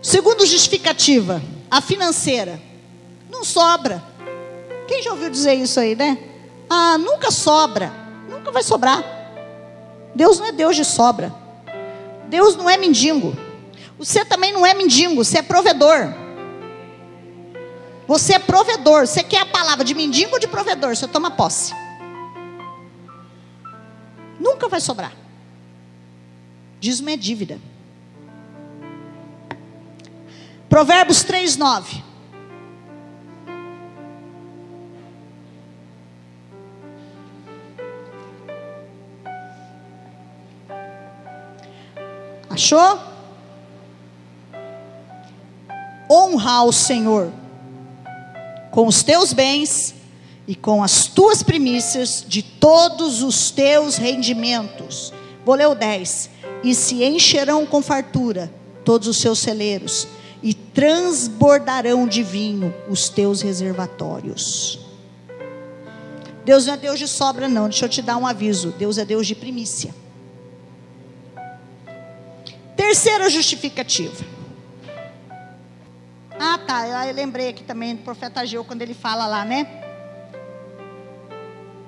Segundo 0.00 0.46
justificativa, 0.46 1.42
a 1.70 1.80
financeira. 1.80 2.60
Não 3.30 3.42
sobra. 3.42 4.02
Quem 4.86 5.02
já 5.02 5.10
ouviu 5.10 5.30
dizer 5.30 5.54
isso 5.54 5.80
aí, 5.80 5.96
né? 5.96 6.18
Ah, 6.70 6.96
nunca 6.98 7.30
sobra. 7.30 7.92
Nunca 8.28 8.52
vai 8.52 8.62
sobrar. 8.62 9.02
Deus 10.14 10.38
não 10.38 10.46
é 10.46 10.52
Deus 10.52 10.76
de 10.76 10.84
sobra. 10.84 11.34
Deus 12.28 12.54
não 12.54 12.70
é 12.70 12.76
mendigo. 12.76 13.36
Você 13.98 14.24
também 14.24 14.52
não 14.52 14.64
é 14.64 14.74
mendigo, 14.74 15.14
você 15.14 15.38
é 15.38 15.42
provedor. 15.42 16.23
Você 18.06 18.34
é 18.34 18.38
provedor. 18.38 19.06
Você 19.06 19.22
quer 19.22 19.40
a 19.40 19.46
palavra 19.46 19.84
de 19.84 19.94
mendigo 19.94 20.34
ou 20.34 20.38
de 20.38 20.46
provedor? 20.46 20.94
Você 20.94 21.08
toma 21.08 21.30
posse. 21.30 21.72
Nunca 24.38 24.68
vai 24.68 24.80
sobrar. 24.80 25.12
Dízimo 26.80 27.10
é 27.10 27.16
dívida. 27.16 27.58
Provérbios 30.68 31.22
3, 31.22 31.56
9. 31.56 32.02
Achou? 42.50 43.00
Honra 46.10 46.52
ao 46.52 46.70
Senhor 46.72 47.32
com 48.74 48.88
os 48.88 49.04
teus 49.04 49.32
bens 49.32 49.94
e 50.48 50.56
com 50.56 50.82
as 50.82 51.06
tuas 51.06 51.44
primícias 51.44 52.24
de 52.26 52.42
todos 52.42 53.22
os 53.22 53.52
teus 53.52 53.94
rendimentos. 53.94 55.12
Vou 55.46 55.54
ler 55.54 55.68
o 55.68 55.76
10. 55.76 56.28
E 56.64 56.74
se 56.74 57.04
encherão 57.04 57.64
com 57.64 57.80
fartura 57.80 58.52
todos 58.84 59.06
os 59.06 59.18
seus 59.18 59.38
celeiros, 59.38 60.08
e 60.42 60.52
transbordarão 60.52 62.06
de 62.06 62.22
vinho 62.22 62.74
os 62.88 63.08
teus 63.08 63.40
reservatórios. 63.40 64.80
Deus 66.44 66.66
não 66.66 66.74
é 66.74 66.76
Deus 66.76 66.98
de 66.98 67.06
sobra, 67.06 67.48
não. 67.48 67.68
Deixa 67.68 67.84
eu 67.84 67.88
te 67.88 68.02
dar 68.02 68.16
um 68.16 68.26
aviso. 68.26 68.74
Deus 68.76 68.98
é 68.98 69.04
Deus 69.04 69.26
de 69.26 69.36
primícia. 69.36 69.94
Terceira 72.76 73.30
justificativa. 73.30 74.24
Ah, 76.46 76.58
tá. 76.58 76.86
Eu 77.08 77.14
lembrei 77.14 77.48
aqui 77.48 77.64
também 77.64 77.96
do 77.96 78.02
profeta 78.02 78.42
Ageu, 78.42 78.62
quando 78.62 78.82
ele 78.82 78.92
fala 78.92 79.26
lá, 79.26 79.46
né? 79.46 79.66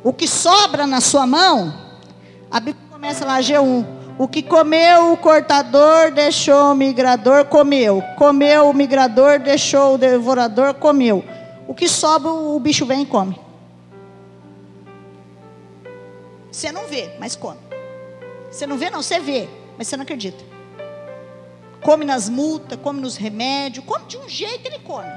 O 0.03 0.15
que 0.15 0.27
sobra 0.27 0.87
na 0.87 0.99
sua 0.99 1.27
mão, 1.27 1.75
a 2.51 2.59
Bíblia 2.59 2.87
começa 2.91 3.27
lá, 3.27 3.35
Ageu 3.35 3.63
1. 3.63 3.97
O 4.19 4.27
que 4.27 4.43
comeu 4.43 5.13
o 5.13 5.17
cortador, 5.19 6.11
deixou 6.11 6.73
o 6.73 6.75
migrador, 6.75 7.45
comeu. 7.45 8.03
Comeu 8.17 8.71
o 8.71 8.73
migrador, 8.73 9.39
deixou 9.39 9.97
o 9.97 9.99
devorador, 9.99 10.73
comeu. 10.73 11.23
O 11.69 11.75
que 11.75 11.87
sobra, 11.87 12.31
o 12.31 12.59
bicho 12.59 12.87
vem 12.87 13.03
e 13.03 13.07
come. 13.07 13.39
Você 16.51 16.73
não 16.73 16.87
vê, 16.87 17.11
mas 17.21 17.37
come. 17.37 17.61
Você 18.51 18.67
não 18.67 18.79
vê, 18.79 18.89
não, 18.89 19.03
você 19.03 19.21
vê, 19.21 19.51
mas 19.77 19.87
você 19.87 19.99
não 19.99 20.05
acredita. 20.05 20.56
Come 21.87 22.05
nas 22.05 22.28
multas, 22.28 22.76
come 22.82 23.01
nos 23.01 23.16
remédios, 23.16 23.84
come 23.84 24.07
de 24.07 24.16
um 24.16 24.28
jeito 24.28 24.66
ele 24.66 24.80
come. 24.80 25.09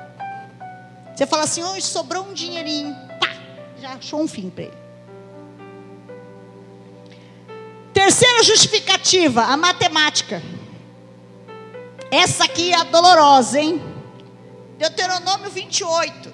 Você 1.16 1.26
fala 1.26 1.42
assim, 1.42 1.64
hoje 1.64 1.82
sobrou 1.82 2.24
um 2.24 2.32
dinheirinho, 2.32 2.96
pá, 3.20 3.36
já 3.82 3.94
achou 3.94 4.22
um 4.22 4.28
fim 4.28 4.52
para 4.52 4.66
ele. 4.66 4.78
Terceira 7.92 8.44
justificativa, 8.44 9.46
a 9.46 9.58
matemática. 9.58 10.44
Essa 12.12 12.44
aqui 12.44 12.72
é 12.72 12.76
a 12.76 12.84
dolorosa, 12.84 13.60
hein? 13.60 13.82
Deuteronômio 14.78 15.50
28. 15.50 16.32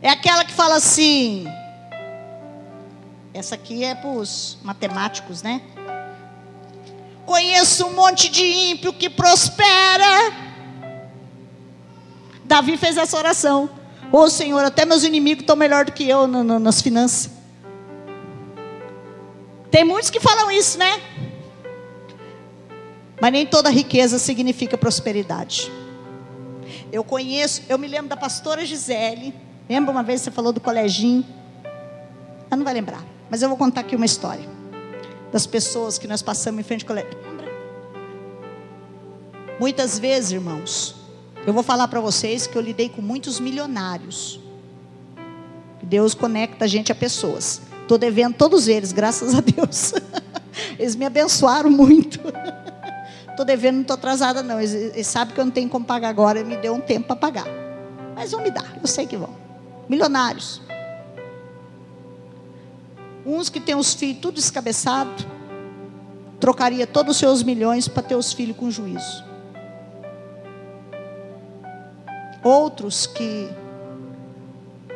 É 0.00 0.08
aquela 0.08 0.44
que 0.44 0.52
fala 0.52 0.76
assim. 0.76 1.48
Essa 3.34 3.56
aqui 3.56 3.82
é 3.82 3.96
para 3.96 4.10
os 4.10 4.56
matemáticos, 4.62 5.42
né? 5.42 5.60
Conheço 7.30 7.86
um 7.86 7.92
monte 7.92 8.28
de 8.28 8.42
ímpio 8.42 8.92
que 8.92 9.08
prospera. 9.08 10.32
Davi 12.42 12.76
fez 12.76 12.96
essa 12.96 13.16
oração. 13.16 13.70
Ô 14.10 14.22
oh, 14.22 14.28
Senhor, 14.28 14.64
até 14.64 14.84
meus 14.84 15.04
inimigos 15.04 15.42
estão 15.42 15.54
melhor 15.54 15.84
do 15.84 15.92
que 15.92 16.08
eu 16.08 16.26
no, 16.26 16.42
no, 16.42 16.58
nas 16.58 16.82
finanças. 16.82 17.30
Tem 19.70 19.84
muitos 19.84 20.10
que 20.10 20.18
falam 20.18 20.50
isso, 20.50 20.76
né? 20.76 21.00
Mas 23.20 23.30
nem 23.30 23.46
toda 23.46 23.70
riqueza 23.70 24.18
significa 24.18 24.76
prosperidade. 24.76 25.70
Eu 26.90 27.04
conheço, 27.04 27.62
eu 27.68 27.78
me 27.78 27.86
lembro 27.86 28.08
da 28.08 28.16
pastora 28.16 28.66
Gisele. 28.66 29.32
Lembra 29.68 29.92
uma 29.92 30.02
vez 30.02 30.20
que 30.20 30.24
você 30.24 30.30
falou 30.32 30.52
do 30.52 30.60
coleginho? 30.60 31.24
Ela 32.50 32.56
não 32.56 32.64
vai 32.64 32.74
lembrar. 32.74 33.04
Mas 33.30 33.40
eu 33.40 33.48
vou 33.48 33.56
contar 33.56 33.82
aqui 33.82 33.94
uma 33.94 34.04
história. 34.04 34.59
Das 35.32 35.46
pessoas 35.46 35.98
que 35.98 36.08
nós 36.08 36.22
passamos 36.22 36.60
em 36.60 36.64
frente 36.64 36.82
ao 36.82 36.88
colégio. 36.88 37.18
Muitas 39.58 39.98
vezes, 39.98 40.32
irmãos, 40.32 40.94
eu 41.46 41.52
vou 41.52 41.62
falar 41.62 41.86
para 41.88 42.00
vocês 42.00 42.46
que 42.46 42.56
eu 42.56 42.62
lidei 42.62 42.88
com 42.88 43.02
muitos 43.02 43.38
milionários. 43.38 44.40
Deus 45.82 46.14
conecta 46.14 46.64
a 46.64 46.68
gente 46.68 46.92
a 46.92 46.94
pessoas. 46.94 47.60
Estou 47.82 47.98
devendo 47.98 48.34
todos 48.34 48.68
eles, 48.68 48.92
graças 48.92 49.34
a 49.34 49.40
Deus. 49.40 49.92
Eles 50.78 50.94
me 50.94 51.04
abençoaram 51.04 51.70
muito. 51.70 52.20
Estou 53.28 53.44
devendo, 53.44 53.76
não 53.76 53.82
estou 53.82 53.94
atrasada, 53.94 54.42
não. 54.42 54.58
Eles, 54.60 54.74
eles 54.74 55.06
sabem 55.06 55.34
que 55.34 55.40
eu 55.40 55.44
não 55.44 55.52
tenho 55.52 55.68
como 55.68 55.84
pagar 55.84 56.08
agora. 56.08 56.40
Ele 56.40 56.48
me 56.48 56.56
deu 56.56 56.74
um 56.74 56.80
tempo 56.80 57.06
para 57.06 57.16
pagar. 57.16 57.46
Mas 58.14 58.32
vão 58.32 58.42
me 58.42 58.50
dar, 58.50 58.76
eu 58.80 58.86
sei 58.86 59.06
que 59.06 59.16
vão. 59.16 59.34
Milionários. 59.88 60.60
Uns 63.24 63.48
que 63.48 63.60
têm 63.60 63.74
os 63.74 63.94
filhos 63.94 64.18
tudo 64.20 64.34
descabeçado, 64.36 65.26
trocaria 66.38 66.86
todos 66.86 67.12
os 67.12 67.18
seus 67.18 67.42
milhões 67.42 67.86
para 67.86 68.02
ter 68.02 68.14
os 68.14 68.32
filhos 68.32 68.56
com 68.56 68.70
juízo. 68.70 69.24
Outros 72.42 73.06
que 73.06 73.50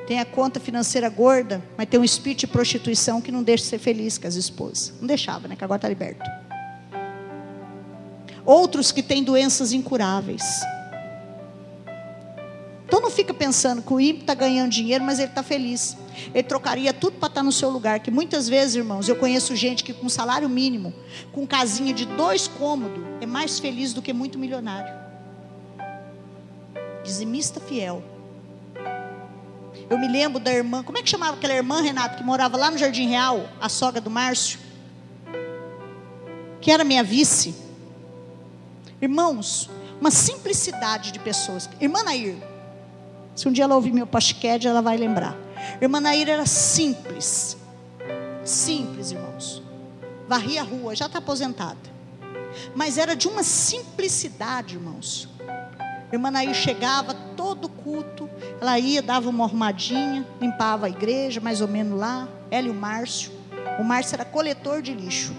têm 0.07 0.18
a 0.18 0.25
conta 0.25 0.59
financeira 0.59 1.09
gorda, 1.09 1.62
mas 1.77 1.87
tem 1.89 2.01
um 2.01 2.05
espírito 2.05 2.41
de 2.41 2.47
prostituição 2.47 3.20
que 3.20 3.31
não 3.31 3.43
deixa 3.43 3.64
de 3.64 3.70
ser 3.70 3.79
feliz 3.79 4.16
com 4.16 4.27
as 4.27 4.35
esposas. 4.35 4.95
Não 5.01 5.07
deixava, 5.07 5.47
né? 5.47 5.55
Que 5.55 5.64
agora 5.64 5.79
está 5.79 5.89
liberto. 5.89 6.25
Outros 8.45 8.93
que 8.93 9.03
têm 9.03 9.22
doenças 9.22 9.72
incuráveis. 9.72 10.43
Então 12.87 13.01
não 13.01 13.11
fica 13.11 13.32
pensando 13.32 13.82
que 13.82 13.93
o 13.93 14.01
ímpio 14.01 14.20
está 14.22 14.35
ganhando 14.35 14.70
dinheiro, 14.70 15.03
mas 15.03 15.18
ele 15.18 15.28
está 15.28 15.43
feliz. 15.43 15.97
Ele 16.32 16.43
trocaria 16.43 16.93
tudo 16.93 17.18
para 17.18 17.28
estar 17.28 17.41
tá 17.41 17.43
no 17.43 17.53
seu 17.53 17.70
lugar. 17.70 18.01
Que 18.01 18.11
muitas 18.11 18.49
vezes, 18.49 18.76
irmãos, 18.76 19.09
eu 19.09 19.16
conheço 19.16 19.57
gente 19.57 19.82
que 19.82 19.93
com 19.93 20.09
salário 20.09 20.49
mínimo, 20.49 20.93
com 21.32 21.47
casinha 21.47 21.93
de 21.95 22.05
dois 22.05 22.47
cômodos, 22.47 23.03
é 23.20 23.26
mais 23.26 23.59
feliz 23.59 23.93
do 23.93 24.03
que 24.03 24.12
muito 24.12 24.39
milionário. 24.39 24.93
Dizimista 27.03 27.61
fiel. 27.61 28.03
Eu 29.89 29.99
me 29.99 30.09
lembro 30.09 30.41
da 30.41 30.53
irmã, 30.53 30.82
como 30.82 30.97
é 30.99 31.03
que 31.03 31.11
chamava 31.11 31.37
aquela 31.37 31.55
irmã, 31.55 31.80
Renato, 31.82 32.16
que 32.16 32.24
morava 32.24 32.57
lá 32.57 32.70
no 32.70 32.78
Jardim 32.78 33.09
Real, 33.09 33.49
a 33.61 33.68
sogra 33.68 34.01
do 34.01 34.11
Márcio? 34.11 34.59
Que 36.61 36.70
era 36.70 36.85
minha 36.85 37.05
vice. 37.05 37.55
Irmãos, 39.01 39.68
uma 40.01 40.11
simplicidade 40.11 41.12
de 41.12 41.18
pessoas. 41.18 41.68
Irmã 41.80 42.03
Nair, 42.03 42.37
se 43.35 43.49
um 43.49 43.53
dia 43.53 43.64
ela 43.64 43.74
ouvir 43.74 43.93
meu 43.93 44.07
podcast, 44.07 44.66
ela 44.66 44.80
vai 44.80 44.97
lembrar. 44.97 45.37
Irmã 45.80 46.01
Nair 46.01 46.28
era 46.28 46.47
simples. 46.47 47.57
Simples, 48.45 49.11
irmãos. 49.11 49.62
Varria 50.28 50.61
a 50.61 50.64
rua, 50.64 50.95
já 50.95 51.07
está 51.07 51.18
aposentada. 51.18 51.78
Mas 52.74 52.97
era 52.97 53.16
de 53.16 53.26
uma 53.26 53.43
simplicidade, 53.43 54.74
irmãos. 54.74 55.28
Irmã 56.12 56.30
Nair 56.30 56.55
chegava 56.55 57.12
todo 57.37 57.68
culto, 57.68 58.30
ela 58.61 58.78
ia, 58.78 59.03
dava 59.03 59.28
uma 59.28 59.45
arrumadinha, 59.45 60.24
limpava 60.41 60.87
a 60.87 60.89
igreja, 60.89 61.41
mais 61.41 61.61
ou 61.61 61.66
menos 61.66 61.99
lá. 61.99 62.28
Ela 62.51 62.68
e 62.68 62.70
o 62.70 62.74
Márcio. 62.74 63.32
O 63.80 63.85
Márcio 63.85 64.14
era 64.14 64.24
coletor 64.24 64.80
de 64.80 64.95
lixo. 64.95 65.35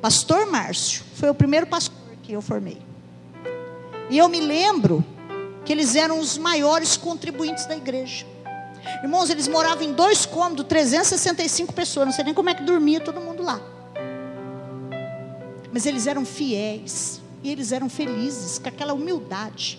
Pastor 0.00 0.46
Márcio 0.46 1.02
foi 1.14 1.28
o 1.28 1.34
primeiro 1.34 1.66
pastor 1.66 1.94
que 2.22 2.32
eu 2.32 2.40
formei. 2.40 2.80
E 4.08 4.16
eu 4.16 4.28
me 4.28 4.40
lembro 4.40 5.04
que 5.64 5.72
eles 5.72 5.94
eram 5.94 6.18
os 6.18 6.38
maiores 6.38 6.96
contribuintes 6.96 7.66
da 7.66 7.76
igreja. 7.76 8.26
Irmãos, 9.02 9.30
eles 9.30 9.46
moravam 9.46 9.84
em 9.84 9.92
dois 9.92 10.26
cômodos, 10.26 10.66
365 10.66 11.72
pessoas. 11.72 12.06
Não 12.06 12.12
sei 12.12 12.24
nem 12.24 12.34
como 12.34 12.50
é 12.50 12.54
que 12.54 12.62
dormia 12.62 13.00
todo 13.00 13.20
mundo 13.20 13.42
lá. 13.42 13.60
Mas 15.72 15.86
eles 15.86 16.06
eram 16.06 16.24
fiéis. 16.24 17.20
E 17.42 17.50
eles 17.50 17.72
eram 17.72 17.88
felizes, 17.88 18.58
com 18.58 18.68
aquela 18.68 18.92
humildade. 18.92 19.78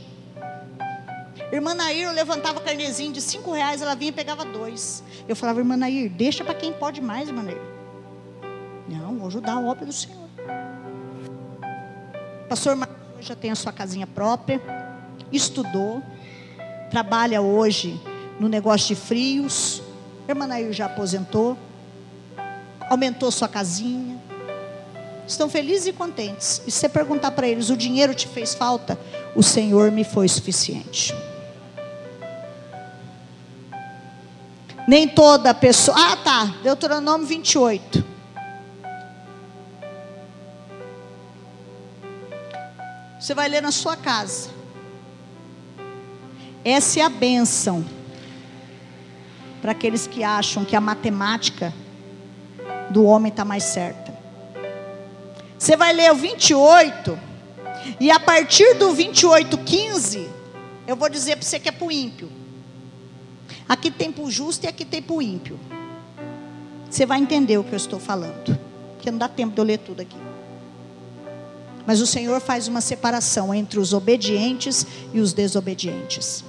Irmã 1.51 1.73
Nair, 1.73 2.07
eu 2.07 2.11
levantava 2.11 2.59
carnezinho 2.61 3.11
de 3.11 3.21
cinco 3.21 3.51
reais, 3.51 3.81
ela 3.81 3.93
vinha 3.93 4.09
e 4.09 4.13
pegava 4.13 4.45
dois. 4.45 5.03
Eu 5.27 5.35
falava, 5.35 5.59
irmã 5.59 5.75
Nair, 5.77 6.09
deixa 6.09 6.43
para 6.43 6.55
quem 6.55 6.71
pode 6.73 7.01
mais, 7.01 7.27
irmã 7.27 7.43
Nair. 7.43 7.61
Não, 8.87 9.17
vou 9.17 9.27
ajudar 9.27 9.53
a 9.53 9.59
obra 9.59 9.85
do 9.85 9.93
Senhor. 9.93 10.29
Pastor 12.49 12.75
Marcos 12.75 12.97
já 13.19 13.35
tem 13.35 13.51
a 13.51 13.55
sua 13.55 13.71
casinha 13.71 14.07
própria, 14.07 14.61
estudou, 15.31 16.01
trabalha 16.89 17.41
hoje 17.41 17.99
no 18.39 18.47
negócio 18.49 18.95
de 18.95 19.01
frios. 19.01 19.81
irmã 20.27 20.47
Nair 20.47 20.73
já 20.73 20.85
aposentou, 20.85 21.57
aumentou 22.89 23.31
sua 23.31 23.47
casinha. 23.47 24.19
Estão 25.27 25.49
felizes 25.49 25.87
e 25.87 25.93
contentes. 25.93 26.61
E 26.67 26.71
se 26.71 26.79
você 26.79 26.89
perguntar 26.89 27.31
para 27.31 27.47
eles, 27.47 27.69
o 27.69 27.77
dinheiro 27.77 28.13
te 28.13 28.27
fez 28.27 28.53
falta? 28.53 28.99
O 29.35 29.41
Senhor 29.41 29.91
me 29.91 30.03
foi 30.03 30.27
suficiente. 30.27 31.15
Nem 34.87 35.07
toda 35.07 35.53
pessoa. 35.53 35.95
Ah, 35.97 36.17
tá. 36.17 36.45
Deuteronômio 36.63 37.25
28. 37.25 38.03
Você 43.19 43.35
vai 43.35 43.47
ler 43.47 43.61
na 43.61 43.71
sua 43.71 43.95
casa. 43.95 44.60
Essa 46.63 46.99
é 46.99 47.03
a 47.03 47.09
bênção 47.09 47.83
para 49.61 49.71
aqueles 49.71 50.07
que 50.07 50.23
acham 50.23 50.63
que 50.63 50.75
a 50.75 50.81
matemática 50.81 51.73
do 52.89 53.03
homem 53.03 53.29
está 53.29 53.43
mais 53.43 53.63
certa. 53.63 54.13
Você 55.57 55.75
vai 55.75 55.93
ler 55.93 56.11
o 56.11 56.15
28, 56.15 57.17
e 57.99 58.11
a 58.11 58.19
partir 58.19 58.75
do 58.75 58.93
28, 58.93 59.57
15, 59.57 60.29
eu 60.87 60.95
vou 60.95 61.09
dizer 61.09 61.35
para 61.35 61.45
você 61.45 61.59
que 61.59 61.69
é 61.69 61.71
para 61.71 61.85
o 61.85 61.91
ímpio. 61.91 62.29
Aqui 63.67 63.89
tem 63.89 64.11
para 64.11 64.23
o 64.23 64.29
justo 64.29 64.65
e 64.65 64.67
aqui 64.67 64.83
tem 64.83 65.01
para 65.01 65.15
o 65.15 65.21
ímpio. 65.21 65.59
Você 66.89 67.05
vai 67.05 67.19
entender 67.19 67.57
o 67.57 67.63
que 67.63 67.73
eu 67.73 67.77
estou 67.77 67.99
falando, 67.99 68.57
porque 68.93 69.09
não 69.09 69.17
dá 69.17 69.27
tempo 69.27 69.53
de 69.53 69.61
eu 69.61 69.65
ler 69.65 69.77
tudo 69.79 70.01
aqui. 70.01 70.17
Mas 71.87 72.01
o 72.01 72.07
Senhor 72.07 72.39
faz 72.39 72.67
uma 72.67 72.81
separação 72.81 73.53
entre 73.53 73.79
os 73.79 73.93
obedientes 73.93 74.85
e 75.13 75.19
os 75.19 75.33
desobedientes. 75.33 76.43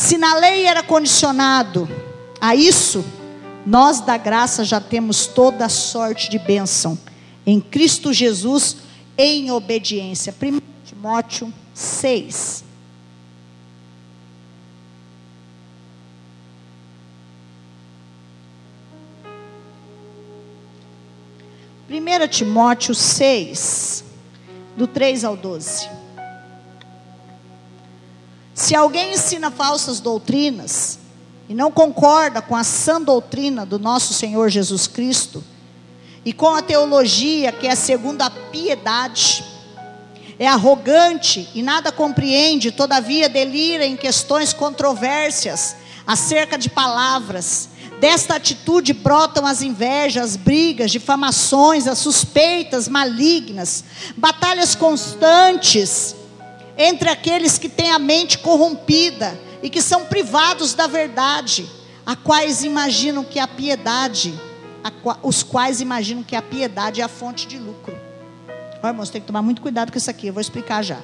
Se 0.00 0.16
na 0.16 0.34
lei 0.36 0.64
era 0.64 0.82
condicionado 0.82 1.86
a 2.40 2.54
isso, 2.56 3.04
nós 3.66 4.00
da 4.00 4.16
graça 4.16 4.64
já 4.64 4.80
temos 4.80 5.26
toda 5.26 5.66
a 5.66 5.68
sorte 5.68 6.30
de 6.30 6.38
bênção 6.38 6.98
em 7.46 7.60
Cristo 7.60 8.10
Jesus 8.10 8.78
em 9.18 9.50
obediência. 9.50 10.34
1 10.42 10.58
Timóteo 10.86 11.52
6. 11.74 12.64
Primeira 21.86 22.26
Timóteo 22.26 22.94
6, 22.94 24.02
do 24.78 24.86
3 24.86 25.24
ao 25.24 25.36
12. 25.36 25.99
Se 28.60 28.74
alguém 28.74 29.14
ensina 29.14 29.50
falsas 29.50 30.00
doutrinas, 30.00 30.98
e 31.48 31.54
não 31.54 31.72
concorda 31.72 32.42
com 32.42 32.54
a 32.54 32.62
sã 32.62 33.00
doutrina 33.00 33.64
do 33.64 33.78
nosso 33.78 34.12
Senhor 34.12 34.50
Jesus 34.50 34.86
Cristo 34.86 35.42
e 36.26 36.34
com 36.34 36.54
a 36.54 36.60
teologia 36.60 37.52
que 37.52 37.66
é 37.66 37.74
segundo 37.74 38.20
a 38.20 38.28
piedade, 38.28 39.42
é 40.38 40.46
arrogante 40.46 41.48
e 41.54 41.62
nada 41.62 41.90
compreende, 41.90 42.70
todavia 42.70 43.30
delira 43.30 43.86
em 43.86 43.96
questões 43.96 44.52
controvérsias 44.52 45.76
acerca 46.06 46.58
de 46.58 46.68
palavras. 46.68 47.70
Desta 47.98 48.36
atitude 48.36 48.92
brotam 48.92 49.46
as 49.46 49.62
invejas, 49.62 50.36
brigas, 50.36 50.90
difamações, 50.90 51.88
as 51.88 51.96
suspeitas 51.96 52.88
malignas, 52.88 53.84
batalhas 54.18 54.74
constantes 54.74 56.19
entre 56.82 57.10
aqueles 57.10 57.58
que 57.58 57.68
têm 57.68 57.90
a 57.90 57.98
mente 57.98 58.38
corrompida 58.38 59.38
e 59.62 59.68
que 59.68 59.82
são 59.82 60.06
privados 60.06 60.72
da 60.72 60.86
verdade, 60.86 61.68
a 62.06 62.16
quais 62.16 62.64
imaginam 62.64 63.22
que 63.22 63.38
a 63.38 63.46
piedade, 63.46 64.32
a, 64.82 64.90
os 65.22 65.42
quais 65.42 65.82
imaginam 65.82 66.22
que 66.22 66.34
a 66.34 66.40
piedade 66.40 67.02
é 67.02 67.04
a 67.04 67.08
fonte 67.08 67.46
de 67.46 67.58
lucro. 67.58 67.94
Olha, 68.82 68.92
irmãos, 68.92 69.10
tem 69.10 69.20
que 69.20 69.26
tomar 69.26 69.42
muito 69.42 69.60
cuidado 69.60 69.92
com 69.92 69.98
isso 69.98 70.08
aqui, 70.08 70.28
eu 70.28 70.32
vou 70.32 70.40
explicar 70.40 70.82
já. 70.82 70.98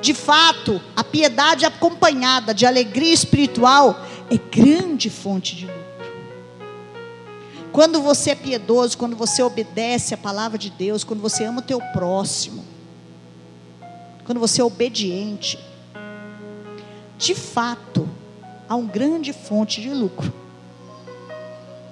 De 0.00 0.14
fato, 0.14 0.80
a 0.94 1.02
piedade 1.02 1.64
acompanhada 1.64 2.54
de 2.54 2.64
alegria 2.64 3.12
espiritual 3.12 4.06
é 4.30 4.36
grande 4.36 5.10
fonte 5.10 5.56
de 5.56 5.66
lucro. 5.66 5.80
Quando 7.72 8.00
você 8.00 8.30
é 8.30 8.34
piedoso, 8.36 8.96
quando 8.96 9.16
você 9.16 9.42
obedece 9.42 10.14
a 10.14 10.18
palavra 10.18 10.56
de 10.56 10.70
Deus, 10.70 11.02
quando 11.02 11.20
você 11.20 11.42
ama 11.42 11.58
o 11.58 11.64
teu 11.64 11.80
próximo, 11.92 12.64
quando 14.30 14.38
você 14.38 14.60
é 14.60 14.64
obediente, 14.64 15.58
de 17.18 17.34
fato, 17.34 18.08
há 18.68 18.76
uma 18.76 18.88
grande 18.88 19.32
fonte 19.32 19.80
de 19.80 19.90
lucro. 19.90 20.32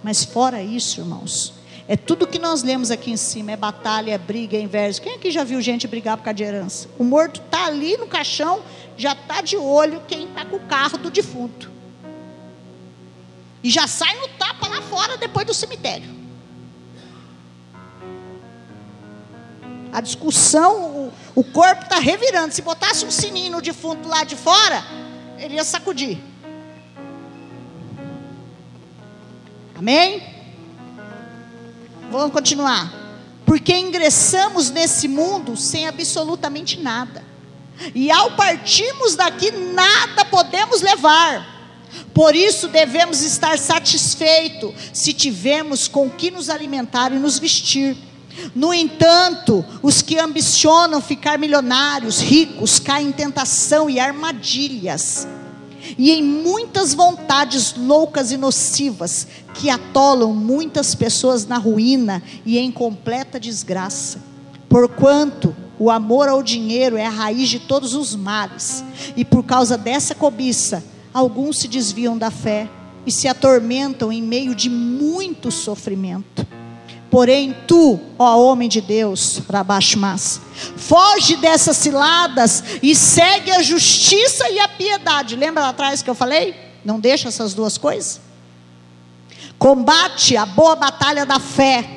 Mas 0.04 0.22
fora 0.22 0.62
isso, 0.62 1.00
irmãos, 1.00 1.52
É 1.88 1.96
tudo 1.96 2.28
que 2.28 2.38
nós 2.38 2.62
lemos 2.62 2.92
aqui 2.92 3.10
em 3.10 3.16
cima, 3.16 3.50
é 3.50 3.56
batalha, 3.56 4.12
é 4.12 4.18
briga, 4.18 4.56
é 4.56 4.60
inveja. 4.60 5.00
Quem 5.00 5.14
aqui 5.14 5.32
já 5.32 5.42
viu 5.42 5.60
gente 5.60 5.88
brigar 5.88 6.16
por 6.18 6.22
causa 6.22 6.36
de 6.36 6.44
herança? 6.44 6.88
O 6.96 7.02
morto 7.02 7.40
está 7.40 7.64
ali 7.64 7.96
no 7.96 8.06
caixão, 8.06 8.62
já 8.96 9.14
está 9.14 9.40
de 9.40 9.56
olho 9.56 10.00
quem 10.06 10.28
está 10.28 10.44
com 10.44 10.56
o 10.56 10.60
carro 10.60 10.98
do 10.98 11.10
defunto. 11.10 11.72
E 13.64 13.70
já 13.70 13.88
sai 13.88 14.14
no 14.20 14.28
tapa 14.28 14.68
lá 14.68 14.80
fora 14.82 15.16
depois 15.16 15.44
do 15.44 15.54
cemitério. 15.54 16.17
A 19.98 20.00
discussão, 20.00 20.80
o, 20.80 21.12
o 21.34 21.42
corpo 21.42 21.82
está 21.82 21.98
revirando. 21.98 22.54
Se 22.54 22.62
botasse 22.62 23.04
um 23.04 23.10
sininho 23.10 23.50
no 23.50 23.60
defunto 23.60 24.08
lá 24.08 24.22
de 24.22 24.36
fora, 24.36 24.84
ele 25.36 25.54
ia 25.54 25.64
sacudir. 25.64 26.20
Amém? 29.76 30.22
Vamos 32.12 32.32
continuar. 32.32 32.92
Porque 33.44 33.76
ingressamos 33.76 34.70
nesse 34.70 35.08
mundo 35.08 35.56
sem 35.56 35.88
absolutamente 35.88 36.78
nada. 36.80 37.24
E 37.92 38.08
ao 38.08 38.36
partirmos 38.36 39.16
daqui, 39.16 39.50
nada 39.50 40.24
podemos 40.26 40.80
levar. 40.80 41.44
Por 42.14 42.36
isso 42.36 42.68
devemos 42.68 43.20
estar 43.22 43.58
satisfeitos 43.58 44.72
se 44.92 45.12
tivermos 45.12 45.88
com 45.88 46.08
que 46.08 46.30
nos 46.30 46.48
alimentar 46.48 47.10
e 47.10 47.18
nos 47.18 47.36
vestir. 47.40 47.96
No 48.54 48.72
entanto, 48.72 49.64
os 49.82 50.02
que 50.02 50.18
ambicionam 50.18 51.00
ficar 51.00 51.38
milionários, 51.38 52.20
ricos, 52.20 52.78
caem 52.78 53.08
em 53.08 53.12
tentação 53.12 53.88
e 53.88 53.98
armadilhas, 53.98 55.26
e 55.96 56.10
em 56.10 56.22
muitas 56.22 56.92
vontades 56.94 57.74
loucas 57.76 58.30
e 58.30 58.36
nocivas 58.36 59.26
que 59.54 59.70
atolam 59.70 60.34
muitas 60.34 60.94
pessoas 60.94 61.46
na 61.46 61.56
ruína 61.56 62.22
e 62.44 62.58
em 62.58 62.70
completa 62.70 63.40
desgraça. 63.40 64.20
Porquanto 64.68 65.56
o 65.78 65.90
amor 65.90 66.28
ao 66.28 66.42
dinheiro 66.42 66.96
é 66.96 67.06
a 67.06 67.10
raiz 67.10 67.48
de 67.48 67.60
todos 67.60 67.94
os 67.94 68.14
males, 68.14 68.84
e 69.16 69.24
por 69.24 69.44
causa 69.44 69.78
dessa 69.78 70.14
cobiça, 70.14 70.84
alguns 71.14 71.58
se 71.58 71.68
desviam 71.68 72.18
da 72.18 72.30
fé 72.30 72.68
e 73.06 73.12
se 73.12 73.28
atormentam 73.28 74.12
em 74.12 74.20
meio 74.20 74.54
de 74.54 74.68
muito 74.68 75.50
sofrimento. 75.50 76.46
Porém, 77.10 77.56
tu, 77.66 77.98
ó 78.18 78.38
homem 78.42 78.68
de 78.68 78.80
Deus, 78.80 79.40
Rabashmas, 79.50 80.40
foge 80.76 81.36
dessas 81.36 81.76
ciladas 81.78 82.62
e 82.82 82.94
segue 82.94 83.50
a 83.50 83.62
justiça 83.62 84.50
e 84.50 84.58
a 84.58 84.68
piedade. 84.68 85.34
Lembra 85.34 85.62
lá 85.62 85.68
atrás 85.70 86.02
que 86.02 86.10
eu 86.10 86.14
falei? 86.14 86.54
Não 86.84 87.00
deixa 87.00 87.28
essas 87.28 87.54
duas 87.54 87.78
coisas? 87.78 88.20
Combate 89.58 90.36
a 90.36 90.44
boa 90.44 90.76
batalha 90.76 91.24
da 91.24 91.40
fé, 91.40 91.88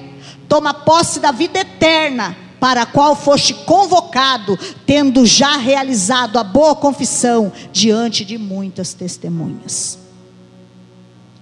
toma 0.47 0.73
posse 0.73 1.19
da 1.19 1.31
vida 1.31 1.59
eterna, 1.59 2.35
para 2.61 2.83
a 2.83 2.85
qual 2.85 3.15
foste 3.15 3.53
convocado, 3.53 4.57
tendo 4.85 5.25
já 5.25 5.57
realizado 5.57 6.37
a 6.37 6.43
boa 6.43 6.75
confissão 6.75 7.51
diante 7.71 8.23
de 8.23 8.37
muitas 8.37 8.93
testemunhas. 8.93 9.97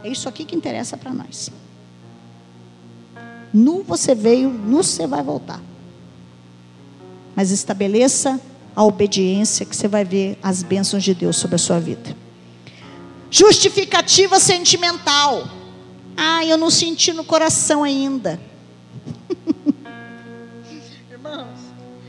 É 0.01 0.07
isso 0.07 0.29
aqui 0.29 0.45
que 0.45 0.55
interessa 0.55 0.95
para 0.95 1.13
nós. 1.13 1.51
Nu 3.53 3.83
você 3.83 4.13
veio, 4.13 4.49
nu 4.49 4.83
você 4.83 5.07
vai 5.07 5.23
voltar. 5.23 5.61
Mas 7.35 7.51
estabeleça 7.51 8.39
a 8.75 8.83
obediência 8.83 9.65
que 9.65 9.75
você 9.75 9.87
vai 9.87 10.03
ver 10.03 10.37
as 10.41 10.63
bênçãos 10.63 11.03
de 11.03 11.13
Deus 11.13 11.37
sobre 11.37 11.55
a 11.55 11.59
sua 11.59 11.79
vida. 11.79 12.15
Justificativa 13.31 14.39
sentimental. 14.39 15.47
Ah, 16.15 16.45
eu 16.45 16.57
não 16.57 16.69
senti 16.69 17.13
no 17.13 17.23
coração 17.23 17.83
ainda. 17.83 18.39
Irmãos, 21.11 21.47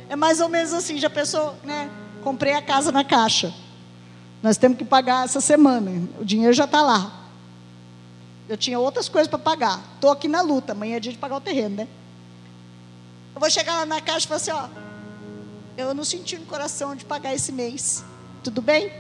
é 0.08 0.16
mais 0.16 0.40
ou 0.40 0.48
menos 0.48 0.72
assim, 0.72 0.98
já 0.98 1.10
pensou, 1.10 1.54
né? 1.64 1.90
Comprei 2.22 2.54
a 2.54 2.62
casa 2.62 2.90
na 2.90 3.04
caixa. 3.04 3.54
Nós 4.42 4.56
temos 4.56 4.78
que 4.78 4.84
pagar 4.84 5.24
essa 5.24 5.40
semana. 5.40 6.08
O 6.20 6.24
dinheiro 6.24 6.52
já 6.52 6.64
está 6.64 6.82
lá. 6.82 7.19
Eu 8.50 8.56
tinha 8.56 8.80
outras 8.80 9.08
coisas 9.08 9.28
para 9.28 9.38
pagar. 9.38 9.80
Estou 9.94 10.10
aqui 10.10 10.26
na 10.26 10.42
luta. 10.42 10.72
Amanhã 10.72 10.96
é 10.96 11.00
dia 11.00 11.12
de 11.12 11.18
pagar 11.18 11.36
o 11.36 11.40
terreno, 11.40 11.76
né? 11.76 11.88
Eu 13.32 13.40
vou 13.40 13.48
chegar 13.48 13.76
lá 13.76 13.86
na 13.86 14.00
caixa 14.00 14.26
e 14.26 14.28
falar 14.28 14.36
assim: 14.38 14.50
ó, 14.50 14.68
eu 15.78 15.94
não 15.94 16.02
senti 16.02 16.36
no 16.36 16.46
coração 16.46 16.96
de 16.96 17.04
pagar 17.04 17.32
esse 17.32 17.52
mês. 17.52 18.04
Tudo 18.42 18.60
bem? 18.60 18.92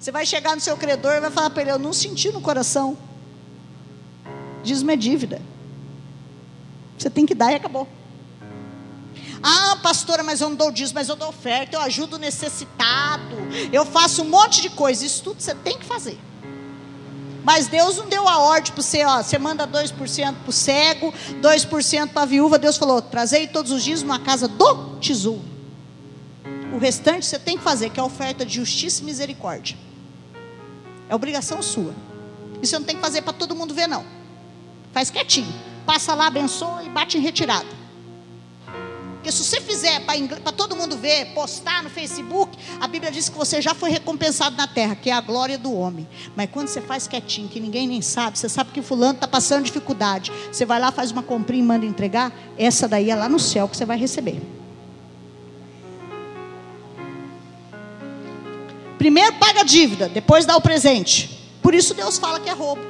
Você 0.00 0.10
vai 0.10 0.24
chegar 0.24 0.54
no 0.54 0.60
seu 0.62 0.74
credor 0.74 1.16
e 1.16 1.20
vai 1.20 1.30
falar 1.30 1.50
para 1.50 1.60
ele: 1.60 1.70
eu 1.70 1.78
não 1.78 1.92
senti 1.92 2.32
no 2.32 2.40
coração. 2.40 2.96
Dízimo 4.64 4.90
é 4.90 4.96
dívida. 4.96 5.42
Você 6.96 7.10
tem 7.10 7.26
que 7.26 7.34
dar 7.34 7.52
e 7.52 7.56
acabou. 7.56 7.86
Ah, 9.42 9.76
pastora, 9.82 10.22
mas 10.22 10.40
eu 10.40 10.48
não 10.48 10.56
dou 10.56 10.70
dízimo, 10.70 10.94
mas 10.94 11.10
eu 11.10 11.14
dou 11.14 11.28
oferta, 11.28 11.76
eu 11.76 11.82
ajudo 11.82 12.16
o 12.16 12.18
necessitado, 12.18 13.36
eu 13.70 13.84
faço 13.84 14.22
um 14.22 14.30
monte 14.30 14.62
de 14.62 14.70
coisa. 14.70 15.04
Isso 15.04 15.22
tudo 15.22 15.42
você 15.42 15.54
tem 15.54 15.78
que 15.78 15.84
fazer. 15.84 16.18
Mas 17.44 17.66
Deus 17.66 17.96
não 17.96 18.08
deu 18.08 18.28
a 18.28 18.38
ordem 18.38 18.72
para 18.72 18.82
você, 18.82 19.04
ó, 19.04 19.22
você 19.22 19.38
manda 19.38 19.66
2% 19.66 19.92
para 20.34 20.50
o 20.50 20.52
cego, 20.52 21.14
2% 21.40 22.08
para 22.08 22.22
a 22.22 22.26
viúva. 22.26 22.58
Deus 22.58 22.76
falou: 22.76 23.00
trazei 23.00 23.46
todos 23.46 23.72
os 23.72 23.82
dias 23.82 24.02
uma 24.02 24.18
casa 24.18 24.48
do 24.48 24.96
tesouro. 25.00 25.42
O 26.72 26.78
restante 26.78 27.26
você 27.26 27.38
tem 27.38 27.56
que 27.56 27.64
fazer, 27.64 27.90
que 27.90 27.98
é 27.98 28.02
a 28.02 28.06
oferta 28.06 28.44
de 28.44 28.54
justiça 28.54 29.02
e 29.02 29.04
misericórdia. 29.04 29.76
É 31.08 31.14
obrigação 31.14 31.62
sua. 31.62 31.94
E 32.62 32.66
você 32.66 32.78
não 32.78 32.84
tem 32.84 32.96
que 32.96 33.00
fazer 33.00 33.22
para 33.22 33.32
todo 33.32 33.54
mundo 33.54 33.72
ver, 33.72 33.86
não. 33.86 34.04
Faz 34.92 35.10
quietinho. 35.10 35.52
Passa 35.86 36.14
lá, 36.14 36.26
abençoa 36.26 36.82
e 36.84 36.88
bate 36.88 37.16
em 37.16 37.20
retirada. 37.20 37.66
Porque 39.18 39.32
se 39.32 39.42
você 39.42 39.60
fizer 39.60 40.00
para 40.06 40.52
todo 40.52 40.76
mundo 40.76 40.96
ver, 40.96 41.34
postar 41.34 41.82
no 41.82 41.90
Facebook, 41.90 42.56
a 42.80 42.86
Bíblia 42.86 43.10
diz 43.10 43.28
que 43.28 43.36
você 43.36 43.60
já 43.60 43.74
foi 43.74 43.90
recompensado 43.90 44.56
na 44.56 44.68
terra, 44.68 44.94
que 44.94 45.10
é 45.10 45.12
a 45.12 45.20
glória 45.20 45.58
do 45.58 45.72
homem. 45.74 46.08
Mas 46.36 46.48
quando 46.50 46.68
você 46.68 46.80
faz 46.80 47.08
quietinho, 47.08 47.48
que 47.48 47.58
ninguém 47.58 47.88
nem 47.88 48.00
sabe, 48.00 48.38
você 48.38 48.48
sabe 48.48 48.70
que 48.70 48.80
fulano 48.80 49.14
está 49.14 49.26
passando 49.26 49.64
dificuldade. 49.64 50.30
Você 50.52 50.64
vai 50.64 50.78
lá, 50.78 50.92
faz 50.92 51.10
uma 51.10 51.22
comprinha 51.22 51.62
e 51.62 51.66
manda 51.66 51.84
entregar, 51.84 52.32
essa 52.56 52.86
daí 52.86 53.10
é 53.10 53.16
lá 53.16 53.28
no 53.28 53.40
céu 53.40 53.68
que 53.68 53.76
você 53.76 53.84
vai 53.84 53.98
receber. 53.98 54.40
Primeiro 58.98 59.34
paga 59.34 59.60
a 59.60 59.64
dívida, 59.64 60.08
depois 60.08 60.46
dá 60.46 60.56
o 60.56 60.60
presente. 60.60 61.50
Por 61.60 61.74
isso 61.74 61.92
Deus 61.92 62.18
fala 62.18 62.38
que 62.38 62.48
é 62.48 62.52
roubo. 62.52 62.82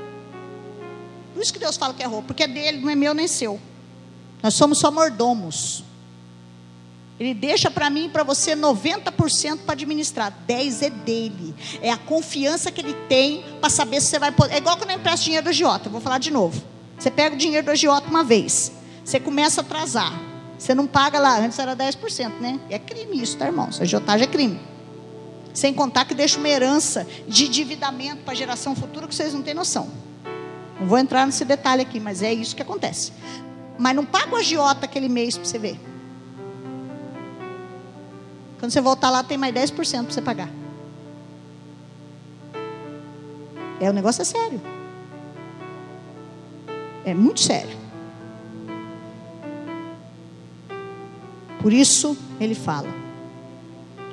Por 1.33 1.43
isso 1.43 1.53
que 1.53 1.59
Deus 1.59 1.77
fala 1.77 1.95
que 1.95 2.03
é 2.03 2.07
roubo, 2.07 2.27
porque 2.27 2.43
é 2.43 2.49
dele, 2.49 2.79
não 2.79 2.91
é 2.91 2.95
meu 2.95 3.15
nem 3.15 3.27
seu. 3.27 3.59
Nós 4.43 4.55
somos 4.55 4.79
só 4.79 4.91
mordomos. 4.91 5.88
Ele 7.19 7.35
deixa 7.35 7.71
para 7.71 7.91
mim 7.91 8.07
e 8.07 8.09
para 8.09 8.23
você 8.23 8.55
90% 8.55 9.59
para 9.65 9.73
administrar. 9.73 10.33
10 10.47 10.83
é 10.83 10.91
dele. 10.91 11.55
É 11.83 11.91
a 11.91 11.97
confiança 11.97 12.71
que 12.71 12.81
ele 12.81 12.95
tem 13.09 13.45
para 13.61 13.69
saber 13.69 14.01
se 14.01 14.07
você 14.07 14.19
vai 14.19 14.31
poder. 14.31 14.55
É 14.55 14.59
igual 14.59 14.77
quando 14.77 14.91
eu 14.91 14.97
empresto 14.97 15.25
dinheiro 15.25 15.45
do 15.45 15.51
agiota. 15.51 15.89
Vou 15.89 16.01
falar 16.01 16.19
de 16.19 16.31
novo. 16.31 16.63
Você 16.97 17.11
pega 17.11 17.35
o 17.35 17.39
dinheiro 17.39 17.67
do 17.67 17.71
agiota 17.73 18.09
uma 18.09 18.23
vez. 18.23 18.73
Você 19.05 19.19
começa 19.19 19.61
a 19.61 19.65
atrasar. 19.65 20.13
Você 20.57 20.75
não 20.75 20.87
paga 20.87 21.19
lá. 21.19 21.39
Antes 21.39 21.59
era 21.59 21.75
10%, 21.75 22.41
né? 22.41 22.61
É 22.71 22.79
crime 22.79 23.21
isso, 23.21 23.37
tá, 23.37 23.47
irmãos? 23.47 23.81
Agiotagem 23.81 24.25
é 24.25 24.31
crime. 24.31 24.61
Sem 25.53 25.75
contar 25.75 26.05
que 26.05 26.15
deixa 26.15 26.39
uma 26.39 26.49
herança 26.49 27.05
de 27.27 27.47
endividamento 27.47 28.23
para 28.23 28.33
a 28.33 28.37
geração 28.37 28.77
futura 28.77 29.09
que 29.09 29.15
vocês 29.15 29.35
não 29.35 29.43
têm 29.43 29.55
noção. 29.55 29.91
Não 30.79 30.87
vou 30.87 30.99
entrar 30.99 31.27
nesse 31.27 31.45
detalhe 31.45 31.83
aqui, 31.83 31.99
mas 31.99 32.23
é 32.23 32.33
isso 32.33 32.55
que 32.55 32.63
acontece. 32.63 33.13
Mas 33.77 33.97
não 33.97 34.05
paga 34.05 34.35
o 34.35 34.37
agiota 34.37 34.85
aquele 34.85 35.09
mês 35.09 35.37
para 35.37 35.45
você 35.45 35.59
ver. 35.59 35.81
Quando 38.59 38.73
você 38.73 38.81
voltar 38.81 39.11
lá, 39.11 39.23
tem 39.23 39.39
mais 39.39 39.55
10% 39.55 39.73
para 39.75 40.13
você 40.13 40.21
pagar. 40.21 40.51
É, 43.81 43.89
o 43.89 43.93
negócio 43.93 44.23
é 44.23 44.25
sério. 44.25 44.61
É 47.05 47.15
muito 47.15 47.41
sério. 47.41 47.77
Por 51.61 51.73
isso 51.73 52.17
ele 52.41 52.55
fala. 52.55 52.89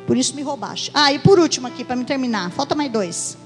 Por 0.06 0.16
isso 0.16 0.36
me 0.36 0.44
roubaste. 0.44 0.92
Ah, 0.94 1.12
e 1.12 1.18
por 1.18 1.40
último 1.40 1.68
aqui, 1.68 1.84
para 1.84 1.96
me 1.96 2.06
terminar. 2.06 2.52
Falta 2.52 2.76
mais 2.76 2.92
dois. 2.92 3.38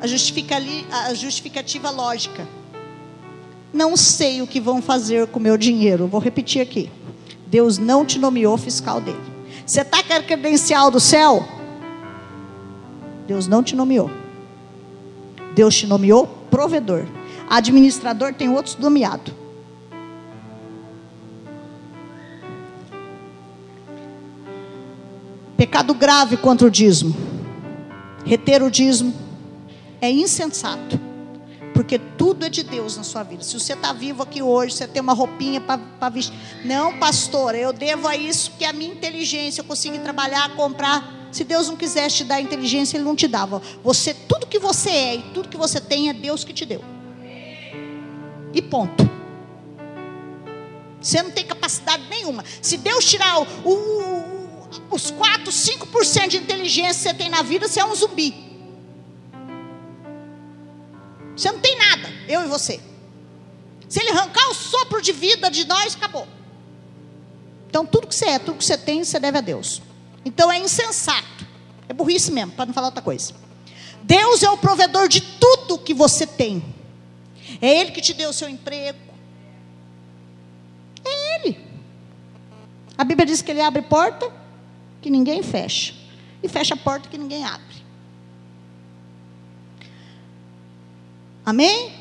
A, 0.00 0.98
a 1.08 1.14
justificativa 1.14 1.90
lógica. 1.90 2.48
Não 3.72 3.96
sei 3.96 4.42
o 4.42 4.46
que 4.46 4.60
vão 4.60 4.82
fazer 4.82 5.26
com 5.28 5.38
o 5.38 5.42
meu 5.42 5.56
dinheiro. 5.56 6.06
Vou 6.06 6.20
repetir 6.20 6.60
aqui. 6.62 6.90
Deus 7.52 7.76
não 7.76 8.02
te 8.02 8.18
nomeou 8.18 8.56
fiscal 8.56 8.98
dele. 8.98 9.20
Você 9.66 9.82
está 9.82 10.02
com 10.02 10.14
a 10.14 10.22
credencial 10.22 10.90
do 10.90 10.98
céu? 10.98 11.46
Deus 13.26 13.46
não 13.46 13.62
te 13.62 13.76
nomeou. 13.76 14.10
Deus 15.54 15.76
te 15.76 15.86
nomeou 15.86 16.26
provedor. 16.50 17.04
Administrador 17.50 18.32
tem 18.32 18.48
outros 18.48 18.78
nomeados. 18.78 19.34
Pecado 25.54 25.92
grave 25.92 26.38
contra 26.38 26.66
o 26.66 26.70
dízimo. 26.70 27.14
Reter 28.24 28.62
o 28.62 28.70
dízimo 28.70 29.12
é 30.00 30.10
insensato. 30.10 30.98
Porque 31.82 31.98
tudo 31.98 32.46
é 32.46 32.48
de 32.48 32.62
Deus 32.62 32.96
na 32.96 33.02
sua 33.02 33.24
vida. 33.24 33.42
Se 33.42 33.58
você 33.58 33.72
está 33.72 33.92
vivo 33.92 34.22
aqui 34.22 34.40
hoje, 34.40 34.72
você 34.76 34.86
tem 34.86 35.02
uma 35.02 35.14
roupinha 35.14 35.60
para 35.60 36.08
vestir. 36.10 36.32
Não, 36.64 36.96
pastor, 36.96 37.56
eu 37.56 37.72
devo 37.72 38.06
a 38.06 38.16
isso 38.16 38.52
que 38.56 38.64
a 38.64 38.72
minha 38.72 38.94
inteligência, 38.94 39.62
eu 39.62 39.64
consegui 39.64 39.98
trabalhar, 39.98 40.54
comprar. 40.54 41.28
Se 41.32 41.42
Deus 41.42 41.68
não 41.68 41.76
quisesse 41.76 42.18
te 42.18 42.24
dar 42.24 42.40
inteligência, 42.40 42.96
Ele 42.96 43.04
não 43.04 43.16
te 43.16 43.26
dava. 43.26 43.60
Você, 43.82 44.14
tudo 44.14 44.46
que 44.46 44.60
você 44.60 44.90
é 44.90 45.14
e 45.16 45.22
tudo 45.34 45.48
que 45.48 45.56
você 45.56 45.80
tem 45.80 46.08
é 46.08 46.12
Deus 46.12 46.44
que 46.44 46.52
te 46.52 46.64
deu. 46.64 46.84
E 48.54 48.62
ponto. 48.62 49.10
Você 51.00 51.20
não 51.20 51.32
tem 51.32 51.44
capacidade 51.44 52.04
nenhuma. 52.08 52.44
Se 52.60 52.76
Deus 52.76 53.04
tirar 53.04 53.40
o, 53.40 53.46
o, 53.64 54.68
os 54.88 55.10
4, 55.10 55.50
5% 55.50 56.28
de 56.28 56.36
inteligência 56.36 57.12
que 57.12 57.18
você 57.18 57.24
tem 57.24 57.28
na 57.28 57.42
vida, 57.42 57.66
você 57.66 57.80
é 57.80 57.84
um 57.84 57.94
zumbi. 57.96 58.51
Você 61.36 61.50
não 61.50 61.60
tem 61.60 61.76
nada, 61.76 62.08
eu 62.28 62.42
e 62.44 62.46
você. 62.46 62.80
Se 63.88 64.00
ele 64.00 64.10
arrancar 64.10 64.48
o 64.48 64.54
sopro 64.54 65.02
de 65.02 65.12
vida 65.12 65.50
de 65.50 65.66
nós, 65.66 65.94
acabou. 65.94 66.26
Então, 67.68 67.86
tudo 67.86 68.06
que 68.06 68.14
você 68.14 68.26
é, 68.26 68.38
tudo 68.38 68.58
que 68.58 68.64
você 68.64 68.76
tem, 68.76 69.04
você 69.04 69.18
deve 69.18 69.38
a 69.38 69.40
Deus. 69.40 69.80
Então, 70.24 70.50
é 70.50 70.58
insensato. 70.58 71.46
É 71.88 71.92
burrice 71.92 72.30
mesmo, 72.30 72.52
para 72.52 72.66
não 72.66 72.74
falar 72.74 72.88
outra 72.88 73.02
coisa. 73.02 73.34
Deus 74.02 74.42
é 74.42 74.50
o 74.50 74.56
provedor 74.56 75.08
de 75.08 75.20
tudo 75.20 75.78
que 75.78 75.94
você 75.94 76.26
tem. 76.26 76.62
É 77.60 77.80
Ele 77.80 77.90
que 77.90 78.00
te 78.00 78.14
deu 78.14 78.30
o 78.30 78.32
seu 78.32 78.48
emprego. 78.48 78.98
É 81.04 81.36
Ele. 81.36 81.58
A 82.96 83.04
Bíblia 83.04 83.26
diz 83.26 83.42
que 83.42 83.50
Ele 83.50 83.60
abre 83.60 83.82
porta 83.82 84.30
que 85.00 85.10
ninguém 85.10 85.42
fecha. 85.42 85.94
E 86.42 86.48
fecha 86.48 86.74
a 86.74 86.76
porta 86.76 87.08
que 87.08 87.18
ninguém 87.18 87.44
abre. 87.44 87.71
Amém? 91.44 91.92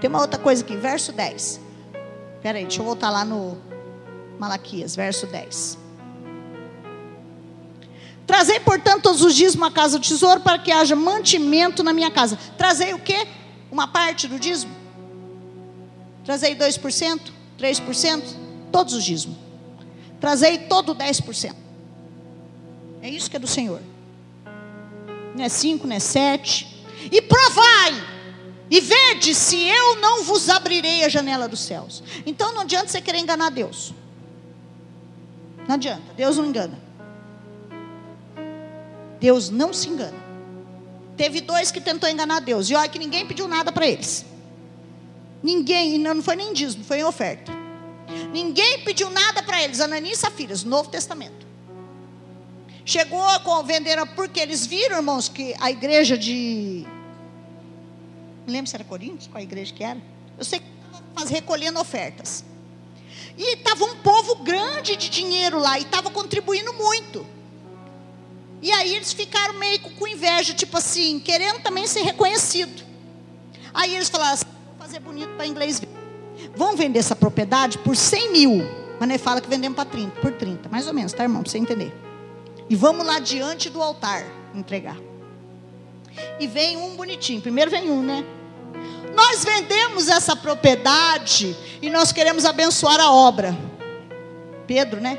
Tem 0.00 0.08
uma 0.08 0.20
outra 0.20 0.38
coisa 0.38 0.62
aqui, 0.62 0.76
verso 0.76 1.12
10. 1.12 1.60
Espera 2.36 2.58
aí, 2.58 2.64
deixa 2.64 2.80
eu 2.80 2.84
voltar 2.84 3.10
lá 3.10 3.24
no 3.24 3.58
Malaquias, 4.38 4.94
verso 4.96 5.26
10. 5.26 5.78
Trazei, 8.26 8.58
portanto, 8.60 9.02
todos 9.02 9.22
os 9.22 9.34
dias 9.34 9.54
uma 9.54 9.70
casa 9.70 9.98
do 9.98 10.02
tesouro 10.02 10.40
para 10.40 10.58
que 10.58 10.72
haja 10.72 10.96
mantimento 10.96 11.82
na 11.82 11.92
minha 11.92 12.10
casa. 12.10 12.38
Trazei 12.58 12.92
o 12.92 12.98
quê? 12.98 13.26
Uma 13.70 13.86
parte 13.86 14.26
do 14.26 14.38
dízimo? 14.38 14.74
Trazei 16.24 16.56
2%, 16.56 17.20
3%, 17.58 18.22
todos 18.72 18.94
os 18.94 19.04
dízimos. 19.04 19.36
Trazei 20.20 20.58
todo 20.58 20.94
10%. 20.94 21.54
É 23.00 23.08
isso 23.08 23.30
que 23.30 23.36
é 23.36 23.38
do 23.38 23.46
Senhor. 23.46 23.80
Não 25.36 25.44
é 25.44 25.48
5, 25.48 25.86
não 25.86 25.94
é 25.94 26.00
7, 26.00 26.75
e 27.10 27.22
provai, 27.22 27.92
e 28.70 28.80
vede 28.80 29.34
se 29.34 29.56
eu 29.68 29.96
não 29.96 30.24
vos 30.24 30.48
abrirei 30.48 31.04
a 31.04 31.08
janela 31.08 31.48
dos 31.48 31.60
céus. 31.60 32.02
Então 32.24 32.52
não 32.52 32.62
adianta 32.62 32.88
você 32.88 33.00
querer 33.00 33.18
enganar 33.18 33.50
Deus. 33.50 33.92
Não 35.66 35.74
adianta, 35.74 36.12
Deus 36.16 36.36
não 36.36 36.46
engana. 36.46 36.78
Deus 39.20 39.50
não 39.50 39.72
se 39.72 39.88
engana. 39.88 40.26
Teve 41.16 41.40
dois 41.40 41.70
que 41.70 41.80
tentou 41.80 42.08
enganar 42.08 42.40
Deus, 42.40 42.68
e 42.68 42.74
olha 42.74 42.88
que 42.88 42.98
ninguém 42.98 43.26
pediu 43.26 43.48
nada 43.48 43.72
para 43.72 43.86
eles. 43.86 44.24
Ninguém, 45.42 45.98
não 45.98 46.22
foi 46.22 46.36
nem 46.36 46.52
dízimo, 46.52 46.84
foi 46.84 46.98
em 46.98 47.04
oferta. 47.04 47.52
Ninguém 48.32 48.80
pediu 48.84 49.10
nada 49.10 49.42
para 49.42 49.62
eles, 49.62 49.80
Ananias 49.80 50.18
e 50.18 50.20
Safiras, 50.20 50.64
Novo 50.64 50.90
Testamento. 50.90 51.46
Chegou 52.84 53.24
venderam 53.64 54.06
porque 54.06 54.38
eles 54.38 54.66
viram, 54.66 54.96
irmãos, 54.96 55.28
que 55.28 55.54
a 55.60 55.70
igreja 55.70 56.16
de 56.16 56.86
não 58.46 58.52
lembro 58.52 58.70
se 58.70 58.76
era 58.76 58.84
Coríntios, 58.84 59.26
qual 59.26 59.40
a 59.40 59.42
igreja 59.42 59.74
que 59.74 59.82
era. 59.82 60.00
Eu 60.38 60.44
sei 60.44 60.60
que 60.60 60.66
estava 61.10 61.28
recolhendo 61.28 61.80
ofertas. 61.80 62.44
E 63.36 63.54
estava 63.54 63.84
um 63.84 63.96
povo 63.96 64.36
grande 64.36 64.96
de 64.96 65.08
dinheiro 65.08 65.58
lá, 65.58 65.78
e 65.78 65.82
estava 65.82 66.10
contribuindo 66.10 66.72
muito. 66.72 67.26
E 68.62 68.70
aí 68.70 68.94
eles 68.94 69.12
ficaram 69.12 69.54
meio 69.54 69.80
com 69.80 70.06
inveja, 70.06 70.54
tipo 70.54 70.76
assim, 70.76 71.20
querendo 71.20 71.60
também 71.60 71.86
ser 71.86 72.02
reconhecido. 72.02 72.84
Aí 73.74 73.94
eles 73.94 74.08
falaram 74.08 74.34
assim, 74.34 74.46
vou 74.66 74.86
fazer 74.86 75.00
bonito 75.00 75.30
para 75.36 75.46
inglês 75.46 75.80
ver. 75.80 75.88
Vão 76.54 76.76
vender 76.76 77.00
essa 77.00 77.14
propriedade 77.14 77.78
por 77.78 77.94
100 77.96 78.32
mil. 78.32 78.62
Mas 78.98 79.08
nem 79.08 79.18
fala 79.18 79.40
que 79.40 79.48
vendemos 79.48 79.76
para 79.76 79.84
30, 79.84 80.20
por 80.20 80.32
30, 80.32 80.68
mais 80.70 80.86
ou 80.86 80.94
menos, 80.94 81.12
tá, 81.12 81.24
irmão? 81.24 81.42
Para 81.42 81.50
você 81.50 81.58
entender. 81.58 81.92
E 82.70 82.74
vamos 82.74 83.04
lá 83.04 83.18
diante 83.18 83.68
do 83.68 83.82
altar 83.82 84.24
entregar. 84.54 84.96
E 86.40 86.46
vem 86.46 86.78
um 86.78 86.96
bonitinho. 86.96 87.42
Primeiro 87.42 87.70
vem 87.70 87.90
um, 87.90 88.02
né? 88.02 88.24
Nós 89.16 89.42
vendemos 89.42 90.08
essa 90.08 90.36
propriedade 90.36 91.56
e 91.80 91.88
nós 91.88 92.12
queremos 92.12 92.44
abençoar 92.44 93.00
a 93.00 93.10
obra. 93.10 93.56
Pedro, 94.66 95.00
né? 95.00 95.16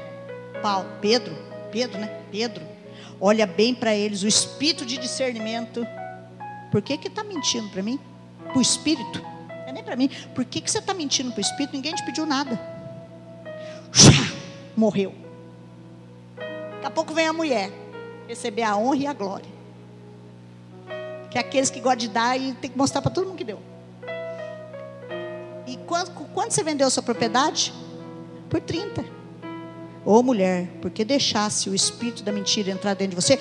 Paulo, 0.61 0.87
Pedro, 1.01 1.35
Pedro, 1.71 1.99
né? 1.99 2.07
Pedro. 2.31 2.63
Olha 3.19 3.47
bem 3.47 3.73
para 3.73 3.95
eles, 3.95 4.21
o 4.21 4.27
espírito 4.27 4.85
de 4.85 4.99
discernimento. 4.99 5.85
Por 6.71 6.81
que 6.83 6.95
que 6.97 7.07
está 7.07 7.23
mentindo 7.23 7.69
para 7.69 7.81
mim? 7.81 7.99
Para 8.43 8.59
o 8.59 8.61
espírito? 8.61 9.19
É 9.65 9.71
nem 9.71 9.83
para 9.83 9.95
mim. 9.95 10.09
Por 10.35 10.45
que 10.45 10.61
que 10.61 10.69
você 10.69 10.77
está 10.77 10.93
mentindo 10.93 11.31
para 11.31 11.39
o 11.39 11.41
espírito? 11.41 11.73
Ninguém 11.73 11.95
te 11.95 12.05
pediu 12.05 12.25
nada. 12.25 12.59
Morreu. 14.77 15.15
Daqui 16.37 16.85
a 16.85 16.91
pouco 16.91 17.15
vem 17.15 17.27
a 17.27 17.33
mulher 17.33 17.71
receber 18.27 18.61
a 18.61 18.77
honra 18.77 18.97
e 18.97 19.07
a 19.07 19.13
glória. 19.13 19.49
Que 21.31 21.39
é 21.39 21.41
aqueles 21.41 21.71
que 21.71 21.79
gostam 21.79 21.97
de 21.97 22.09
dar 22.09 22.39
e 22.39 22.53
tem 22.53 22.69
que 22.69 22.77
mostrar 22.77 23.01
para 23.01 23.09
todo 23.09 23.25
mundo 23.25 23.37
que 23.37 23.43
deu. 23.43 23.59
E 25.67 25.75
quanto, 25.85 26.11
quanto 26.11 26.53
você 26.53 26.63
vendeu 26.63 26.87
a 26.87 26.89
sua 26.89 27.03
propriedade? 27.03 27.73
Por 28.49 28.61
30. 28.61 29.03
Ô 30.05 30.23
mulher, 30.23 30.69
porque 30.81 31.03
deixasse 31.03 31.69
o 31.69 31.75
espírito 31.75 32.23
da 32.23 32.31
mentira 32.31 32.71
entrar 32.71 32.93
dentro 32.93 33.17
de 33.17 33.21
você, 33.21 33.37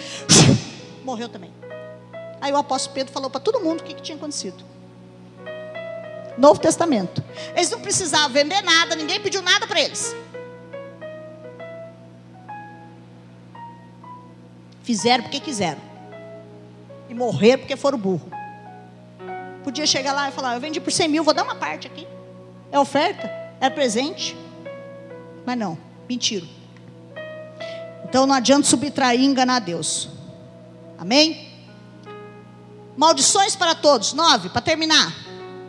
morreu 1.05 1.29
também. 1.29 1.53
Aí 2.41 2.53
o 2.53 2.57
apóstolo 2.57 2.93
Pedro 2.93 3.12
falou 3.12 3.31
para 3.31 3.41
todo 3.41 3.61
mundo 3.61 3.81
o 3.81 3.85
que, 3.85 3.95
que 3.95 4.03
tinha 4.03 4.16
acontecido. 4.16 4.64
Novo 6.37 6.61
Testamento. 6.61 7.22
Eles 7.55 7.70
não 7.70 7.81
precisavam 7.81 8.31
vender 8.31 8.61
nada, 8.62 8.97
ninguém 8.97 9.20
pediu 9.20 9.41
nada 9.41 9.64
para 9.68 9.81
eles. 9.81 10.14
Fizeram 14.83 15.22
porque 15.22 15.39
quiseram. 15.39 15.81
E 17.09 17.14
morreram 17.14 17.61
porque 17.61 17.77
foram 17.77 17.97
burro. 17.97 18.29
Podia 19.62 19.87
chegar 19.87 20.12
lá 20.12 20.29
e 20.29 20.33
falar: 20.33 20.55
Eu 20.55 20.61
vendi 20.61 20.81
por 20.81 20.93
100 20.93 21.09
mil, 21.09 21.24
vou 21.24 21.33
dar 21.33 21.45
uma 21.45 21.55
parte 21.55 21.87
aqui. 21.87 22.07
É 22.71 22.79
oferta? 22.79 23.31
É 23.61 23.71
presente? 23.71 24.37
Mas 25.45 25.57
não, 25.57 25.79
mentira. 26.09 26.47
Então 28.05 28.27
não 28.27 28.35
adianta 28.35 28.67
subtrair 28.67 29.21
e 29.21 29.25
enganar 29.25 29.61
Deus. 29.61 30.09
Amém? 30.99 31.49
Maldições 32.97 33.55
para 33.55 33.75
todos. 33.75 34.12
Nove, 34.12 34.49
para 34.49 34.61
terminar. 34.61 35.14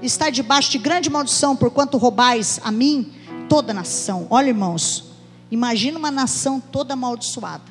Está 0.01 0.29
debaixo 0.29 0.71
de 0.71 0.77
grande 0.77 1.09
maldição, 1.09 1.55
porquanto 1.55 1.97
roubais 1.97 2.59
a 2.63 2.71
mim 2.71 3.13
toda 3.49 3.73
nação. 3.73 4.27
Olha, 4.29 4.49
irmãos, 4.49 5.05
imagina 5.49 5.97
uma 5.97 6.11
nação 6.11 6.59
toda 6.59 6.93
amaldiçoada. 6.93 7.63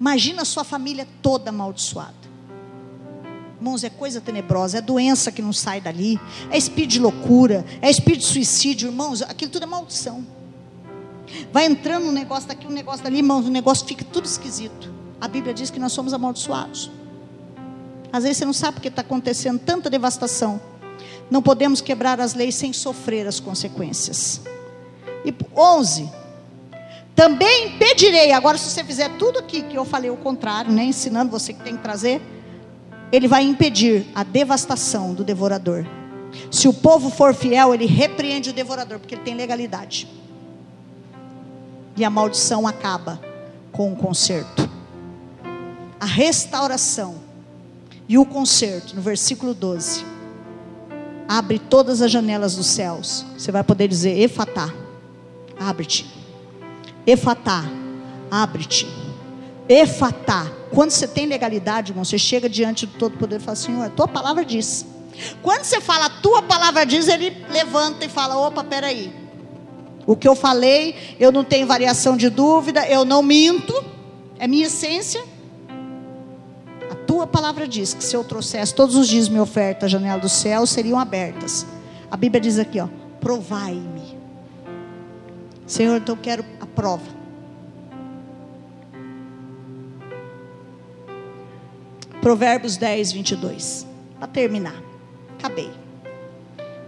Imagina 0.00 0.42
a 0.42 0.46
sua 0.46 0.64
família 0.64 1.06
toda 1.20 1.50
amaldiçoada. 1.50 2.19
Irmãos, 3.60 3.84
é 3.84 3.90
coisa 3.90 4.22
tenebrosa, 4.22 4.78
é 4.78 4.80
doença 4.80 5.30
que 5.30 5.42
não 5.42 5.52
sai 5.52 5.82
dali, 5.82 6.18
é 6.50 6.56
espírito 6.56 6.92
de 6.92 6.98
loucura, 6.98 7.62
é 7.82 7.90
espírito 7.90 8.22
de 8.22 8.26
suicídio, 8.26 8.88
irmãos, 8.88 9.20
aquilo 9.20 9.50
tudo 9.50 9.64
é 9.64 9.66
maldição. 9.66 10.24
Vai 11.52 11.66
entrando 11.66 12.06
um 12.06 12.10
negócio 12.10 12.48
daqui, 12.48 12.66
um 12.66 12.70
negócio 12.70 13.04
dali, 13.04 13.18
irmãos, 13.18 13.46
o 13.46 13.50
negócio 13.50 13.86
fica 13.86 14.02
tudo 14.02 14.24
esquisito. 14.24 14.90
A 15.20 15.28
Bíblia 15.28 15.52
diz 15.52 15.68
que 15.68 15.78
nós 15.78 15.92
somos 15.92 16.14
amaldiçoados. 16.14 16.90
Às 18.10 18.22
vezes 18.22 18.38
você 18.38 18.46
não 18.46 18.54
sabe 18.54 18.76
porque 18.76 18.88
está 18.88 19.02
acontecendo 19.02 19.58
tanta 19.58 19.90
devastação. 19.90 20.58
Não 21.30 21.42
podemos 21.42 21.82
quebrar 21.82 22.18
as 22.18 22.32
leis 22.32 22.54
sem 22.54 22.72
sofrer 22.72 23.26
as 23.26 23.38
consequências. 23.40 24.40
E 25.22 25.34
11. 25.54 26.10
Também 27.14 27.74
impedirei, 27.74 28.32
agora 28.32 28.56
se 28.56 28.70
você 28.70 28.82
fizer 28.82 29.10
tudo 29.18 29.38
aqui 29.38 29.60
que 29.60 29.76
eu 29.76 29.84
falei 29.84 30.08
o 30.08 30.16
contrário, 30.16 30.72
né, 30.72 30.84
ensinando 30.84 31.30
você 31.30 31.52
que 31.52 31.62
tem 31.62 31.76
que 31.76 31.82
trazer, 31.82 32.22
ele 33.12 33.26
vai 33.26 33.42
impedir 33.42 34.06
a 34.14 34.22
devastação 34.22 35.14
do 35.14 35.24
devorador. 35.24 35.84
Se 36.50 36.68
o 36.68 36.72
povo 36.72 37.10
for 37.10 37.34
fiel, 37.34 37.74
ele 37.74 37.86
repreende 37.86 38.50
o 38.50 38.52
devorador, 38.52 38.98
porque 38.98 39.14
ele 39.14 39.22
tem 39.22 39.34
legalidade. 39.34 40.06
E 41.96 42.04
a 42.04 42.10
maldição 42.10 42.66
acaba 42.66 43.20
com 43.72 43.92
o 43.92 43.96
conserto. 43.96 44.68
A 45.98 46.06
restauração 46.06 47.16
e 48.08 48.16
o 48.16 48.24
conserto, 48.24 48.94
no 48.94 49.02
versículo 49.02 49.54
12. 49.54 50.04
Abre 51.28 51.58
todas 51.58 52.00
as 52.02 52.10
janelas 52.10 52.56
dos 52.56 52.66
céus. 52.66 53.24
Você 53.36 53.52
vai 53.52 53.62
poder 53.62 53.86
dizer: 53.86 54.18
Efatá, 54.18 54.72
abre-te. 55.58 56.06
Efatá, 57.06 57.64
abre-te. 58.30 58.86
Efatá, 59.68 60.50
Quando 60.72 60.90
você 60.90 61.06
tem 61.06 61.26
legalidade, 61.26 61.92
irmão, 61.92 62.04
você 62.04 62.18
chega 62.18 62.48
diante 62.48 62.86
do 62.86 62.96
Todo-Poder 62.98 63.36
e 63.36 63.40
fala: 63.40 63.56
Senhor, 63.56 63.84
a 63.84 63.90
tua 63.90 64.06
palavra 64.06 64.44
diz. 64.44 64.86
Quando 65.42 65.64
você 65.64 65.80
fala 65.80 66.06
a 66.06 66.10
tua 66.10 66.42
palavra 66.42 66.86
diz, 66.86 67.08
ele 67.08 67.44
levanta 67.50 68.04
e 68.04 68.08
fala: 68.08 68.36
opa, 68.36 68.62
peraí. 68.62 69.12
O 70.06 70.16
que 70.16 70.26
eu 70.26 70.34
falei, 70.34 71.16
eu 71.20 71.30
não 71.30 71.44
tenho 71.44 71.66
variação 71.66 72.16
de 72.16 72.30
dúvida, 72.30 72.88
eu 72.88 73.04
não 73.04 73.22
minto, 73.22 73.84
é 74.38 74.46
minha 74.46 74.66
essência. 74.66 75.22
A 76.90 76.94
tua 76.94 77.26
palavra 77.26 77.68
diz 77.68 77.94
que 77.94 78.02
se 78.02 78.16
eu 78.16 78.24
trouxesse 78.24 78.74
todos 78.74 78.96
os 78.96 79.06
dias 79.06 79.28
minha 79.28 79.42
oferta 79.42 79.86
à 79.86 79.88
janela 79.88 80.20
do 80.20 80.28
céu, 80.28 80.66
seriam 80.66 80.98
abertas. 80.98 81.66
A 82.10 82.16
Bíblia 82.16 82.40
diz 82.40 82.58
aqui, 82.58 82.80
ó, 82.80 82.88
provai-me. 83.20 84.18
Senhor, 85.66 85.98
então 85.98 86.16
eu 86.16 86.20
quero 86.20 86.44
a 86.60 86.66
prova. 86.66 87.19
Provérbios 92.20 92.76
10, 92.76 93.12
22. 93.12 93.86
Para 94.18 94.28
terminar. 94.28 94.82
Acabei. 95.38 95.70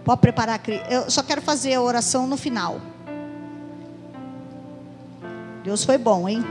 Pode 0.05 0.21
preparar. 0.21 0.61
Eu 0.89 1.09
só 1.09 1.23
quero 1.23 1.41
fazer 1.41 1.73
a 1.73 1.81
oração 1.81 2.27
no 2.27 2.37
final. 2.37 2.79
Deus 5.63 5.83
foi 5.83 5.97
bom, 5.97 6.27
hein? 6.27 6.43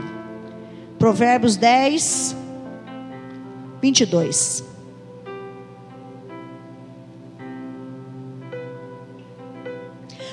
Provérbios 0.97 1.55
10, 1.55 2.35
22. 3.81 4.63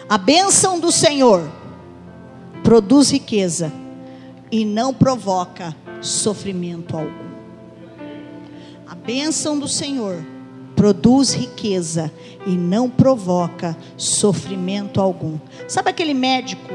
A 0.08 0.18
bênção 0.18 0.80
do 0.80 0.90
Senhor 0.90 1.48
produz 2.64 3.12
riqueza 3.12 3.72
e 4.50 4.64
não 4.64 4.92
provoca 4.92 5.76
sofrimento 6.00 6.96
algum. 6.96 7.29
Bênção 9.04 9.58
do 9.58 9.66
Senhor 9.66 10.24
produz 10.76 11.34
riqueza 11.34 12.10
e 12.46 12.50
não 12.50 12.88
provoca 12.88 13.76
sofrimento 13.96 15.00
algum. 15.00 15.38
Sabe 15.68 15.90
aquele 15.90 16.14
médico, 16.14 16.72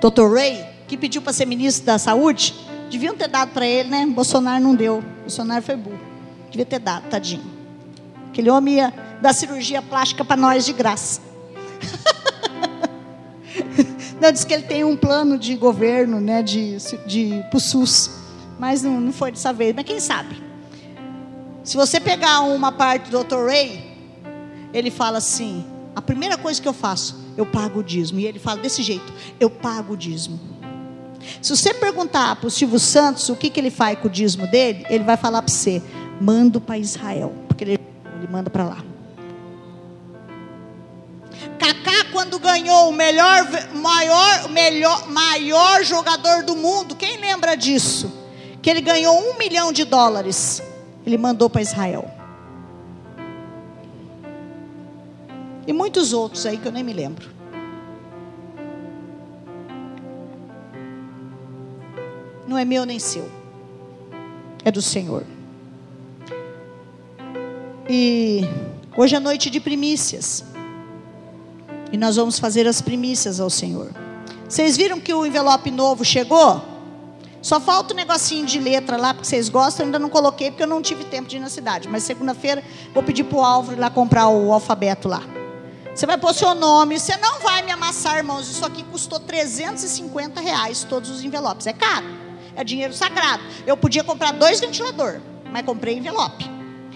Dr. 0.00 0.32
Ray, 0.32 0.64
que 0.86 0.96
pediu 0.96 1.20
para 1.20 1.32
ser 1.32 1.46
ministro 1.46 1.84
da 1.84 1.98
saúde? 1.98 2.54
Deviam 2.90 3.14
ter 3.14 3.28
dado 3.28 3.50
para 3.52 3.66
ele, 3.66 3.90
né? 3.90 4.06
Bolsonaro 4.06 4.62
não 4.62 4.74
deu. 4.74 5.04
Bolsonaro 5.20 5.62
foi 5.62 5.76
burro. 5.76 6.00
Devia 6.50 6.64
ter 6.64 6.78
dado, 6.78 7.08
tadinho. 7.10 7.44
Aquele 8.30 8.48
homem 8.48 8.76
ia 8.76 8.94
dar 9.20 9.34
cirurgia 9.34 9.82
plástica 9.82 10.24
para 10.24 10.36
nós 10.36 10.64
de 10.64 10.72
graça. 10.72 11.20
não, 14.18 14.32
diz 14.32 14.44
que 14.44 14.54
ele 14.54 14.62
tem 14.62 14.84
um 14.84 14.96
plano 14.96 15.36
de 15.36 15.54
governo, 15.54 16.18
né? 16.18 16.42
De, 16.42 16.78
de, 17.06 17.42
de 17.42 17.60
SUS. 17.60 18.10
Mas 18.58 18.82
não, 18.82 18.98
não 18.98 19.12
foi 19.12 19.32
dessa 19.32 19.52
vez. 19.52 19.74
Mas 19.74 19.84
quem 19.84 20.00
sabe? 20.00 20.47
Se 21.68 21.76
você 21.76 22.00
pegar 22.00 22.40
uma 22.40 22.72
parte 22.72 23.10
do 23.10 23.22
Dr. 23.22 23.44
Ray, 23.44 23.94
ele 24.72 24.90
fala 24.90 25.18
assim: 25.18 25.66
a 25.94 26.00
primeira 26.00 26.38
coisa 26.38 26.62
que 26.62 26.66
eu 26.66 26.72
faço, 26.72 27.14
eu 27.36 27.44
pago 27.44 27.80
o 27.80 27.82
dízimo. 27.82 28.18
E 28.20 28.26
ele 28.26 28.38
fala 28.38 28.58
desse 28.58 28.82
jeito: 28.82 29.12
eu 29.38 29.50
pago 29.50 29.92
o 29.92 29.96
dízimo. 29.96 30.40
Se 31.42 31.54
você 31.54 31.74
perguntar 31.74 32.36
para 32.36 32.46
o 32.46 32.50
Silvio 32.50 32.78
Santos 32.78 33.28
o 33.28 33.36
que, 33.36 33.50
que 33.50 33.60
ele 33.60 33.70
faz 33.70 33.98
com 33.98 34.08
o 34.08 34.10
dízimo 34.10 34.46
dele, 34.46 34.86
ele 34.88 35.04
vai 35.04 35.18
falar 35.18 35.42
para 35.42 35.52
você: 35.52 35.82
mando 36.18 36.58
para 36.58 36.78
Israel, 36.78 37.34
porque 37.46 37.64
ele, 37.64 37.78
ele 38.16 38.28
manda 38.32 38.48
para 38.48 38.64
lá. 38.64 38.78
Kaká, 41.58 42.06
quando 42.12 42.38
ganhou 42.38 42.88
o 42.88 42.92
melhor, 42.94 43.46
maior, 43.74 44.48
melhor, 44.48 45.06
maior 45.10 45.84
jogador 45.84 46.44
do 46.44 46.56
mundo, 46.56 46.96
quem 46.96 47.18
lembra 47.18 47.54
disso? 47.54 48.10
Que 48.62 48.70
ele 48.70 48.80
ganhou 48.80 49.20
um 49.20 49.36
milhão 49.36 49.70
de 49.70 49.84
dólares 49.84 50.62
ele 51.08 51.16
mandou 51.18 51.48
para 51.48 51.62
Israel. 51.62 52.08
E 55.66 55.72
muitos 55.72 56.12
outros 56.12 56.46
aí 56.46 56.56
que 56.56 56.66
eu 56.66 56.72
nem 56.72 56.84
me 56.84 56.92
lembro. 56.92 57.28
Não 62.46 62.56
é 62.56 62.64
meu 62.64 62.84
nem 62.86 62.98
seu. 62.98 63.28
É 64.64 64.70
do 64.70 64.80
Senhor. 64.80 65.24
E 67.88 68.42
hoje 68.96 69.16
é 69.16 69.20
noite 69.20 69.50
de 69.50 69.60
primícias. 69.60 70.44
E 71.90 71.96
nós 71.96 72.16
vamos 72.16 72.38
fazer 72.38 72.66
as 72.66 72.82
primícias 72.82 73.40
ao 73.40 73.48
Senhor. 73.48 73.90
Vocês 74.46 74.76
viram 74.76 75.00
que 75.00 75.12
o 75.12 75.24
envelope 75.24 75.70
novo 75.70 76.04
chegou? 76.04 76.62
Só 77.40 77.60
falta 77.60 77.94
um 77.94 77.96
negocinho 77.96 78.44
de 78.44 78.58
letra 78.58 78.96
lá, 78.96 79.14
porque 79.14 79.28
vocês 79.28 79.48
gostam, 79.48 79.86
ainda 79.86 79.98
não 79.98 80.08
coloquei, 80.08 80.50
porque 80.50 80.62
eu 80.62 80.66
não 80.66 80.82
tive 80.82 81.04
tempo 81.04 81.28
de 81.28 81.36
ir 81.36 81.40
na 81.40 81.48
cidade. 81.48 81.88
Mas 81.88 82.02
segunda-feira 82.02 82.64
vou 82.92 83.02
pedir 83.02 83.24
para 83.24 83.38
o 83.38 83.44
Álvaro 83.44 83.76
ir 83.76 83.80
lá 83.80 83.90
comprar 83.90 84.28
o 84.28 84.52
alfabeto 84.52 85.08
lá. 85.08 85.22
Você 85.94 86.06
vai 86.06 86.16
pôr 86.18 86.32
seu 86.34 86.54
nome, 86.54 86.98
você 86.98 87.16
não 87.16 87.40
vai 87.40 87.62
me 87.62 87.72
amassar, 87.72 88.18
irmãos. 88.18 88.48
Isso 88.48 88.64
aqui 88.64 88.82
custou 88.84 89.18
350 89.18 90.40
reais, 90.40 90.84
todos 90.84 91.10
os 91.10 91.24
envelopes. 91.24 91.66
É 91.66 91.72
caro, 91.72 92.06
é 92.54 92.62
dinheiro 92.62 92.92
sagrado. 92.92 93.42
Eu 93.66 93.76
podia 93.76 94.04
comprar 94.04 94.32
dois 94.32 94.60
ventiladores, 94.60 95.20
mas 95.50 95.64
comprei 95.64 95.96
envelope. 95.96 96.48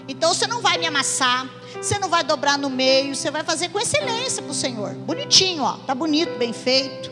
Então 0.07 0.33
você 0.33 0.47
não 0.47 0.61
vai 0.61 0.77
me 0.77 0.85
amassar, 0.85 1.49
você 1.81 1.97
não 1.99 2.09
vai 2.09 2.23
dobrar 2.23 2.57
no 2.57 2.69
meio, 2.69 3.15
você 3.15 3.31
vai 3.31 3.43
fazer 3.43 3.69
com 3.69 3.79
excelência 3.79 4.41
para 4.41 4.51
o 4.51 4.55
Senhor. 4.55 4.93
Bonitinho, 4.93 5.63
ó, 5.63 5.73
tá 5.85 5.95
bonito, 5.95 6.37
bem 6.37 6.53
feito. 6.53 7.11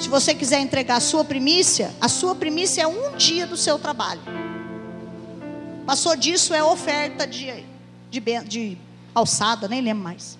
Se 0.00 0.08
você 0.08 0.34
quiser 0.34 0.60
entregar 0.60 0.96
a 0.96 1.00
sua 1.00 1.22
primícia, 1.22 1.94
a 2.00 2.08
sua 2.08 2.34
primícia 2.34 2.80
é 2.80 2.86
um 2.86 3.14
dia 3.16 3.46
do 3.46 3.54
seu 3.54 3.78
trabalho. 3.78 4.22
Passou 5.84 6.16
disso 6.16 6.54
é 6.54 6.64
oferta 6.64 7.26
de, 7.26 7.66
de, 8.10 8.20
de 8.20 8.78
alçada, 9.14 9.68
nem 9.68 9.82
lembro 9.82 10.02
mais. 10.02 10.38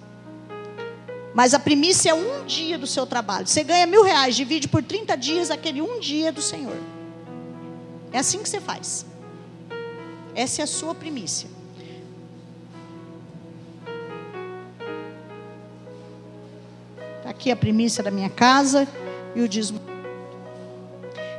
Mas 1.34 1.52
a 1.52 1.58
primícia 1.58 2.08
é 2.08 2.14
um 2.14 2.46
dia 2.46 2.78
do 2.78 2.86
seu 2.86 3.06
trabalho. 3.06 3.46
Você 3.46 3.62
ganha 3.62 3.86
mil 3.86 4.02
reais, 4.02 4.34
divide 4.34 4.66
por 4.66 4.82
30 4.82 5.14
dias 5.16 5.50
aquele 5.50 5.82
um 5.82 6.00
dia 6.00 6.32
do 6.32 6.40
Senhor. 6.40 6.78
É 8.14 8.18
assim 8.18 8.38
que 8.38 8.48
você 8.48 8.62
faz. 8.62 9.04
Essa 10.34 10.62
é 10.62 10.64
a 10.64 10.66
sua 10.66 10.94
primícia. 10.94 11.50
Tá 17.22 17.28
aqui 17.28 17.50
a 17.50 17.56
primícia 17.56 18.02
da 18.02 18.10
minha 18.10 18.30
casa 18.30 18.88
e 19.34 19.40
o 19.40 19.48
dízimo. 19.48 19.80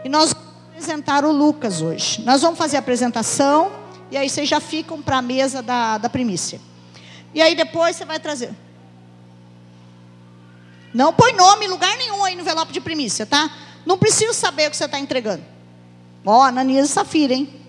E 0.04 0.10
nós 0.10 0.34
vamos 0.34 0.50
apresentar 0.70 1.26
o 1.26 1.32
Lucas 1.32 1.82
hoje. 1.82 2.22
Nós 2.24 2.42
vamos 2.42 2.58
fazer 2.58 2.78
a 2.78 2.80
apresentação 2.80 3.72
e 4.10 4.18
aí 4.18 4.30
vocês 4.30 4.50
já 4.50 4.60
ficam 4.60 5.02
para 5.02 5.18
a 5.18 5.22
mesa 5.22 5.62
da, 5.62 5.98
da 5.98 6.10
primícia. 6.10 6.60
E 7.34 7.42
aí 7.42 7.56
depois 7.56 7.96
você 7.96 8.06
vai 8.06 8.20
trazer. 8.20 8.54
Não 10.94 11.14
põe 11.14 11.34
nome 11.34 11.66
em 11.66 11.70
lugar 11.70 11.96
nenhum 11.98 12.24
aí 12.24 12.36
no 12.36 12.42
envelope 12.42 12.74
de 12.74 12.82
primícia, 12.82 13.26
tá? 13.26 13.50
Não 13.86 13.98
preciso 13.98 14.34
saber 14.34 14.68
o 14.68 14.72
que 14.72 14.78
você 14.78 14.86
está 14.86 15.00
entregando. 15.00 15.44
Ó, 16.26 16.38
oh, 16.38 16.42
Ananias 16.42 16.90
e 16.90 16.94
Safira, 16.94 17.34
hein? 17.34 17.62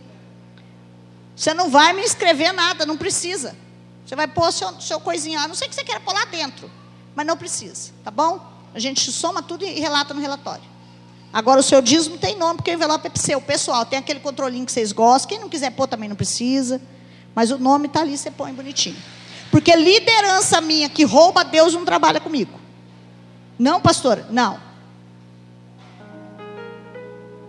Você 1.35 1.55
não 1.55 1.71
vai 1.71 1.93
me 1.93 2.03
escrever 2.03 2.53
nada, 2.53 2.85
não 2.85 2.97
precisa. 2.97 3.57
Você 4.05 4.17
vai 4.17 4.27
pôr 4.27 4.53
seu, 4.53 4.81
seu 4.81 5.01
coisinha, 5.01 5.41
a 5.41 5.49
não 5.49 5.55
sei 5.55 5.69
que 5.69 5.75
você 5.75 5.85
queira 5.85 6.01
pôr 6.01 6.13
lá 6.13 6.25
dentro, 6.27 6.71
mas 7.15 7.25
não 7.25 7.37
precisa, 7.37 7.93
tá 8.05 8.11
bom? 8.11 8.52
A 8.75 8.79
gente 8.79 9.11
soma 9.13 9.43
tudo 9.43 9.65
e 9.65 9.81
relata 9.81 10.15
no 10.15 10.21
relatório. 10.21 10.65
Agora 11.33 11.61
o 11.61 11.63
seu 11.63 11.81
dízimo 11.81 12.19
tem 12.19 12.37
nome, 12.37 12.57
porque 12.57 12.71
o 12.71 12.75
envelope 12.75 13.09
é 13.09 13.19
seu, 13.19 13.41
pessoal. 13.41 13.87
Tem 13.87 13.99
aquele 13.99 14.21
controlinho 14.21 14.67
que 14.67 14.73
vocês 14.73 14.93
gostam. 14.93 15.31
Quem 15.31 15.39
não 15.39 15.49
quiser 15.49 15.71
pôr 15.71 15.87
também 15.87 16.09
não 16.09 16.17
precisa. 16.17 16.81
Mas 17.35 17.51
o 17.51 17.59
nome 17.59 17.87
está 17.87 18.01
ali, 18.01 18.17
você 18.17 18.31
põe 18.31 18.53
bonitinho. 18.53 18.97
Porque 19.51 19.75
liderança 19.75 20.61
minha 20.61 20.89
que 20.89 21.05
rouba 21.05 21.43
Deus 21.43 21.75
não 21.75 21.85
trabalha 21.85 22.21
comigo. 22.21 22.59
Não, 23.59 23.81
pastora? 23.81 24.27
Não. 24.31 24.59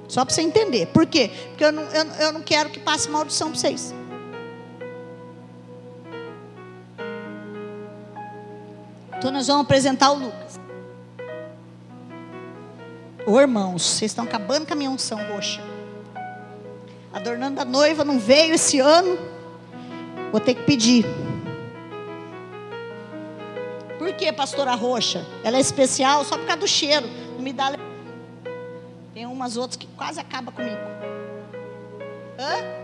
Só 0.07 0.24
para 0.24 0.34
você 0.34 0.41
entender. 0.41 0.88
Por 0.88 1.05
quê? 1.05 1.32
Porque 1.49 1.63
eu 1.65 1.71
não, 1.71 1.84
eu, 1.84 2.05
eu 2.19 2.34
não 2.34 2.41
quero 2.41 2.69
que 2.69 2.80
passe 2.80 3.09
maldição 3.09 3.49
para 3.49 3.59
vocês. 3.59 3.93
Então 9.17 9.32
nós 9.32 9.47
vamos 9.47 9.63
apresentar 9.63 10.11
o 10.11 10.19
Lucas. 10.19 10.43
Ô 13.26 13.39
irmãos, 13.39 13.84
vocês 13.84 14.11
estão 14.11 14.26
acabando 14.26 14.67
com 14.67 14.74
a 14.74 14.76
minha 14.76 14.89
unção 14.89 15.17
roxa. 15.32 15.61
Adornando 17.13 17.61
a 17.61 17.65
noiva 17.65 18.03
não 18.03 18.19
veio 18.19 18.55
esse 18.55 18.82
ano. 18.82 19.17
Vou 20.30 20.41
ter 20.41 20.55
que 20.55 20.63
pedir. 20.63 21.05
Por 23.97 24.11
que, 24.13 24.32
pastora 24.34 24.76
roxa? 24.76 25.26
Ela 25.41 25.55
é 25.55 25.61
especial 25.61 26.26
só 26.26 26.38
por 26.38 26.45
causa 26.45 26.59
do 26.59 26.67
cheiro. 26.67 27.07
Não 27.36 27.41
me 27.41 27.53
dá. 27.53 27.74
Tem 29.13 29.26
umas 29.26 29.55
outras 29.55 29.78
que 29.78 29.88
quase 29.95 30.19
acaba 30.19 30.51
comigo. 30.51 30.82
Hã? 32.38 32.84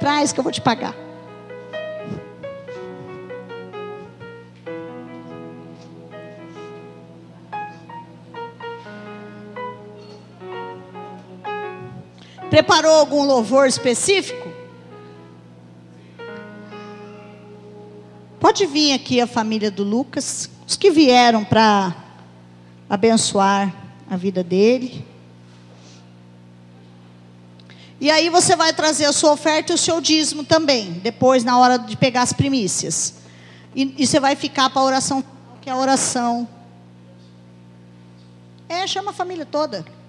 Traz 0.00 0.32
que 0.32 0.40
eu 0.40 0.44
vou 0.44 0.52
te 0.52 0.62
pagar. 0.62 0.94
Preparou 12.50 12.96
algum 12.96 13.24
louvor 13.24 13.68
específico? 13.68 14.50
Pode 18.40 18.66
vir 18.66 18.92
aqui 18.92 19.20
a 19.20 19.26
família 19.26 19.70
do 19.70 19.84
Lucas, 19.84 20.50
os 20.66 20.74
que 20.74 20.90
vieram 20.90 21.44
para 21.44 21.94
abençoar 22.88 23.72
a 24.10 24.16
vida 24.16 24.42
dele. 24.42 25.06
E 28.00 28.10
aí 28.10 28.28
você 28.28 28.56
vai 28.56 28.72
trazer 28.72 29.04
a 29.04 29.12
sua 29.12 29.30
oferta 29.30 29.70
e 29.70 29.74
o 29.76 29.78
seu 29.78 30.00
dízimo 30.00 30.42
também, 30.42 30.94
depois 30.94 31.44
na 31.44 31.56
hora 31.56 31.78
de 31.78 31.96
pegar 31.96 32.22
as 32.22 32.32
primícias. 32.32 33.14
E, 33.76 33.94
e 33.96 34.06
você 34.06 34.18
vai 34.18 34.34
ficar 34.34 34.70
para 34.70 34.82
a 34.82 34.84
oração, 34.86 35.22
que 35.60 35.70
é 35.70 35.72
a 35.72 35.76
oração. 35.76 36.48
É, 38.68 38.84
chama 38.88 39.10
a 39.10 39.14
família 39.14 39.46
toda. 39.46 39.99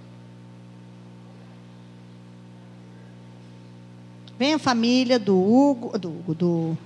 Vem 4.41 4.55
a 4.55 4.57
família 4.57 5.19
do 5.19 5.37
Hugo, 5.37 5.99
do, 5.99 6.09
do, 6.33 6.77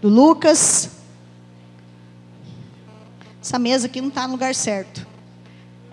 do 0.00 0.08
Lucas. 0.08 0.90
Essa 3.42 3.58
mesa 3.58 3.86
aqui 3.88 4.00
não 4.00 4.06
está 4.06 4.24
no 4.28 4.34
lugar 4.34 4.54
certo. 4.54 5.04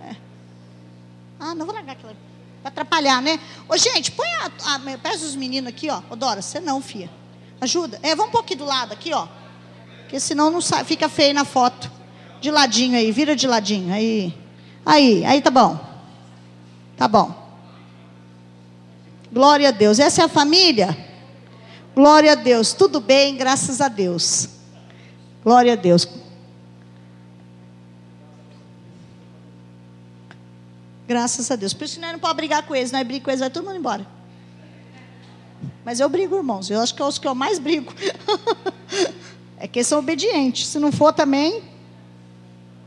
É. 0.06 0.16
Ah, 1.40 1.56
não 1.56 1.66
vou 1.66 1.74
largar 1.74 1.94
aquela. 1.94 2.16
Para 2.62 2.70
atrapalhar, 2.70 3.24
né? 3.24 3.40
Ô, 3.68 3.76
gente, 3.76 4.12
põe 4.12 4.28
a. 4.34 4.76
a 4.76 4.98
peça 5.00 5.26
os 5.26 5.36
meninos 5.36 5.68
aqui, 5.68 5.90
ó. 5.90 6.00
Ô, 6.12 6.16
Dora, 6.16 6.44
você 6.44 6.60
não, 6.60 6.80
fia. 6.80 7.10
Ajuda. 7.60 8.00
É, 8.04 8.14
vamos 8.14 8.30
um 8.30 8.32
pouquinho 8.32 8.60
do 8.60 8.66
lado 8.66 8.94
aqui, 8.94 9.12
ó. 9.16 9.28
Porque 10.02 10.20
senão 10.20 10.52
não 10.52 10.62
sai, 10.62 10.84
fica 10.84 11.10
feio 11.10 11.34
na 11.34 11.44
foto. 11.44 11.92
De 12.40 12.52
ladinho 12.52 12.96
aí, 12.96 13.12
vira 13.12 13.36
de 13.36 13.48
ladinho. 13.48 13.92
Aí. 13.92 14.32
Aí, 14.86 15.26
aí 15.26 15.42
tá 15.42 15.50
bom. 15.50 15.76
Tá 16.96 17.08
bom. 17.08 17.43
Glória 19.34 19.70
a 19.70 19.72
Deus. 19.72 19.98
Essa 19.98 20.22
é 20.22 20.26
a 20.26 20.30
família? 20.30 20.96
Glória 21.96 22.34
a 22.34 22.36
Deus. 22.36 22.72
Tudo 22.72 23.02
bem, 23.02 23.36
graças 23.36 23.82
a 23.82 23.88
Deus. 23.88 24.48
Glória 25.44 25.74
a 25.74 25.76
Deus. 25.76 26.08
Graças 31.08 31.50
a 31.50 31.56
Deus. 31.56 31.74
Por 31.74 31.86
isso 31.86 32.00
não 32.00 32.10
podemos 32.20 32.36
brigar 32.36 32.62
com 32.68 32.76
eles. 32.76 32.92
Nós 32.92 33.02
brigamos 33.02 33.26
com 33.26 33.32
eles, 33.32 33.40
vai 33.40 33.50
todo 33.50 33.66
mundo 33.66 33.78
embora. 33.78 34.06
Mas 35.84 36.00
eu 36.00 36.08
brigo, 36.08 36.36
irmãos. 36.36 36.70
Eu 36.70 36.80
acho 36.80 36.94
que 36.94 37.02
é 37.02 37.06
os 37.06 37.18
que 37.18 37.28
eu 37.28 37.34
mais 37.34 37.58
brigo. 37.58 37.92
é 39.58 39.68
que 39.68 39.80
eles 39.80 39.88
são 39.88 39.98
obedientes. 39.98 40.68
Se 40.68 40.78
não 40.78 40.92
for 40.92 41.12
também. 41.12 41.64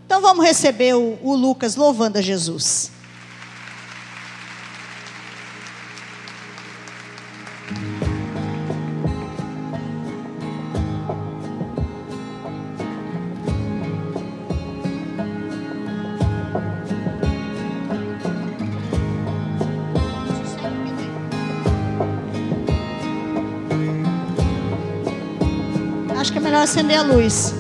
Então 0.07 0.22
vamos 0.22 0.47
receber 0.47 0.94
o, 0.94 1.18
o 1.20 1.34
Lucas 1.34 1.74
louvando 1.74 2.18
a 2.18 2.22
Jesus. 2.22 2.92
Acender 26.66 26.98
a 26.98 27.02
luz. 27.02 27.54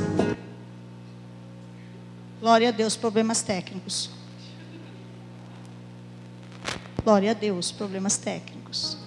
Glória 2.40 2.70
a 2.70 2.72
Deus, 2.72 2.96
problemas 2.96 3.40
técnicos. 3.40 4.10
Glória 7.04 7.30
a 7.30 7.34
Deus, 7.34 7.70
problemas 7.70 8.16
técnicos. 8.16 8.98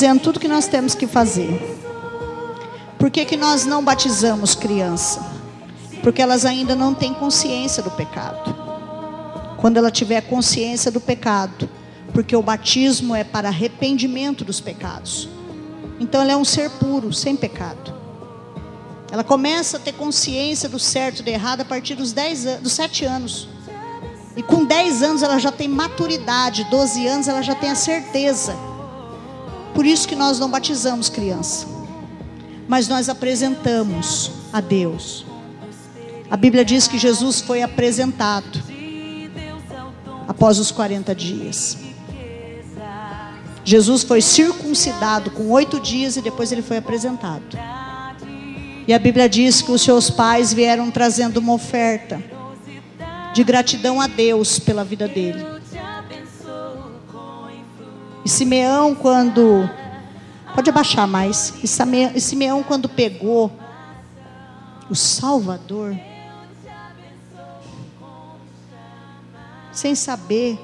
Dizendo 0.00 0.22
tudo 0.22 0.40
que 0.40 0.48
nós 0.48 0.66
temos 0.66 0.94
que 0.94 1.06
fazer. 1.06 1.60
Por 2.98 3.10
que, 3.10 3.22
que 3.26 3.36
nós 3.36 3.66
não 3.66 3.84
batizamos 3.84 4.54
criança? 4.54 5.22
Porque 6.02 6.22
elas 6.22 6.46
ainda 6.46 6.74
não 6.74 6.94
têm 6.94 7.12
consciência 7.12 7.82
do 7.82 7.90
pecado. 7.90 8.56
Quando 9.58 9.76
ela 9.76 9.90
tiver 9.90 10.22
consciência 10.22 10.90
do 10.90 11.02
pecado, 11.02 11.68
porque 12.14 12.34
o 12.34 12.40
batismo 12.40 13.14
é 13.14 13.22
para 13.22 13.48
arrependimento 13.48 14.42
dos 14.42 14.58
pecados. 14.58 15.28
Então 16.00 16.22
ela 16.22 16.32
é 16.32 16.36
um 16.36 16.46
ser 16.46 16.70
puro, 16.70 17.12
sem 17.12 17.36
pecado. 17.36 17.92
Ela 19.12 19.22
começa 19.22 19.76
a 19.76 19.80
ter 19.80 19.92
consciência 19.92 20.66
do 20.66 20.78
certo 20.78 21.20
e 21.20 21.22
do 21.24 21.28
errado 21.28 21.60
a 21.60 21.64
partir 21.66 21.94
dos, 21.94 22.10
10 22.12 22.46
anos, 22.46 22.62
dos 22.62 22.72
7 22.72 23.04
anos. 23.04 23.48
E 24.34 24.42
com 24.42 24.64
10 24.64 25.02
anos 25.02 25.22
ela 25.22 25.38
já 25.38 25.52
tem 25.52 25.68
maturidade, 25.68 26.64
12 26.70 27.06
anos 27.06 27.28
ela 27.28 27.42
já 27.42 27.54
tem 27.54 27.68
a 27.68 27.74
certeza. 27.74 28.69
Por 29.80 29.86
isso 29.86 30.06
que 30.06 30.14
nós 30.14 30.38
não 30.38 30.50
batizamos 30.50 31.08
criança. 31.08 31.66
Mas 32.68 32.86
nós 32.86 33.08
apresentamos 33.08 34.30
a 34.52 34.60
Deus. 34.60 35.24
A 36.30 36.36
Bíblia 36.36 36.66
diz 36.66 36.86
que 36.86 36.98
Jesus 36.98 37.40
foi 37.40 37.62
apresentado 37.62 38.62
após 40.28 40.58
os 40.58 40.70
40 40.70 41.14
dias. 41.14 41.78
Jesus 43.64 44.02
foi 44.02 44.20
circuncidado 44.20 45.30
com 45.30 45.48
oito 45.48 45.80
dias 45.80 46.14
e 46.14 46.20
depois 46.20 46.52
ele 46.52 46.60
foi 46.60 46.76
apresentado. 46.76 47.58
E 48.86 48.92
a 48.92 48.98
Bíblia 48.98 49.30
diz 49.30 49.62
que 49.62 49.72
os 49.72 49.80
seus 49.80 50.10
pais 50.10 50.52
vieram 50.52 50.90
trazendo 50.90 51.38
uma 51.38 51.54
oferta 51.54 52.22
de 53.32 53.42
gratidão 53.42 53.98
a 53.98 54.06
Deus 54.06 54.58
pela 54.58 54.84
vida 54.84 55.08
dele. 55.08 55.42
E 58.24 58.28
Simeão, 58.28 58.94
quando. 58.94 59.68
Pode 60.54 60.68
abaixar 60.68 61.06
mais. 61.06 61.54
E 61.62 62.20
Simeão, 62.20 62.62
quando 62.62 62.88
pegou 62.88 63.50
o 64.90 64.94
Salvador, 64.94 65.96
sem 69.72 69.94
saber. 69.94 70.58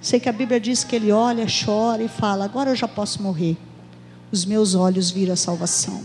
Sei 0.00 0.18
que 0.18 0.28
a 0.28 0.32
Bíblia 0.32 0.58
diz 0.58 0.82
que 0.82 0.96
ele 0.96 1.12
olha, 1.12 1.46
chora 1.46 2.02
e 2.02 2.08
fala: 2.08 2.44
Agora 2.44 2.70
eu 2.70 2.76
já 2.76 2.88
posso 2.88 3.22
morrer. 3.22 3.56
Os 4.32 4.44
meus 4.44 4.74
olhos 4.74 5.10
viram 5.10 5.34
a 5.34 5.36
salvação. 5.36 6.02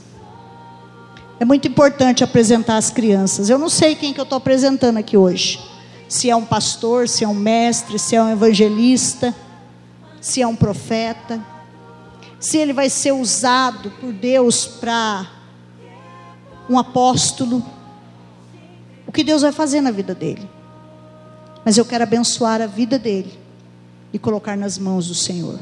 É 1.40 1.46
muito 1.46 1.68
importante 1.68 2.24
apresentar 2.24 2.78
as 2.78 2.90
crianças. 2.90 3.50
Eu 3.50 3.58
não 3.58 3.70
sei 3.70 3.96
quem 3.96 4.14
que 4.14 4.20
eu 4.20 4.24
estou 4.24 4.38
apresentando 4.38 4.98
aqui 4.98 5.18
hoje. 5.18 5.60
Se 6.08 6.30
é 6.30 6.36
um 6.36 6.46
pastor, 6.46 7.08
se 7.08 7.24
é 7.24 7.28
um 7.28 7.34
mestre, 7.34 7.98
se 7.98 8.16
é 8.16 8.22
um 8.22 8.30
evangelista, 8.30 9.36
se 10.22 10.42
é 10.42 10.48
um 10.48 10.56
profeta. 10.56 11.44
Se 12.40 12.58
ele 12.58 12.74
vai 12.74 12.90
ser 12.90 13.12
usado 13.12 13.92
por 14.00 14.14
Deus 14.14 14.66
para 14.66 15.28
um 16.70 16.78
apóstolo. 16.78 17.64
O 19.08 19.12
que 19.12 19.24
Deus 19.24 19.42
vai 19.42 19.52
fazer 19.52 19.82
na 19.82 19.92
vida 19.92 20.14
dele. 20.14 20.50
Mas 21.64 21.78
eu 21.78 21.86
quero 21.86 22.04
abençoar 22.04 22.62
a 22.62 22.68
vida 22.68 23.00
dele 23.00 23.40
e 24.14 24.20
colocar 24.20 24.56
nas 24.56 24.78
mãos 24.78 25.08
do 25.08 25.16
Senhor. 25.16 25.60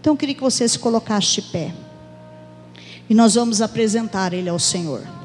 Então 0.00 0.12
eu 0.12 0.16
queria 0.16 0.34
que 0.34 0.40
você 0.40 0.68
se 0.68 0.78
colocasse 0.78 1.34
de 1.34 1.42
pé. 1.42 1.74
E 3.08 3.14
nós 3.14 3.34
vamos 3.34 3.60
apresentar 3.60 4.32
ele 4.32 4.48
ao 4.48 4.58
Senhor. 4.58 5.17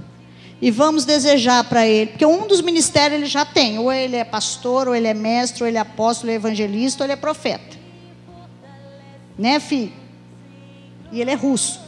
E 0.63 0.71
vamos 0.71 1.03
desejar 1.03 1.65
para 1.65 1.85
ele, 1.85 2.11
porque 2.11 2.25
um 2.25 2.47
dos 2.47 2.61
ministérios 2.61 3.19
ele 3.19 3.25
já 3.25 3.43
tem, 3.43 3.77
ou 3.77 3.91
ele 3.91 4.15
é 4.15 4.23
pastor, 4.23 4.87
ou 4.87 4.95
ele 4.95 5.07
é 5.07 5.13
mestre, 5.13 5.61
ou 5.61 5.67
ele 5.67 5.75
é 5.75 5.81
apóstolo, 5.81 6.29
ou 6.29 6.33
é 6.33 6.37
evangelista, 6.37 7.03
ou 7.03 7.05
ele 7.05 7.11
é 7.11 7.17
profeta. 7.17 7.77
Né, 9.37 9.59
filho? 9.59 9.91
E 11.11 11.19
ele 11.19 11.31
é 11.31 11.33
russo. 11.33 11.81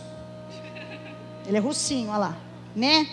Ele 1.47 1.55
é 1.55 1.59
russinho, 1.61 2.09
olha 2.09 2.17
lá. 2.17 2.37
Né? 2.75 3.07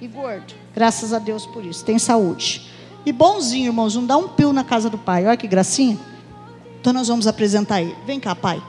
E 0.00 0.08
gordo. 0.08 0.52
Graças 0.74 1.12
a 1.12 1.20
Deus 1.20 1.46
por 1.46 1.64
isso. 1.64 1.84
Tem 1.84 1.96
saúde. 1.96 2.68
E 3.06 3.12
bonzinho, 3.12 3.66
irmãos. 3.66 3.94
Não 3.94 4.04
dá 4.04 4.16
um 4.16 4.26
pio 4.26 4.52
na 4.52 4.64
casa 4.64 4.90
do 4.90 4.98
pai. 4.98 5.24
Olha 5.24 5.36
que 5.36 5.46
gracinha. 5.46 5.96
Então 6.80 6.92
nós 6.92 7.06
vamos 7.06 7.28
apresentar 7.28 7.80
ele. 7.80 7.94
Vem 8.04 8.18
cá, 8.18 8.34
pai. 8.34 8.60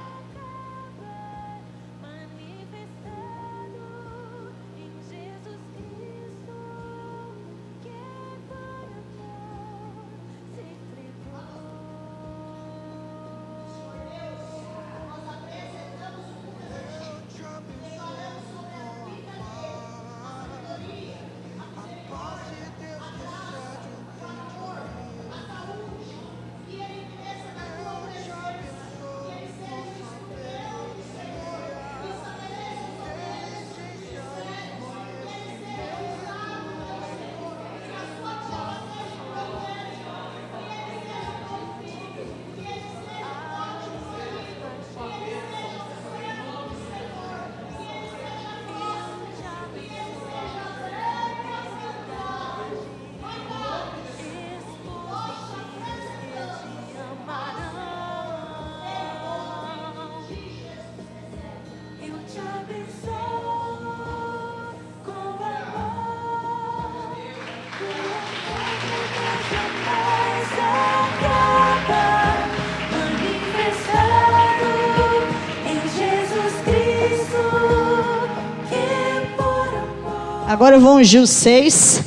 Agora 80.59 80.75
eu 80.75 80.81
vou 80.81 80.95
ungir 80.97 81.21
os 81.21 81.29
seis. 81.29 82.03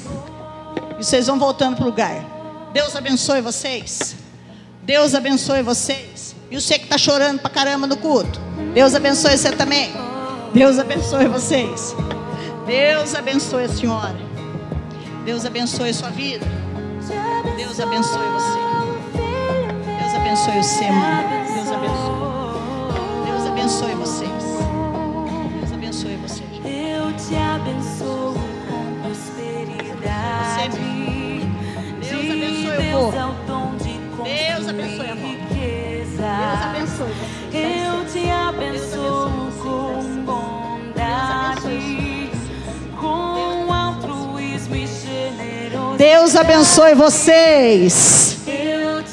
E 0.98 1.02
vocês 1.02 1.26
vão 1.26 1.38
voltando 1.38 1.74
para 1.74 1.84
o 1.84 1.88
lugar. 1.88 2.22
Deus 2.70 2.94
abençoe 2.94 3.40
vocês. 3.40 4.14
Deus 4.82 5.14
abençoe 5.14 5.62
vocês. 5.62 6.36
E 6.50 6.60
você 6.60 6.78
que 6.78 6.84
está 6.84 6.98
chorando 6.98 7.40
para 7.40 7.48
caramba 7.48 7.86
no 7.86 7.96
culto. 7.96 8.38
Deus 8.74 8.94
abençoe 8.94 9.38
você 9.38 9.52
também. 9.52 9.90
Deus 10.52 10.78
abençoe 10.78 11.28
vocês. 11.28 11.96
Deus 12.66 13.14
abençoe 13.14 13.64
a 13.64 13.68
senhora. 13.70 14.20
Deus 15.24 15.46
abençoe 15.46 15.88
a 15.88 15.94
sua 15.94 16.10
vida. 16.10 16.44
Deus 17.56 17.80
abençoe 17.80 18.28
você. 18.34 18.58
Deus 19.98 20.14
abençoe 20.14 20.58
o 20.58 20.62
seu, 20.62 21.54
Deus 21.54 21.72
abençoe. 21.72 22.21
Deus 46.32 46.40
abençoe 46.40 46.94
vocês. 46.94 48.38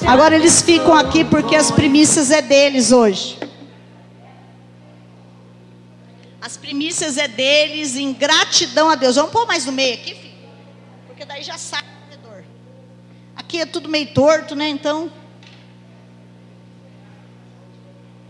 Agora 0.08 0.36
eles 0.36 0.62
ficam 0.62 0.96
aqui 0.96 1.26
porque 1.26 1.54
as 1.54 1.70
primícias 1.70 2.32
é 2.32 2.42
deles 2.42 2.94
hoje. 2.94 3.38
As 6.40 6.56
primícias 6.56 7.18
é 7.18 7.28
deles 7.28 7.98
em 7.98 8.14
gratidão 8.14 8.90
a 8.90 8.96
Deus. 8.96 9.18
Vamos 9.18 9.34
pôr 9.34 9.46
mais 9.46 9.66
no 9.66 9.74
meio 9.74 9.96
aqui, 9.96 10.16
filho? 10.16 10.34
Porque 11.08 11.26
daí 11.26 11.44
já 11.44 11.58
sai. 11.58 11.84
Aqui 13.36 13.60
é 13.60 13.66
tudo 13.66 13.90
meio 13.90 14.14
torto, 14.14 14.56
né? 14.56 14.70
Então. 14.70 15.12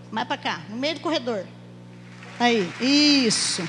Mais 0.10 0.28
para 0.28 0.38
cá, 0.38 0.62
no 0.68 0.78
meio 0.78 0.96
do 0.96 1.02
corredor. 1.02 1.46
Aí, 2.40 2.68
isso. 2.82 3.62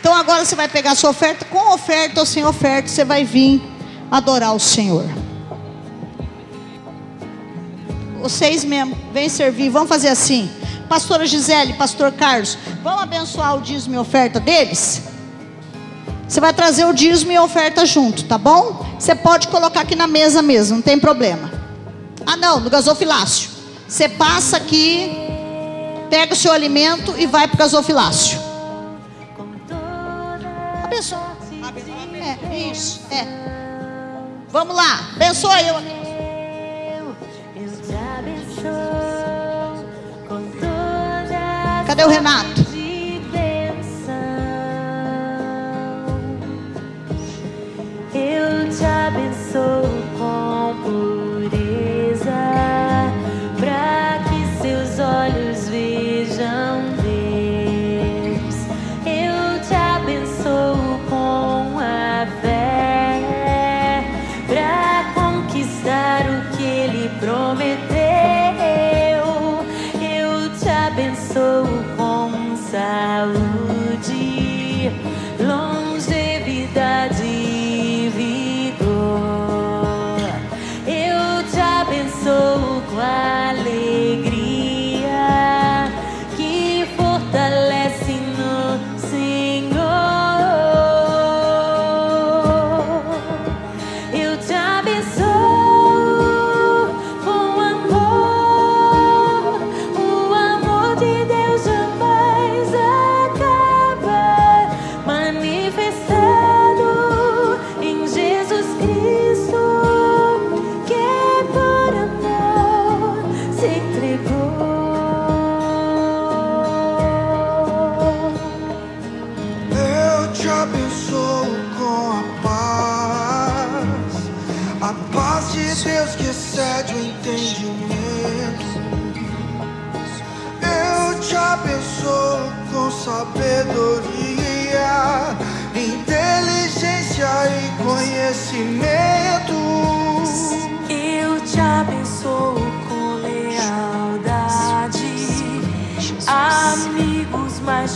Então 0.00 0.12
agora 0.14 0.44
você 0.44 0.54
vai 0.54 0.68
pegar 0.68 0.90
a 0.90 0.96
sua 0.96 1.10
oferta, 1.10 1.46
com 1.46 1.72
oferta 1.72 2.20
ou 2.20 2.26
sem 2.26 2.44
oferta, 2.44 2.88
você 2.88 3.04
vai 3.04 3.24
vir 3.24 3.71
adorar 4.12 4.54
o 4.54 4.60
Senhor. 4.60 5.06
Vocês 8.20 8.62
mesmo, 8.62 8.96
vem 9.10 9.28
servir, 9.30 9.70
vamos 9.70 9.88
fazer 9.88 10.08
assim. 10.08 10.50
Pastora 10.86 11.26
Gisele, 11.26 11.72
Pastor 11.72 12.12
Carlos, 12.12 12.58
vamos 12.82 13.02
abençoar 13.02 13.56
o 13.56 13.62
dízimo 13.62 13.94
e 13.94 13.98
oferta 13.98 14.38
deles? 14.38 15.02
Você 16.28 16.38
vai 16.40 16.52
trazer 16.52 16.84
o 16.84 16.92
dízimo 16.92 17.32
e 17.32 17.36
a 17.36 17.42
oferta 17.42 17.86
junto, 17.86 18.24
tá 18.24 18.36
bom? 18.36 18.86
Você 18.98 19.14
pode 19.14 19.48
colocar 19.48 19.80
aqui 19.80 19.96
na 19.96 20.06
mesa 20.06 20.42
mesmo, 20.42 20.76
não 20.76 20.82
tem 20.82 20.98
problema. 20.98 21.50
Ah, 22.26 22.36
não, 22.36 22.60
no 22.60 22.68
gasofilácio. 22.68 23.50
Você 23.88 24.08
passa 24.08 24.58
aqui, 24.58 25.10
pega 26.10 26.34
o 26.34 26.36
seu 26.36 26.52
alimento 26.52 27.14
e 27.18 27.26
vai 27.26 27.48
para 27.48 27.54
o 27.54 27.58
gasofilácio. 27.58 28.38
Abençoa. 30.84 31.32
É, 32.50 32.70
isso, 32.70 33.00
é. 33.10 33.61
Vamos 34.52 34.76
lá, 34.76 35.00
abençoa 35.16 35.62
eu 35.62 35.74
Cadê 41.86 42.04
o 42.04 42.08
Renato? 42.08 42.61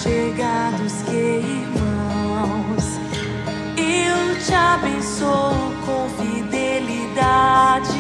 Mais 0.06 0.14
chegados 0.14 1.02
que 1.02 1.42
irmãos. 1.66 2.84
Eu 3.76 4.38
te 4.44 4.54
abençoo 4.54 5.72
com 5.84 6.08
fidelidade, 6.22 7.98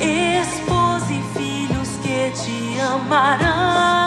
esposa 0.00 1.12
e 1.12 1.22
filhos 1.38 1.88
que 2.02 2.30
te 2.30 2.80
amarão. 2.80 3.99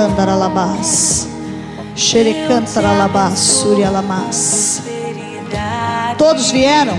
Andara 0.00 0.32
alabas. 0.32 0.98
Xerecantara 1.96 2.88
alabassuri 2.88 3.84
alamas. 3.84 4.82
Todos 6.16 6.50
vieram? 6.50 6.96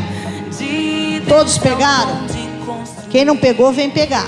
Todos 1.27 1.57
pegaram? 1.57 2.19
Quem 3.09 3.25
não 3.25 3.35
pegou, 3.35 3.71
vem 3.71 3.89
pegar. 3.89 4.27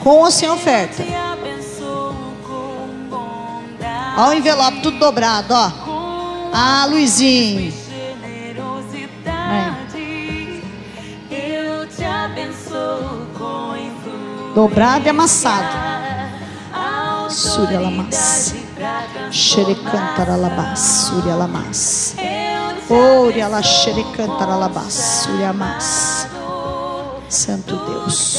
Com 0.00 0.20
ou 0.20 0.30
sem 0.30 0.48
oferta. 0.48 1.04
Olha 4.16 4.30
o 4.30 4.34
envelope 4.34 4.80
tudo 4.80 4.98
dobrado, 4.98 5.52
ó. 5.52 5.83
Ah, 6.56 6.86
Luizinho. 6.88 7.74
Eu 11.28 11.88
te 11.88 12.04
abençoo 12.04 13.26
com 13.36 13.74
Dobrado 14.54 15.04
e 15.04 15.08
amassado. 15.08 15.76
Surya 17.28 17.80
lamas. 17.80 18.54
Xerecantara 19.32 20.36
labas. 20.36 20.78
Surya 20.78 21.34
lamas. 21.34 22.14
Oria 22.88 23.48
la 23.48 23.60
xerecantara 23.60 24.54
labas. 24.54 24.92
Surya 24.92 25.52
mas. 25.52 26.28
Santo 27.28 27.74
Deus. 27.84 28.38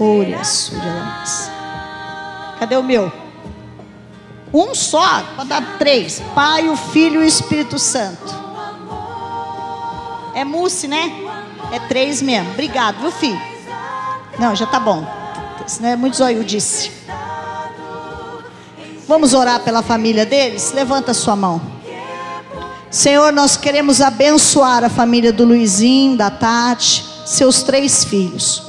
Oria 0.00 0.42
Surya 0.42 0.94
lamas. 0.94 1.48
Cadê 2.58 2.76
o 2.76 2.82
meu? 2.82 3.27
Um 4.52 4.74
só, 4.74 5.22
pode 5.36 5.48
dar 5.48 5.78
três. 5.78 6.22
Pai, 6.34 6.68
o 6.68 6.76
Filho 6.76 7.22
e 7.22 7.24
o 7.24 7.28
Espírito 7.28 7.78
Santo. 7.78 8.34
É 10.34 10.44
mousse, 10.44 10.88
né? 10.88 11.12
É 11.72 11.78
três 11.80 12.22
mesmo. 12.22 12.50
Obrigado, 12.52 13.00
viu, 13.00 13.10
filho? 13.10 13.40
Não, 14.38 14.54
já 14.54 14.66
tá 14.66 14.78
bom. 14.78 15.06
Senão 15.66 15.90
é 15.90 15.96
muito 15.96 16.16
zoiudice. 16.16 16.90
Vamos 19.06 19.34
orar 19.34 19.60
pela 19.60 19.82
família 19.82 20.24
deles? 20.24 20.72
Levanta 20.72 21.12
sua 21.12 21.34
mão. 21.34 21.60
Senhor, 22.90 23.32
nós 23.32 23.56
queremos 23.56 24.00
abençoar 24.00 24.82
a 24.82 24.88
família 24.88 25.32
do 25.32 25.44
Luizinho, 25.44 26.16
da 26.16 26.30
Tati, 26.30 27.04
seus 27.26 27.62
três 27.62 28.04
filhos. 28.04 28.62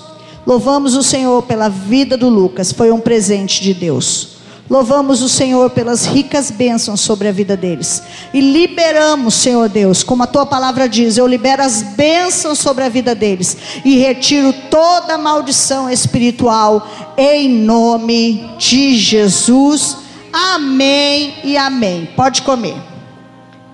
Louvamos 0.45 0.95
o 0.95 1.03
Senhor 1.03 1.43
pela 1.43 1.69
vida 1.69 2.17
do 2.17 2.27
Lucas, 2.27 2.71
foi 2.71 2.91
um 2.91 2.99
presente 2.99 3.61
de 3.61 3.73
Deus. 3.73 4.38
Louvamos 4.69 5.23
o 5.23 5.27
Senhor 5.27 5.71
pelas 5.71 6.05
ricas 6.05 6.51
bênçãos 6.51 7.01
sobre 7.01 7.27
a 7.27 7.31
vida 7.31 7.57
deles. 7.57 8.03
E 8.31 8.39
liberamos, 8.39 9.33
Senhor 9.33 9.67
Deus, 9.67 10.03
como 10.03 10.21
a 10.21 10.27
tua 10.27 10.45
palavra 10.45 10.87
diz, 10.87 11.17
eu 11.17 11.25
libero 11.25 11.63
as 11.63 11.81
bênçãos 11.81 12.59
sobre 12.59 12.83
a 12.83 12.89
vida 12.89 13.15
deles 13.15 13.57
e 13.83 13.97
retiro 13.97 14.53
toda 14.69 15.17
maldição 15.17 15.89
espiritual 15.89 16.87
em 17.17 17.49
nome 17.49 18.47
de 18.59 18.95
Jesus. 18.95 19.97
Amém 20.31 21.33
e 21.43 21.57
amém. 21.57 22.07
Pode 22.15 22.43
comer. 22.43 22.77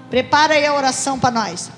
Prepara 0.09 0.53
aí 0.53 0.65
a 0.65 0.73
oração 0.73 1.19
para 1.19 1.31
nós. 1.31 1.74